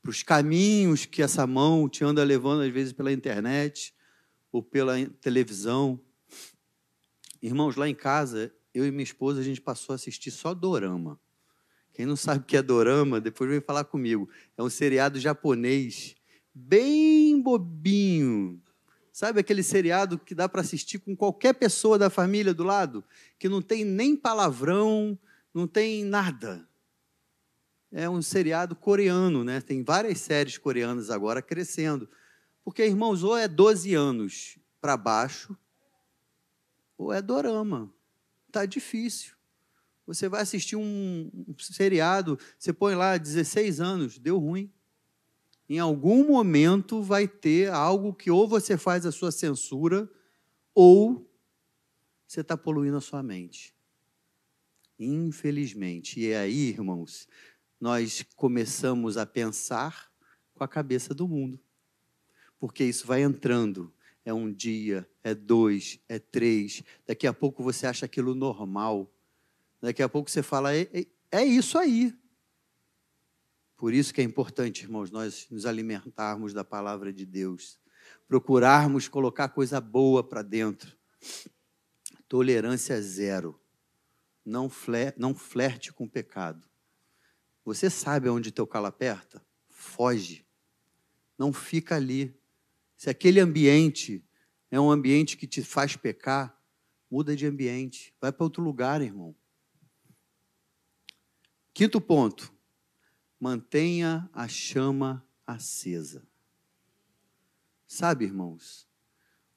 para 0.00 0.12
os 0.12 0.22
caminhos 0.22 1.06
que 1.06 1.24
essa 1.24 1.44
mão 1.44 1.88
te 1.88 2.04
anda 2.04 2.22
levando 2.22 2.62
às 2.62 2.72
vezes 2.72 2.92
pela 2.92 3.12
internet 3.12 3.92
ou 4.52 4.62
pela 4.62 4.94
televisão. 5.20 6.00
Irmãos, 7.42 7.74
lá 7.74 7.88
em 7.88 7.96
casa, 7.96 8.54
eu 8.72 8.86
e 8.86 8.92
minha 8.92 9.02
esposa 9.02 9.40
a 9.40 9.44
gente 9.44 9.60
passou 9.60 9.92
a 9.92 9.96
assistir 9.96 10.30
só 10.30 10.54
dorama. 10.54 11.18
Quem 11.92 12.06
não 12.06 12.14
sabe 12.14 12.42
o 12.42 12.44
que 12.44 12.56
é 12.56 12.62
dorama, 12.62 13.20
depois 13.20 13.50
vem 13.50 13.60
falar 13.60 13.82
comigo. 13.82 14.30
É 14.56 14.62
um 14.62 14.70
seriado 14.70 15.18
japonês 15.18 16.15
bem 16.58 17.38
bobinho. 17.42 18.62
Sabe 19.12 19.40
aquele 19.40 19.62
seriado 19.62 20.18
que 20.18 20.34
dá 20.34 20.48
para 20.48 20.62
assistir 20.62 20.98
com 20.98 21.14
qualquer 21.14 21.52
pessoa 21.52 21.98
da 21.98 22.08
família 22.08 22.54
do 22.54 22.64
lado, 22.64 23.04
que 23.38 23.48
não 23.48 23.60
tem 23.60 23.84
nem 23.84 24.16
palavrão, 24.16 25.18
não 25.52 25.66
tem 25.66 26.02
nada. 26.02 26.66
É 27.92 28.08
um 28.08 28.22
seriado 28.22 28.74
coreano, 28.74 29.44
né? 29.44 29.60
Tem 29.60 29.82
várias 29.84 30.18
séries 30.20 30.56
coreanas 30.56 31.10
agora 31.10 31.42
crescendo. 31.42 32.08
Porque, 32.64 32.84
irmãos, 32.84 33.22
ou 33.22 33.36
é 33.36 33.46
12 33.46 33.94
anos 33.94 34.58
para 34.80 34.96
baixo, 34.96 35.56
ou 36.96 37.12
é 37.12 37.20
dorama. 37.20 37.92
Tá 38.50 38.64
difícil. 38.64 39.34
Você 40.06 40.28
vai 40.28 40.40
assistir 40.40 40.76
um, 40.76 41.30
um 41.34 41.54
seriado, 41.58 42.38
você 42.58 42.72
põe 42.72 42.94
lá 42.94 43.16
16 43.16 43.80
anos, 43.80 44.18
deu 44.18 44.38
ruim 44.38 44.70
em 45.68 45.78
algum 45.78 46.26
momento 46.26 47.02
vai 47.02 47.26
ter 47.26 47.70
algo 47.70 48.14
que 48.14 48.30
ou 48.30 48.46
você 48.46 48.76
faz 48.76 49.04
a 49.04 49.12
sua 49.12 49.32
censura 49.32 50.08
ou 50.74 51.28
você 52.26 52.40
está 52.40 52.56
poluindo 52.56 52.96
a 52.96 53.00
sua 53.00 53.22
mente. 53.22 53.74
Infelizmente. 54.98 56.20
E 56.20 56.30
é 56.30 56.38
aí, 56.38 56.68
irmãos, 56.68 57.28
nós 57.80 58.24
começamos 58.36 59.16
a 59.16 59.26
pensar 59.26 60.10
com 60.54 60.64
a 60.64 60.68
cabeça 60.68 61.14
do 61.14 61.28
mundo. 61.28 61.60
Porque 62.58 62.84
isso 62.84 63.06
vai 63.06 63.22
entrando. 63.22 63.92
É 64.24 64.32
um 64.32 64.52
dia, 64.52 65.08
é 65.22 65.34
dois, 65.34 66.00
é 66.08 66.18
três. 66.18 66.82
Daqui 67.06 67.26
a 67.26 67.32
pouco 67.32 67.62
você 67.62 67.86
acha 67.86 68.06
aquilo 68.06 68.34
normal. 68.34 69.10
Daqui 69.80 70.02
a 70.02 70.08
pouco 70.08 70.30
você 70.30 70.42
fala, 70.42 70.74
é, 70.74 70.88
é, 70.92 71.06
é 71.30 71.44
isso 71.44 71.78
aí. 71.78 72.14
Por 73.76 73.92
isso 73.92 74.12
que 74.14 74.20
é 74.22 74.24
importante, 74.24 74.84
irmãos, 74.84 75.10
nós 75.10 75.46
nos 75.50 75.66
alimentarmos 75.66 76.54
da 76.54 76.64
palavra 76.64 77.12
de 77.12 77.26
Deus, 77.26 77.78
procurarmos 78.26 79.06
colocar 79.06 79.50
coisa 79.50 79.80
boa 79.80 80.24
para 80.24 80.40
dentro. 80.40 80.96
Tolerância 82.26 83.00
zero. 83.02 83.60
Não, 84.44 84.70
fler, 84.70 85.14
não 85.18 85.34
flerte 85.34 85.92
com 85.92 86.04
o 86.04 86.10
pecado. 86.10 86.66
Você 87.64 87.90
sabe 87.90 88.28
onde 88.28 88.50
teu 88.50 88.66
calo 88.66 88.86
aperta? 88.86 89.44
Foge. 89.68 90.46
Não 91.36 91.52
fica 91.52 91.96
ali. 91.96 92.34
Se 92.96 93.10
aquele 93.10 93.40
ambiente 93.40 94.24
é 94.70 94.80
um 94.80 94.90
ambiente 94.90 95.36
que 95.36 95.46
te 95.46 95.62
faz 95.62 95.96
pecar, 95.96 96.58
muda 97.10 97.36
de 97.36 97.44
ambiente. 97.44 98.14
Vai 98.20 98.32
para 98.32 98.44
outro 98.44 98.62
lugar, 98.62 99.02
irmão. 99.02 99.36
Quinto 101.74 102.00
ponto 102.00 102.55
mantenha 103.40 104.28
a 104.32 104.48
chama 104.48 105.24
acesa. 105.46 106.26
Sabe, 107.86 108.24
irmãos, 108.24 108.86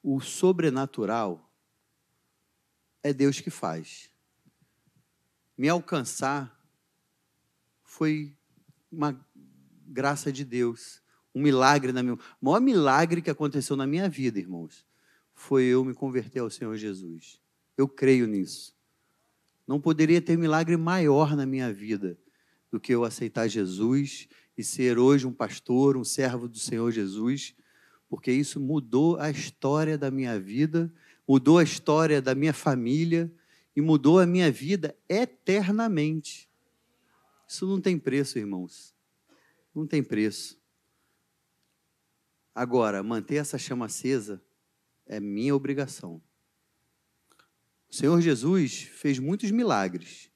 o 0.04 0.20
sobrenatural 0.20 1.52
é 3.02 3.14
Deus 3.14 3.40
que 3.40 3.50
faz. 3.50 4.10
Me 5.58 5.68
alcançar 5.68 6.58
foi 7.84 8.36
uma 8.92 9.20
graça 9.88 10.32
de 10.32 10.46
Deus, 10.46 11.02
um 11.34 11.42
milagre 11.42 11.92
na 11.92 12.04
minha. 12.04 12.16
O 12.16 12.20
maior 12.42 12.62
milagre 12.62 13.22
que 13.22 13.30
aconteceu 13.30 13.76
na 13.76 13.88
minha 13.88 14.08
vida, 14.08 14.40
irmãos, 14.40 14.86
foi 15.34 15.64
eu 15.66 15.84
me 15.84 15.94
converter 15.94 16.40
ao 16.40 16.50
Senhor 16.50 16.76
Jesus. 16.76 17.42
Eu 17.78 17.88
creio 17.88 18.28
nisso. 18.28 18.78
Não 19.66 19.80
poderia 19.80 20.22
ter 20.22 20.38
milagre 20.38 20.78
maior 20.78 21.36
na 21.36 21.46
minha 21.46 21.74
vida 21.74 22.18
do 22.72 22.80
que 22.80 22.94
eu 22.94 23.04
aceitar 23.04 23.48
Jesus 23.48 24.28
e 24.58 24.64
ser 24.64 24.98
hoje 24.98 25.26
um 25.26 25.34
pastor, 25.34 25.98
um 25.98 26.04
servo 26.04 26.48
do 26.48 26.60
Senhor 26.60 26.92
Jesus, 26.92 27.56
porque 28.08 28.32
isso 28.32 28.60
mudou 28.60 29.18
a 29.18 29.30
história 29.30 29.98
da 29.98 30.12
minha 30.12 30.40
vida, 30.40 30.92
mudou 31.28 31.58
a 31.58 31.64
história 31.64 32.22
da 32.22 32.34
minha 32.34 32.54
família 32.54 33.32
e 33.76 33.82
mudou 33.82 34.20
a 34.20 34.26
minha 34.26 34.52
vida 34.52 34.98
eternamente. 35.08 36.50
Isso 37.48 37.66
não 37.66 37.80
tem 37.80 37.98
preço, 37.98 38.38
irmãos. 38.38 38.94
Não 39.74 39.88
tem 39.88 40.04
preço. 40.04 40.60
Agora, 42.54 43.02
manter 43.02 43.36
essa 43.36 43.58
chama 43.58 43.86
acesa 43.86 44.42
é 45.06 45.20
minha 45.20 45.56
obrigação. 45.56 46.22
O 47.90 47.96
Senhor 47.96 48.20
Jesus 48.22 48.84
fez 48.84 49.18
muitos 49.18 49.50
milagres. 49.50 50.30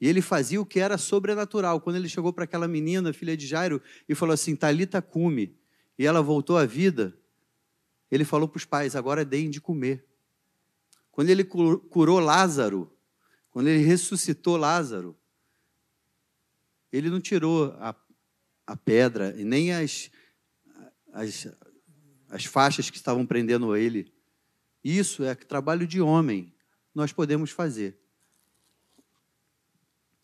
E 0.00 0.06
ele 0.08 0.22
fazia 0.22 0.60
o 0.60 0.66
que 0.66 0.78
era 0.78 0.96
sobrenatural. 0.96 1.80
Quando 1.80 1.96
ele 1.96 2.08
chegou 2.08 2.32
para 2.32 2.44
aquela 2.44 2.68
menina, 2.68 3.12
filha 3.12 3.36
de 3.36 3.46
Jairo, 3.46 3.82
e 4.08 4.14
falou 4.14 4.32
assim: 4.32 4.54
Talita 4.54 5.02
cume, 5.02 5.56
e 5.98 6.06
ela 6.06 6.22
voltou 6.22 6.56
à 6.56 6.64
vida, 6.64 7.16
ele 8.10 8.24
falou 8.24 8.48
para 8.48 8.58
os 8.58 8.64
pais: 8.64 8.94
agora 8.94 9.24
deem 9.24 9.50
de 9.50 9.60
comer. 9.60 10.04
Quando 11.10 11.30
ele 11.30 11.42
curou 11.44 12.20
Lázaro, 12.20 12.92
quando 13.50 13.66
ele 13.66 13.82
ressuscitou 13.82 14.56
Lázaro, 14.56 15.16
ele 16.92 17.10
não 17.10 17.20
tirou 17.20 17.74
a, 17.80 17.94
a 18.66 18.76
pedra 18.76 19.34
e 19.36 19.44
nem 19.44 19.72
as, 19.72 20.10
as, 21.12 21.48
as 22.30 22.44
faixas 22.44 22.88
que 22.88 22.96
estavam 22.96 23.26
prendendo 23.26 23.76
ele. 23.76 24.12
Isso 24.82 25.24
é 25.24 25.34
trabalho 25.34 25.86
de 25.86 26.00
homem. 26.00 26.54
Nós 26.94 27.12
podemos 27.12 27.50
fazer. 27.50 27.98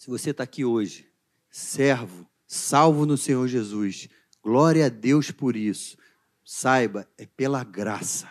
Se 0.04 0.10
você 0.10 0.32
está 0.32 0.42
aqui 0.44 0.66
hoje, 0.66 1.10
servo, 1.50 2.28
salvo 2.46 3.06
no 3.06 3.16
Senhor 3.16 3.48
Jesus, 3.48 4.06
glória 4.42 4.84
a 4.84 4.88
Deus 4.90 5.30
por 5.30 5.56
isso. 5.56 5.96
Saiba, 6.44 7.08
é 7.16 7.24
pela 7.24 7.64
graça. 7.64 8.28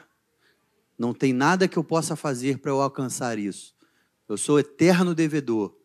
Não 0.96 1.16
tem 1.16 1.34
nada 1.34 1.68
que 1.68 1.76
eu 1.76 1.84
possa 1.84 2.16
fazer 2.16 2.60
para 2.60 2.70
eu 2.70 2.80
alcançar 2.80 3.40
isso. 3.40 3.76
Eu 4.30 4.38
sou 4.38 4.60
eterno 4.60 5.16
devedor. 5.16 5.76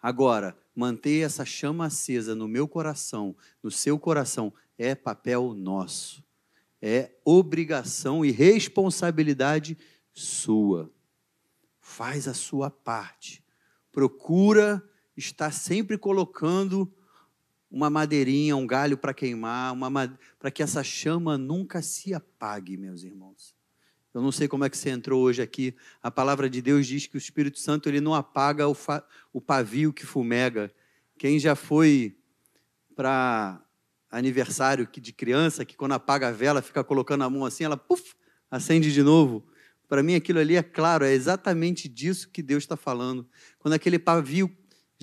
Agora, 0.00 0.56
manter 0.74 1.20
essa 1.20 1.44
chama 1.44 1.84
acesa 1.84 2.34
no 2.34 2.48
meu 2.48 2.66
coração, 2.66 3.36
no 3.62 3.70
seu 3.70 3.98
coração, 3.98 4.50
é 4.78 4.94
papel 4.94 5.52
nosso. 5.52 6.24
É 6.80 7.10
obrigação 7.22 8.24
e 8.24 8.30
responsabilidade 8.30 9.76
sua. 10.10 10.90
Faz 11.82 12.26
a 12.26 12.32
sua 12.32 12.70
parte. 12.70 13.44
Procura 13.92 14.82
está 15.16 15.50
sempre 15.50 15.96
colocando 15.96 16.92
uma 17.70 17.90
madeirinha, 17.90 18.56
um 18.56 18.66
galho 18.66 18.96
para 18.96 19.12
queimar, 19.12 19.74
para 20.38 20.50
que 20.50 20.62
essa 20.62 20.82
chama 20.84 21.36
nunca 21.36 21.82
se 21.82 22.14
apague, 22.14 22.76
meus 22.76 23.02
irmãos. 23.02 23.54
Eu 24.14 24.22
não 24.22 24.30
sei 24.30 24.46
como 24.46 24.64
é 24.64 24.70
que 24.70 24.78
você 24.78 24.90
entrou 24.90 25.20
hoje 25.20 25.42
aqui. 25.42 25.74
A 26.00 26.08
palavra 26.08 26.48
de 26.48 26.62
Deus 26.62 26.86
diz 26.86 27.08
que 27.08 27.16
o 27.16 27.18
Espírito 27.18 27.58
Santo 27.58 27.88
ele 27.88 28.00
não 28.00 28.14
apaga 28.14 28.68
o, 28.68 28.76
o 29.32 29.40
pavio 29.40 29.92
que 29.92 30.06
fumega. 30.06 30.72
Quem 31.18 31.36
já 31.40 31.56
foi 31.56 32.16
para 32.94 33.60
aniversário 34.08 34.88
de 34.92 35.12
criança, 35.12 35.64
que 35.64 35.76
quando 35.76 35.92
apaga 35.92 36.28
a 36.28 36.30
vela, 36.32 36.62
fica 36.62 36.84
colocando 36.84 37.24
a 37.24 37.30
mão 37.30 37.44
assim, 37.44 37.64
ela 37.64 37.76
puf, 37.76 38.14
acende 38.48 38.92
de 38.92 39.02
novo. 39.02 39.44
Para 39.88 40.00
mim, 40.00 40.14
aquilo 40.14 40.38
ali 40.38 40.54
é 40.54 40.62
claro, 40.62 41.04
é 41.04 41.12
exatamente 41.12 41.88
disso 41.88 42.30
que 42.30 42.40
Deus 42.40 42.62
está 42.62 42.76
falando. 42.76 43.28
Quando 43.58 43.74
aquele 43.74 43.98
pavio 43.98 44.48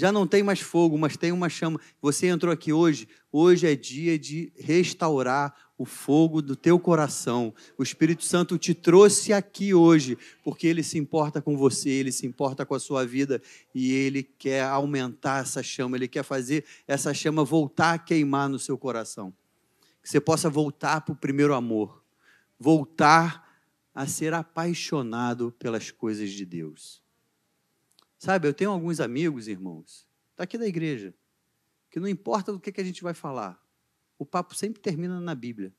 já 0.01 0.11
não 0.11 0.25
tem 0.25 0.41
mais 0.41 0.59
fogo, 0.59 0.97
mas 0.97 1.15
tem 1.15 1.31
uma 1.31 1.47
chama. 1.47 1.79
Você 2.01 2.25
entrou 2.25 2.51
aqui 2.51 2.73
hoje, 2.73 3.07
hoje 3.31 3.67
é 3.67 3.75
dia 3.75 4.17
de 4.17 4.51
restaurar 4.57 5.55
o 5.77 5.85
fogo 5.85 6.41
do 6.41 6.55
teu 6.55 6.79
coração. 6.79 7.53
O 7.77 7.83
Espírito 7.83 8.23
Santo 8.23 8.57
te 8.57 8.73
trouxe 8.73 9.31
aqui 9.31 9.75
hoje, 9.75 10.17
porque 10.43 10.65
ele 10.65 10.81
se 10.81 10.97
importa 10.97 11.39
com 11.39 11.55
você, 11.55 11.91
ele 11.91 12.11
se 12.11 12.25
importa 12.25 12.65
com 12.65 12.73
a 12.73 12.79
sua 12.79 13.05
vida 13.05 13.43
e 13.75 13.93
ele 13.93 14.23
quer 14.23 14.63
aumentar 14.63 15.43
essa 15.43 15.61
chama, 15.61 15.97
ele 15.97 16.07
quer 16.07 16.23
fazer 16.23 16.65
essa 16.87 17.13
chama 17.13 17.43
voltar 17.43 17.93
a 17.93 17.99
queimar 17.99 18.49
no 18.49 18.57
seu 18.57 18.79
coração. 18.79 19.31
Que 20.01 20.09
você 20.09 20.19
possa 20.19 20.49
voltar 20.49 21.01
para 21.01 21.13
o 21.13 21.15
primeiro 21.15 21.53
amor, 21.53 22.03
voltar 22.59 23.47
a 23.93 24.07
ser 24.07 24.33
apaixonado 24.33 25.53
pelas 25.59 25.91
coisas 25.91 26.31
de 26.31 26.43
Deus. 26.43 27.03
Sabe, 28.21 28.47
eu 28.47 28.53
tenho 28.53 28.69
alguns 28.69 28.99
amigos, 28.99 29.47
irmãos, 29.47 30.07
daqui 30.37 30.55
da 30.55 30.67
igreja, 30.67 31.11
que 31.89 31.99
não 31.99 32.07
importa 32.07 32.51
do 32.53 32.59
que, 32.59 32.71
que 32.71 32.79
a 32.79 32.83
gente 32.83 33.01
vai 33.01 33.15
falar, 33.15 33.59
o 34.15 34.23
papo 34.23 34.53
sempre 34.53 34.79
termina 34.79 35.19
na 35.19 35.33
Bíblia. 35.33 35.73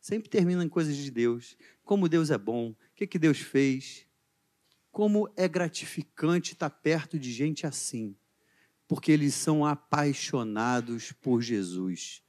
Sempre 0.00 0.28
termina 0.28 0.64
em 0.64 0.68
coisas 0.68 0.96
de 0.96 1.08
Deus. 1.08 1.56
Como 1.84 2.08
Deus 2.08 2.32
é 2.32 2.36
bom, 2.36 2.70
o 2.70 2.76
que, 2.96 3.06
que 3.06 3.16
Deus 3.16 3.38
fez. 3.38 4.08
Como 4.90 5.32
é 5.36 5.46
gratificante 5.46 6.54
estar 6.54 6.68
perto 6.68 7.16
de 7.16 7.30
gente 7.30 7.64
assim, 7.64 8.16
porque 8.88 9.12
eles 9.12 9.32
são 9.32 9.64
apaixonados 9.64 11.12
por 11.12 11.42
Jesus. 11.42 12.24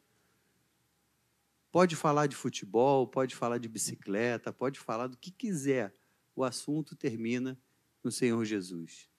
Pode 1.71 1.95
falar 1.95 2.27
de 2.27 2.35
futebol, 2.35 3.07
pode 3.07 3.35
falar 3.35 3.57
de 3.57 3.67
bicicleta, 3.67 4.53
pode 4.53 4.79
falar 4.79 5.07
do 5.07 5.17
que 5.17 5.31
quiser. 5.31 5.91
O 6.35 6.43
assunto 6.43 6.95
termina 6.95 7.59
no 8.03 8.11
Senhor 8.11 8.45
Jesus. 8.45 9.09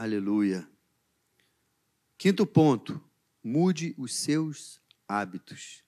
Aleluia. 0.00 0.64
Quinto 2.16 2.46
ponto, 2.46 3.02
mude 3.42 3.96
os 3.98 4.14
seus 4.14 4.80
hábitos. 5.08 5.82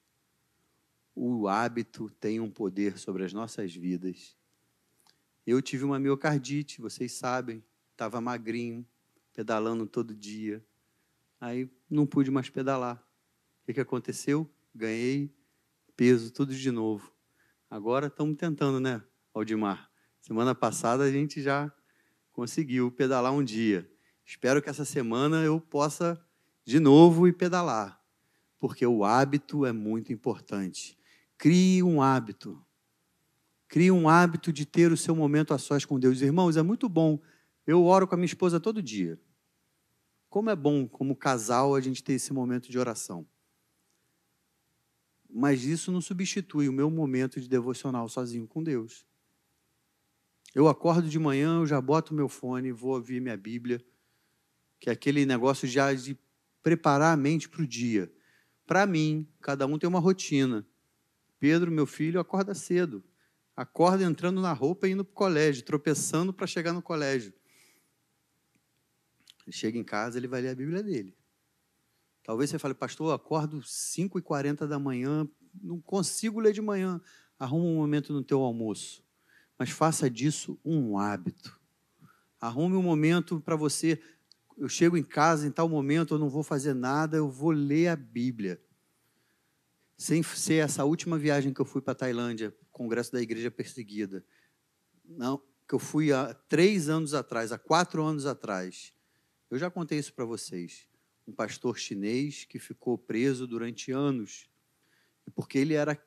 O 1.14 1.46
hábito 1.46 2.10
tem 2.18 2.40
um 2.40 2.50
poder 2.50 2.98
sobre 2.98 3.24
as 3.24 3.32
nossas 3.32 3.72
vidas. 3.72 4.36
Eu 5.46 5.62
tive 5.62 5.84
uma 5.84 6.00
miocardite, 6.00 6.80
vocês 6.80 7.12
sabem, 7.12 7.62
estava 7.92 8.20
magrinho, 8.20 8.84
pedalando 9.32 9.86
todo 9.86 10.12
dia. 10.12 10.60
Aí 11.40 11.70
não 11.88 12.04
pude 12.04 12.32
mais 12.32 12.50
pedalar. 12.50 12.96
O 13.62 13.66
que, 13.66 13.74
que 13.74 13.80
aconteceu? 13.80 14.50
Ganhei 14.74 15.32
peso, 15.96 16.32
tudo 16.32 16.52
de 16.52 16.72
novo. 16.72 17.14
Agora 17.70 18.08
estamos 18.08 18.36
tentando, 18.36 18.80
né, 18.80 19.00
Aldimar? 19.32 19.88
Semana 20.20 20.52
passada 20.52 21.04
a 21.04 21.12
gente 21.12 21.40
já 21.40 21.72
conseguiu 22.32 22.90
pedalar 22.90 23.32
um 23.32 23.44
dia. 23.44 23.88
Espero 24.30 24.62
que 24.62 24.70
essa 24.70 24.84
semana 24.84 25.42
eu 25.42 25.60
possa 25.60 26.24
de 26.64 26.78
novo 26.78 27.26
ir 27.26 27.32
pedalar, 27.32 28.00
porque 28.60 28.86
o 28.86 29.04
hábito 29.04 29.66
é 29.66 29.72
muito 29.72 30.12
importante. 30.12 30.96
Crie 31.36 31.82
um 31.82 32.00
hábito. 32.00 32.64
Crie 33.66 33.90
um 33.90 34.08
hábito 34.08 34.52
de 34.52 34.64
ter 34.64 34.92
o 34.92 34.96
seu 34.96 35.16
momento 35.16 35.52
a 35.52 35.58
sós 35.58 35.84
com 35.84 35.98
Deus. 35.98 36.20
Irmãos, 36.20 36.56
é 36.56 36.62
muito 36.62 36.88
bom. 36.88 37.20
Eu 37.66 37.84
oro 37.84 38.06
com 38.06 38.14
a 38.14 38.16
minha 38.16 38.26
esposa 38.26 38.60
todo 38.60 38.80
dia. 38.80 39.20
Como 40.28 40.48
é 40.48 40.54
bom, 40.54 40.86
como 40.86 41.16
casal, 41.16 41.74
a 41.74 41.80
gente 41.80 42.00
ter 42.00 42.12
esse 42.12 42.32
momento 42.32 42.70
de 42.70 42.78
oração. 42.78 43.26
Mas 45.28 45.64
isso 45.64 45.90
não 45.90 46.00
substitui 46.00 46.68
o 46.68 46.72
meu 46.72 46.88
momento 46.88 47.40
de 47.40 47.48
devocional 47.48 48.08
sozinho 48.08 48.46
com 48.46 48.62
Deus. 48.62 49.04
Eu 50.54 50.68
acordo 50.68 51.08
de 51.08 51.18
manhã, 51.18 51.56
eu 51.56 51.66
já 51.66 51.80
boto 51.80 52.14
meu 52.14 52.28
fone, 52.28 52.70
vou 52.70 52.94
ouvir 52.94 53.20
minha 53.20 53.36
Bíblia, 53.36 53.84
que 54.80 54.88
é 54.88 54.92
aquele 54.92 55.26
negócio 55.26 55.68
já 55.68 55.92
de 55.92 56.18
preparar 56.62 57.12
a 57.12 57.16
mente 57.16 57.48
para 57.48 57.62
o 57.62 57.66
dia. 57.66 58.10
Para 58.66 58.86
mim, 58.86 59.28
cada 59.40 59.66
um 59.66 59.78
tem 59.78 59.88
uma 59.88 60.00
rotina. 60.00 60.66
Pedro, 61.38 61.70
meu 61.70 61.86
filho, 61.86 62.18
acorda 62.18 62.54
cedo. 62.54 63.04
Acorda 63.54 64.02
entrando 64.04 64.40
na 64.40 64.52
roupa 64.52 64.88
e 64.88 64.92
indo 64.92 65.04
para 65.04 65.12
o 65.12 65.14
colégio, 65.14 65.64
tropeçando 65.64 66.32
para 66.32 66.46
chegar 66.46 66.72
no 66.72 66.80
colégio. 66.80 67.32
Ele 69.46 69.56
chega 69.56 69.78
em 69.78 69.84
casa, 69.84 70.18
ele 70.18 70.28
vai 70.28 70.40
ler 70.40 70.50
a 70.50 70.54
Bíblia 70.54 70.82
dele. 70.82 71.16
Talvez 72.22 72.48
você 72.48 72.58
fale, 72.58 72.74
pastor, 72.74 73.08
eu 73.08 73.14
acordo 73.14 73.60
5h40 73.60 74.66
da 74.66 74.78
manhã, 74.78 75.28
não 75.60 75.80
consigo 75.80 76.40
ler 76.40 76.52
de 76.52 76.62
manhã. 76.62 77.00
Arruma 77.38 77.64
um 77.64 77.76
momento 77.76 78.12
no 78.12 78.22
teu 78.22 78.40
almoço. 78.40 79.02
Mas 79.58 79.70
faça 79.70 80.08
disso 80.08 80.58
um 80.64 80.96
hábito. 80.96 81.58
Arrume 82.40 82.76
um 82.76 82.82
momento 82.82 83.40
para 83.40 83.56
você 83.56 84.00
eu 84.60 84.68
chego 84.68 84.94
em 84.94 85.02
casa 85.02 85.46
em 85.46 85.50
tal 85.50 85.66
momento, 85.70 86.12
eu 86.14 86.18
não 86.18 86.28
vou 86.28 86.42
fazer 86.42 86.74
nada, 86.74 87.16
eu 87.16 87.30
vou 87.30 87.50
ler 87.50 87.88
a 87.88 87.96
Bíblia. 87.96 88.60
Sem 89.96 90.22
ser 90.22 90.62
essa 90.62 90.84
última 90.84 91.18
viagem 91.18 91.54
que 91.54 91.60
eu 91.60 91.64
fui 91.64 91.80
para 91.80 91.92
a 91.92 91.96
Tailândia, 91.96 92.54
congresso 92.70 93.10
da 93.10 93.22
Igreja 93.22 93.50
Perseguida. 93.50 94.22
Não, 95.02 95.42
que 95.66 95.74
eu 95.74 95.78
fui 95.78 96.12
há 96.12 96.34
três 96.34 96.90
anos 96.90 97.14
atrás, 97.14 97.52
há 97.52 97.58
quatro 97.58 98.04
anos 98.04 98.26
atrás. 98.26 98.92
Eu 99.50 99.58
já 99.58 99.70
contei 99.70 99.98
isso 99.98 100.12
para 100.12 100.26
vocês. 100.26 100.86
Um 101.26 101.32
pastor 101.32 101.78
chinês 101.78 102.44
que 102.44 102.58
ficou 102.58 102.98
preso 102.98 103.46
durante 103.46 103.90
anos. 103.90 104.46
Porque 105.34 105.56
ele 105.56 105.72
era 105.72 105.98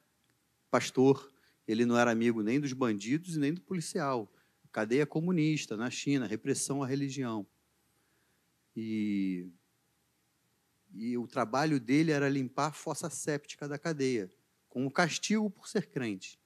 pastor, 0.69 1.33
ele 1.67 1.87
não 1.87 1.97
era 1.97 2.11
amigo 2.11 2.43
nem 2.43 2.59
dos 2.59 2.73
bandidos 2.73 3.35
nem 3.35 3.51
do 3.51 3.61
policial. 3.61 4.31
Cadeia 4.71 5.07
comunista 5.07 5.75
na 5.75 5.89
China, 5.89 6.27
repressão 6.27 6.83
à 6.83 6.87
religião. 6.87 7.47
E, 8.75 9.47
e 10.93 11.17
o 11.17 11.27
trabalho 11.27 11.79
dele 11.79 12.11
era 12.11 12.29
limpar 12.29 12.67
a 12.67 12.73
fossa 12.73 13.09
séptica 13.09 13.67
da 13.67 13.77
cadeia, 13.77 14.31
como 14.69 14.91
castigo 14.91 15.49
por 15.49 15.67
ser 15.67 15.89
crente. 15.89 16.39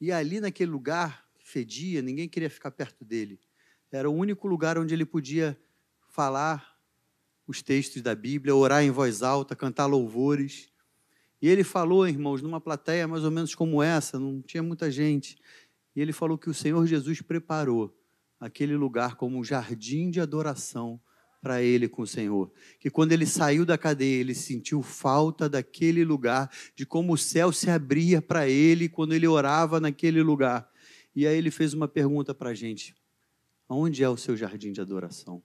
E 0.00 0.12
ali 0.12 0.40
naquele 0.40 0.70
lugar, 0.70 1.26
fedia, 1.38 2.02
ninguém 2.02 2.28
queria 2.28 2.50
ficar 2.50 2.70
perto 2.70 3.04
dele. 3.04 3.40
Era 3.90 4.10
o 4.10 4.14
único 4.14 4.48
lugar 4.48 4.76
onde 4.76 4.92
ele 4.92 5.06
podia 5.06 5.58
falar 6.08 6.74
os 7.46 7.62
textos 7.62 8.02
da 8.02 8.14
Bíblia, 8.14 8.54
orar 8.54 8.82
em 8.82 8.90
voz 8.90 9.22
alta, 9.22 9.54
cantar 9.54 9.86
louvores. 9.86 10.72
E 11.40 11.48
ele 11.48 11.62
falou, 11.62 12.08
irmãos, 12.08 12.42
numa 12.42 12.60
plateia 12.60 13.06
mais 13.06 13.24
ou 13.24 13.30
menos 13.30 13.54
como 13.54 13.82
essa, 13.82 14.18
não 14.18 14.40
tinha 14.42 14.62
muita 14.62 14.90
gente. 14.90 15.38
E 15.94 16.00
ele 16.00 16.12
falou 16.12 16.36
que 16.36 16.50
o 16.50 16.54
Senhor 16.54 16.86
Jesus 16.86 17.20
preparou 17.20 17.96
aquele 18.40 18.76
lugar 18.76 19.16
como 19.16 19.38
um 19.38 19.44
jardim 19.44 20.10
de 20.10 20.20
adoração 20.20 21.00
para 21.44 21.60
ele 21.60 21.90
com 21.90 22.00
o 22.00 22.06
Senhor. 22.06 22.50
Que 22.80 22.88
quando 22.88 23.12
ele 23.12 23.26
saiu 23.26 23.66
da 23.66 23.76
cadeia, 23.76 24.18
ele 24.18 24.34
sentiu 24.34 24.82
falta 24.82 25.46
daquele 25.46 26.02
lugar, 26.02 26.50
de 26.74 26.86
como 26.86 27.12
o 27.12 27.18
céu 27.18 27.52
se 27.52 27.68
abria 27.68 28.22
para 28.22 28.48
ele 28.48 28.88
quando 28.88 29.12
ele 29.12 29.28
orava 29.28 29.78
naquele 29.78 30.22
lugar. 30.22 30.66
E 31.14 31.26
aí 31.26 31.36
ele 31.36 31.50
fez 31.50 31.74
uma 31.74 31.86
pergunta 31.86 32.34
para 32.34 32.48
a 32.48 32.54
gente: 32.54 32.96
aonde 33.68 34.02
é 34.02 34.08
o 34.08 34.16
seu 34.16 34.34
jardim 34.34 34.72
de 34.72 34.80
adoração? 34.80 35.42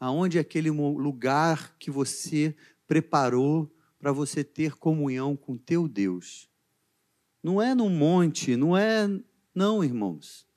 Aonde 0.00 0.38
é 0.38 0.40
aquele 0.40 0.70
lugar 0.70 1.76
que 1.78 1.90
você 1.90 2.56
preparou 2.86 3.70
para 3.98 4.10
você 4.10 4.42
ter 4.42 4.74
comunhão 4.74 5.36
com 5.36 5.58
teu 5.58 5.86
Deus? 5.86 6.48
Não 7.42 7.60
é 7.60 7.74
no 7.74 7.90
monte, 7.90 8.56
não 8.56 8.74
é, 8.74 9.06
não, 9.54 9.84
irmãos. 9.84 10.47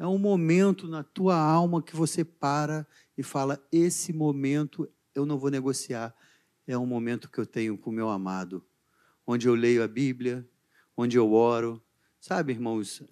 É 0.00 0.06
um 0.06 0.16
momento 0.16 0.88
na 0.88 1.04
tua 1.04 1.36
alma 1.36 1.82
que 1.82 1.94
você 1.94 2.24
para 2.24 2.86
e 3.18 3.22
fala: 3.22 3.62
esse 3.70 4.14
momento 4.14 4.90
eu 5.14 5.26
não 5.26 5.38
vou 5.38 5.50
negociar. 5.50 6.16
É 6.66 6.78
um 6.78 6.86
momento 6.86 7.30
que 7.30 7.38
eu 7.38 7.44
tenho 7.44 7.76
com 7.76 7.90
o 7.90 7.92
meu 7.92 8.08
amado, 8.08 8.64
onde 9.26 9.46
eu 9.46 9.54
leio 9.54 9.84
a 9.84 9.86
Bíblia, 9.86 10.48
onde 10.96 11.18
eu 11.18 11.30
oro. 11.34 11.84
Sabe, 12.18 12.50
irmãos, 12.50 13.02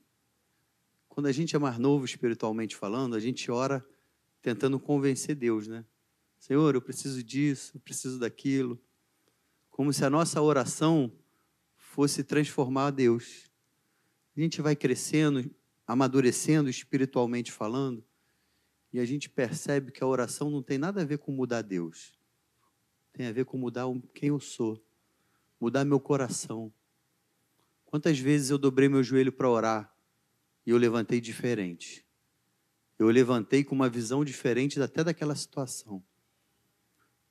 quando 1.11 1.27
a 1.27 1.33
gente 1.33 1.55
é 1.55 1.59
mais 1.59 1.79
novo 1.79 2.07
espiritualmente 2.07 2.75
falando, 2.75 3.15
a 3.15 3.21
gente 3.21 3.51
ora 3.51 3.87
tentando 4.41 4.81
convencer 4.81 5.35
Deus, 5.35 5.69
né? 5.69 5.85
Senhor, 6.39 6.75
eu 6.75 6.81
preciso 6.81 7.23
disso, 7.23 7.73
eu 7.77 7.81
preciso 7.81 8.19
daquilo. 8.19 8.81
Como 9.71 9.93
se 9.93 10.07
a 10.07 10.09
nossa 10.09 10.41
oração 10.41 11.13
fosse 11.77 12.25
transformar 12.25 12.87
a 12.87 12.91
Deus. 12.91 13.45
A 14.35 14.41
gente 14.41 14.63
vai 14.63 14.75
crescendo, 14.75 15.55
amadurecendo 15.89 16.69
espiritualmente 16.69 17.51
falando, 17.51 18.05
e 18.93 19.01
a 19.01 19.07
gente 19.07 19.31
percebe 19.31 19.91
que 19.91 20.05
a 20.05 20.07
oração 20.07 20.51
não 20.51 20.63
tem 20.63 20.77
nada 20.77 21.01
a 21.01 21.05
ver 21.05 21.17
com 21.17 21.33
mudar 21.33 21.63
Deus. 21.63 22.13
Tem 23.11 23.27
a 23.27 23.33
ver 23.33 23.47
com 23.47 23.57
mudar 23.57 23.87
quem 24.15 24.29
eu 24.29 24.39
sou, 24.39 24.83
mudar 25.59 25.87
meu 25.87 25.99
coração. 25.99 26.71
Quantas 27.87 28.19
vezes 28.19 28.51
eu 28.51 28.59
dobrei 28.59 28.87
meu 28.87 29.03
joelho 29.03 29.33
para 29.33 29.49
orar 29.49 29.97
e 30.67 30.71
eu 30.71 30.77
levantei 30.77 31.23
diferente? 31.23 32.07
Eu 32.99 33.09
levantei 33.09 33.65
com 33.65 33.75
uma 33.75 33.89
visão 33.89 34.23
diferente 34.23 34.81
até 34.81 35.03
daquela 35.03 35.35
situação. 35.35 36.03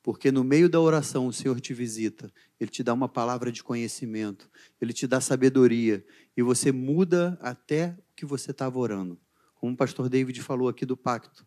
Porque 0.08 0.32
no 0.32 0.42
meio 0.42 0.70
da 0.70 0.80
oração 0.80 1.26
o 1.26 1.32
Senhor 1.34 1.60
te 1.60 1.74
visita, 1.74 2.32
Ele 2.58 2.70
te 2.70 2.82
dá 2.82 2.94
uma 2.94 3.10
palavra 3.10 3.52
de 3.52 3.62
conhecimento, 3.62 4.50
Ele 4.80 4.94
te 4.94 5.06
dá 5.06 5.20
sabedoria, 5.20 6.02
e 6.34 6.40
você 6.42 6.72
muda 6.72 7.38
até 7.42 7.94
o 8.10 8.16
que 8.16 8.24
você 8.24 8.50
estava 8.52 8.78
orando. 8.78 9.20
Como 9.56 9.74
o 9.74 9.76
pastor 9.76 10.08
David 10.08 10.40
falou 10.40 10.66
aqui 10.66 10.86
do 10.86 10.96
pacto. 10.96 11.46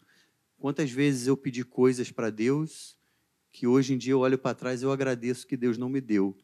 Quantas 0.59 0.91
vezes 0.91 1.25
eu 1.25 1.35
pedi 1.35 1.65
coisas 1.65 2.11
para 2.11 2.29
Deus 2.29 2.95
que 3.51 3.65
hoje 3.65 3.95
em 3.95 3.97
dia 3.97 4.13
eu 4.13 4.19
olho 4.19 4.37
para 4.37 4.53
trás 4.53 4.83
e 4.83 4.85
eu 4.85 4.91
agradeço 4.91 5.47
que 5.47 5.57
Deus 5.57 5.75
não 5.75 5.89
me 5.89 5.99
deu. 5.99 6.37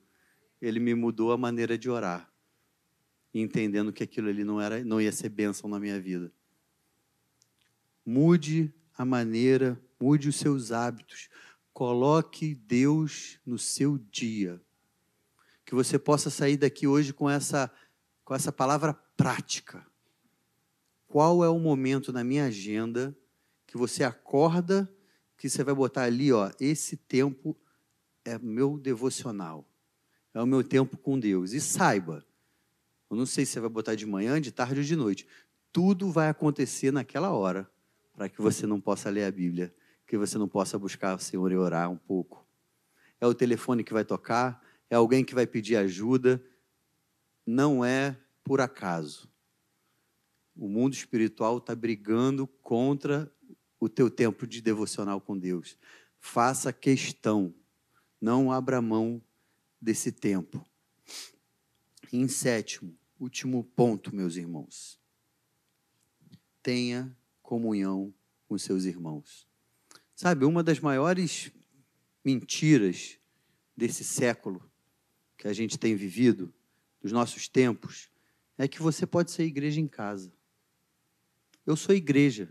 Ele 0.59 0.79
me 0.79 0.95
mudou 0.95 1.31
a 1.31 1.37
maneira 1.37 1.77
de 1.77 1.87
orar, 1.87 2.27
entendendo 3.31 3.93
que 3.93 4.01
aquilo 4.01 4.27
ali 4.27 4.43
não 4.43 4.59
era, 4.59 4.83
não 4.83 4.99
ia 4.99 5.11
ser 5.11 5.29
bênção 5.29 5.69
na 5.69 5.79
minha 5.79 6.01
vida. 6.01 6.31
Mude 8.03 8.73
a 8.97 9.05
maneira, 9.05 9.79
mude 9.99 10.29
os 10.29 10.35
seus 10.35 10.71
hábitos, 10.71 11.29
Coloque 11.77 12.55
Deus 12.55 13.39
no 13.45 13.59
seu 13.59 13.99
dia. 13.99 14.59
Que 15.63 15.75
você 15.75 15.99
possa 15.99 16.27
sair 16.31 16.57
daqui 16.57 16.87
hoje 16.87 17.13
com 17.13 17.29
essa, 17.29 17.71
com 18.25 18.33
essa 18.33 18.51
palavra 18.51 18.95
prática. 19.15 19.85
Qual 21.07 21.43
é 21.43 21.49
o 21.49 21.59
momento 21.59 22.11
na 22.11 22.23
minha 22.23 22.45
agenda 22.45 23.15
que 23.67 23.77
você 23.77 24.03
acorda, 24.03 24.91
que 25.37 25.47
você 25.47 25.63
vai 25.63 25.75
botar 25.75 26.05
ali, 26.05 26.33
ó, 26.33 26.49
esse 26.59 26.97
tempo 26.97 27.55
é 28.25 28.39
meu 28.39 28.79
devocional. 28.79 29.63
é 30.33 30.41
o 30.41 30.47
meu 30.47 30.63
tempo 30.63 30.97
com 30.97 31.19
Deus. 31.19 31.53
E 31.53 31.61
saiba, 31.61 32.25
eu 33.07 33.15
não 33.15 33.27
sei 33.27 33.45
se 33.45 33.51
você 33.51 33.59
vai 33.59 33.69
botar 33.69 33.93
de 33.93 34.07
manhã, 34.07 34.41
de 34.41 34.51
tarde 34.51 34.79
ou 34.79 34.83
de 34.83 34.95
noite. 34.95 35.27
Tudo 35.71 36.09
vai 36.09 36.27
acontecer 36.27 36.89
naquela 36.89 37.29
hora 37.33 37.69
para 38.15 38.27
que 38.27 38.41
você 38.41 38.65
não 38.65 38.81
possa 38.81 39.11
ler 39.11 39.25
a 39.25 39.31
Bíblia, 39.31 39.71
que 40.07 40.17
você 40.17 40.37
não 40.37 40.47
possa 40.47 40.79
buscar 40.79 41.15
o 41.15 41.19
Senhor 41.19 41.51
e 41.51 41.57
orar 41.57 41.91
um 41.91 41.97
pouco. 41.97 42.47
É 43.19 43.27
o 43.27 43.33
telefone 43.33 43.83
que 43.83 43.93
vai 43.93 44.05
tocar, 44.05 44.63
é 44.89 44.95
alguém 44.95 45.23
que 45.23 45.35
vai 45.35 45.45
pedir 45.45 45.75
ajuda. 45.75 46.41
Não 47.45 47.83
é 47.83 48.17
por 48.43 48.61
acaso. 48.61 49.29
O 50.55 50.67
mundo 50.67 50.93
espiritual 50.93 51.57
está 51.57 51.75
brigando 51.75 52.47
contra 52.47 53.31
o 53.79 53.89
teu 53.89 54.09
tempo 54.09 54.47
de 54.47 54.61
devocional 54.61 55.19
com 55.19 55.37
Deus. 55.37 55.77
Faça 56.19 56.73
questão, 56.73 57.53
não 58.19 58.51
abra 58.51 58.81
mão 58.81 59.21
desse 59.79 60.11
tempo. 60.11 60.65
Em 62.11 62.27
sétimo, 62.27 62.97
último 63.19 63.63
ponto, 63.63 64.15
meus 64.15 64.35
irmãos. 64.35 64.99
Tenha 66.63 67.15
comunhão 67.41 68.13
com 68.47 68.57
seus 68.57 68.85
irmãos. 68.85 69.46
Sabe, 70.17 70.45
uma 70.45 70.63
das 70.63 70.79
maiores 70.79 71.51
mentiras 72.25 73.19
desse 73.77 74.03
século 74.03 74.67
que 75.37 75.47
a 75.47 75.53
gente 75.53 75.77
tem 75.77 75.95
vivido, 75.95 76.51
dos 76.99 77.11
nossos 77.11 77.47
tempos, 77.47 78.09
é 78.57 78.67
que 78.67 78.81
você 78.81 79.05
pode 79.05 79.29
ser 79.29 79.43
igreja 79.43 79.79
em 79.79 79.87
casa. 79.87 80.33
Eu 81.67 81.75
sou 81.75 81.93
igreja. 81.93 82.49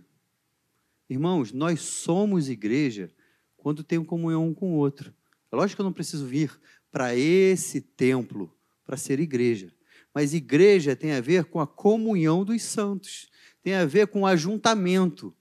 Irmãos, 1.10 1.50
nós 1.50 1.80
somos 1.80 2.48
igreja 2.48 3.12
quando 3.56 3.82
tem 3.82 4.04
comunhão 4.04 4.46
um 4.46 4.54
com 4.54 4.74
o 4.74 4.76
outro. 4.76 5.12
É 5.50 5.56
lógico 5.56 5.78
que 5.78 5.80
eu 5.80 5.86
não 5.86 5.92
preciso 5.92 6.24
vir 6.24 6.56
para 6.92 7.16
esse 7.16 7.80
templo 7.80 8.56
para 8.84 8.96
ser 8.96 9.18
igreja. 9.18 9.74
Mas 10.14 10.34
igreja 10.34 10.94
tem 10.94 11.10
a 11.14 11.20
ver 11.20 11.46
com 11.46 11.58
a 11.58 11.66
comunhão 11.66 12.44
dos 12.44 12.62
santos, 12.62 13.28
tem 13.60 13.74
a 13.74 13.84
ver 13.84 14.06
com 14.06 14.20
o 14.20 14.26
ajuntamento. 14.26 15.34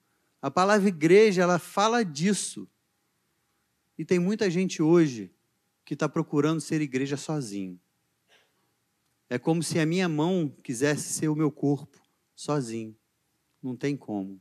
A 0.45 0.51
palavra 0.51 0.87
igreja, 0.87 1.41
ela 1.41 1.57
fala 1.57 2.05
disso. 2.05 2.69
E 3.97 4.05
tem 4.05 4.19
muita 4.19 4.47
gente 4.47 4.79
hoje 4.79 5.33
que 5.83 5.95
está 5.95 6.07
procurando 6.07 6.61
ser 6.61 6.81
igreja 6.81 7.17
sozinho. 7.17 7.79
É 9.27 9.39
como 9.39 9.63
se 9.63 9.79
a 9.79 9.87
minha 9.87 10.07
mão 10.07 10.55
quisesse 10.61 11.11
ser 11.13 11.29
o 11.29 11.35
meu 11.35 11.51
corpo 11.51 11.99
sozinho. 12.35 12.95
Não 13.59 13.75
tem 13.75 13.97
como. 13.97 14.39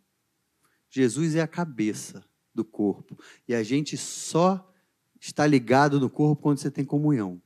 Jesus 0.90 1.36
é 1.36 1.40
a 1.40 1.48
cabeça 1.48 2.22
do 2.54 2.66
corpo. 2.66 3.18
E 3.48 3.54
a 3.54 3.62
gente 3.62 3.96
só 3.96 4.70
está 5.18 5.46
ligado 5.46 5.98
no 5.98 6.10
corpo 6.10 6.42
quando 6.42 6.58
você 6.58 6.70
tem 6.70 6.84
comunhão 6.84 7.40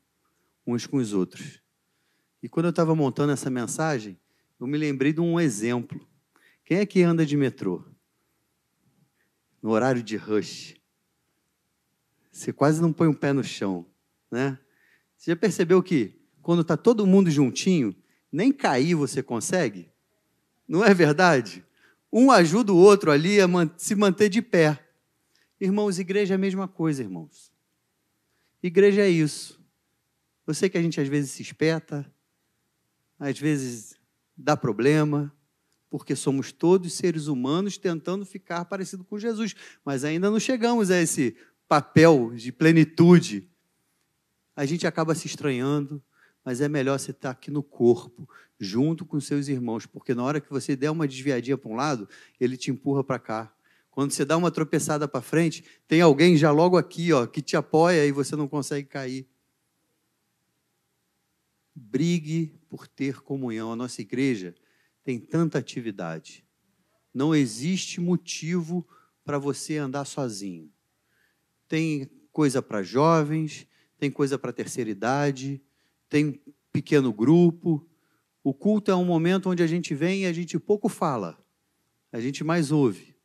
uns 0.67 0.85
com 0.85 0.97
os 0.97 1.13
outros. 1.13 1.63
E 2.43 2.49
quando 2.49 2.67
eu 2.67 2.71
estava 2.71 2.93
montando 2.93 3.31
essa 3.31 3.51
mensagem, 3.51 4.19
eu 4.59 4.67
me 4.67 4.77
lembrei 4.77 5.13
de 5.13 5.21
um 5.21 5.39
exemplo. 5.39 6.05
Quem 6.65 6.79
é 6.79 6.85
que 6.85 7.05
anda 7.05 7.25
de 7.25 7.37
metrô? 7.37 7.85
No 9.63 9.71
horário 9.71 10.03
de 10.03 10.17
rush. 10.17 10.77
Você 12.31 12.53
quase 12.53 12.81
não 12.81 12.93
põe 12.93 13.09
um 13.09 13.15
pé 13.15 13.33
no 13.33 13.43
chão, 13.43 13.85
né? 14.31 14.59
Você 15.17 15.33
já 15.33 15.37
percebeu 15.37 15.83
que 15.83 16.21
quando 16.41 16.63
está 16.63 16.77
todo 16.77 17.07
mundo 17.07 17.31
juntinho, 17.31 17.95
nem 18.31 18.53
cair 18.53 18.95
você 18.95 19.23
consegue? 19.23 19.91
Não 20.67 20.85
é 20.85 20.95
verdade? 20.95 21.65
Um 22.13 22.31
ajuda 22.31 22.73
o 22.73 22.77
outro 22.77 23.11
ali 23.11 23.41
a 23.41 23.47
se 23.77 23.95
manter 23.95 24.29
de 24.29 24.41
pé. 24.41 24.79
Irmãos, 25.61 25.99
igreja 25.99 26.35
é 26.35 26.37
a 26.37 26.39
mesma 26.39 26.69
coisa, 26.69 27.03
irmãos. 27.03 27.53
Igreja 28.63 29.03
é 29.03 29.09
isso. 29.09 29.61
Eu 30.47 30.55
sei 30.55 30.69
que 30.69 30.79
a 30.79 30.83
gente 30.83 31.01
às 31.01 31.09
vezes 31.09 31.33
se 31.33 31.43
espeta, 31.43 32.11
às 33.19 33.39
vezes 33.39 33.97
dá 34.37 34.57
problema, 34.57 35.33
porque 35.91 36.15
somos 36.15 36.53
todos 36.53 36.93
seres 36.93 37.27
humanos 37.27 37.79
tentando 37.79 38.25
ficar 38.27 38.65
parecido 38.65 39.05
com 39.05 39.19
Jesus, 39.19 39.55
mas 39.85 40.05
ainda 40.05 40.31
não 40.31 40.39
chegamos 40.39 40.91
a 40.91 41.01
esse 41.01 41.37
papel 41.67 42.33
de 42.35 42.53
plenitude. 42.53 43.49
A 44.55 44.67
gente 44.67 44.87
acaba 44.87 45.15
se 45.15 45.27
estranhando, 45.27 46.03
mas 46.45 46.61
é 46.61 46.69
melhor 46.69 46.99
você 46.99 47.11
estar 47.11 47.31
aqui 47.31 47.51
no 47.51 47.63
corpo, 47.63 48.29
junto 48.59 49.05
com 49.05 49.21
seus 49.21 49.49
irmãos, 49.49 49.87
porque 49.87 50.15
na 50.15 50.23
hora 50.23 50.41
que 50.41 50.51
você 50.51 50.75
der 50.75 50.91
uma 50.91 51.07
desviadinha 51.07 51.57
para 51.57 51.71
um 51.71 51.77
lado, 51.77 52.09
ele 52.41 52.57
te 52.57 52.71
empurra 52.71 53.05
para 53.05 53.19
cá. 53.19 53.55
Quando 53.91 54.13
você 54.13 54.25
dá 54.25 54.37
uma 54.37 54.51
tropeçada 54.51 55.09
para 55.09 55.21
frente, 55.21 55.65
tem 55.87 56.01
alguém 56.01 56.37
já 56.37 56.51
logo 56.51 56.77
aqui, 56.77 57.13
ó, 57.13 57.27
que 57.27 57.43
te 57.43 57.57
apoia 57.57 58.07
e 58.07 58.13
você 58.13 58.37
não 58.37 58.47
consegue 58.47 58.87
cair. 58.87 59.27
Brigue 61.75 62.55
por 62.69 62.87
ter 62.87 63.21
comunhão. 63.23 63.73
A 63.73 63.77
nossa 63.77 64.01
igreja 64.01 64.55
tem 65.09 65.19
tanta 65.19 65.57
atividade. 65.57 66.45
Não 67.15 67.35
existe 67.35 67.99
motivo 67.99 68.87
para 69.25 69.39
você 69.39 69.79
andar 69.79 70.05
sozinho. 70.05 70.71
Tem 71.67 72.11
coisa 72.31 72.61
para 72.61 72.83
jovens, 72.83 73.67
tem 73.99 74.11
coisa 74.11 74.39
para 74.39 74.53
terceira 74.53 74.91
idade, 74.91 75.63
tem 76.11 76.43
pequeno 76.71 77.11
grupo, 77.11 77.89
o 78.45 78.53
culto 78.53 78.91
é 78.91 78.95
um 78.95 79.05
momento 79.07 79.49
onde 79.49 79.63
a 79.63 79.67
gente 79.67 79.95
vem 79.95 80.25
e 80.25 80.27
a 80.27 80.33
gente 80.35 80.59
pouco 80.59 80.91
fala, 80.91 81.43
a 82.13 82.21
gente 82.21 82.45
mais 82.45 82.71
ouve. 82.71 83.17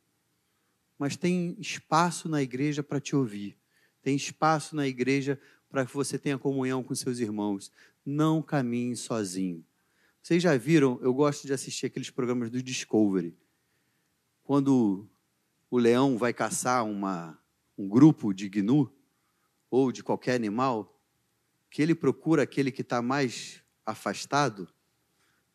Mas 0.98 1.18
tem 1.18 1.54
espaço 1.60 2.30
na 2.30 2.40
igreja 2.40 2.82
para 2.82 2.98
te 2.98 3.14
ouvir, 3.14 3.58
tem 4.00 4.16
espaço 4.16 4.74
na 4.74 4.88
igreja 4.88 5.38
para 5.68 5.84
que 5.84 5.92
você 5.92 6.18
tenha 6.18 6.38
comunhão 6.38 6.82
com 6.82 6.94
seus 6.94 7.18
irmãos. 7.18 7.70
Não 8.06 8.40
caminhe 8.40 8.96
sozinho. 8.96 9.62
Vocês 10.24 10.42
já 10.42 10.56
viram? 10.56 10.98
Eu 11.02 11.12
gosto 11.12 11.46
de 11.46 11.52
assistir 11.52 11.84
aqueles 11.84 12.08
programas 12.08 12.48
do 12.48 12.62
Discovery. 12.62 13.36
Quando 14.42 15.06
o 15.70 15.76
leão 15.76 16.16
vai 16.16 16.32
caçar 16.32 16.82
uma, 16.86 17.38
um 17.76 17.86
grupo 17.86 18.32
de 18.32 18.48
gnu 18.48 18.90
ou 19.70 19.92
de 19.92 20.02
qualquer 20.02 20.34
animal, 20.34 20.98
que 21.68 21.82
ele 21.82 21.94
procura 21.94 22.42
aquele 22.42 22.72
que 22.72 22.80
está 22.80 23.02
mais 23.02 23.60
afastado 23.84 24.66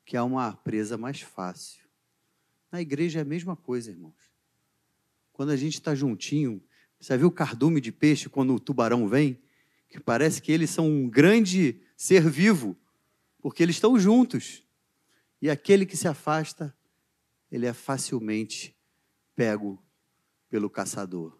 que 0.05 0.15
há 0.15 0.23
uma 0.23 0.53
presa 0.53 0.99
mais 0.99 1.19
fácil. 1.19 1.83
Na 2.71 2.79
igreja 2.79 3.17
é 3.17 3.21
a 3.23 3.25
mesma 3.25 3.55
coisa, 3.55 3.89
irmãos. 3.89 4.29
Quando 5.33 5.49
a 5.49 5.57
gente 5.57 5.73
está 5.73 5.95
juntinho, 5.95 6.61
você 6.99 7.17
viu 7.17 7.29
o 7.29 7.31
cardume 7.31 7.81
de 7.81 7.91
peixe 7.91 8.29
quando 8.29 8.53
o 8.53 8.59
tubarão 8.59 9.07
vem? 9.07 9.41
Que 9.89 9.99
parece 9.99 10.39
que 10.39 10.51
eles 10.51 10.69
são 10.69 10.87
um 10.87 11.09
grande 11.09 11.81
ser 11.97 12.29
vivo, 12.29 12.77
porque 13.41 13.63
eles 13.63 13.75
estão 13.75 13.97
juntos. 13.97 14.65
E 15.41 15.49
aquele 15.49 15.85
que 15.85 15.97
se 15.97 16.07
afasta, 16.07 16.75
ele 17.51 17.65
é 17.65 17.73
facilmente 17.73 18.75
pego 19.35 19.81
pelo 20.49 20.69
caçador. 20.69 21.39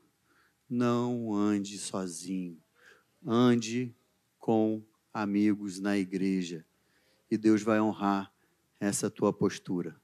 Não 0.70 1.34
ande 1.34 1.78
sozinho. 1.78 2.62
Ande 3.26 3.94
com 4.38 4.82
amigos 5.14 5.80
na 5.80 5.98
igreja. 5.98 6.66
E 7.30 7.38
Deus 7.38 7.62
vai 7.62 7.80
honrar 7.82 8.34
essa 8.80 9.10
tua 9.10 9.34
postura. 9.34 9.99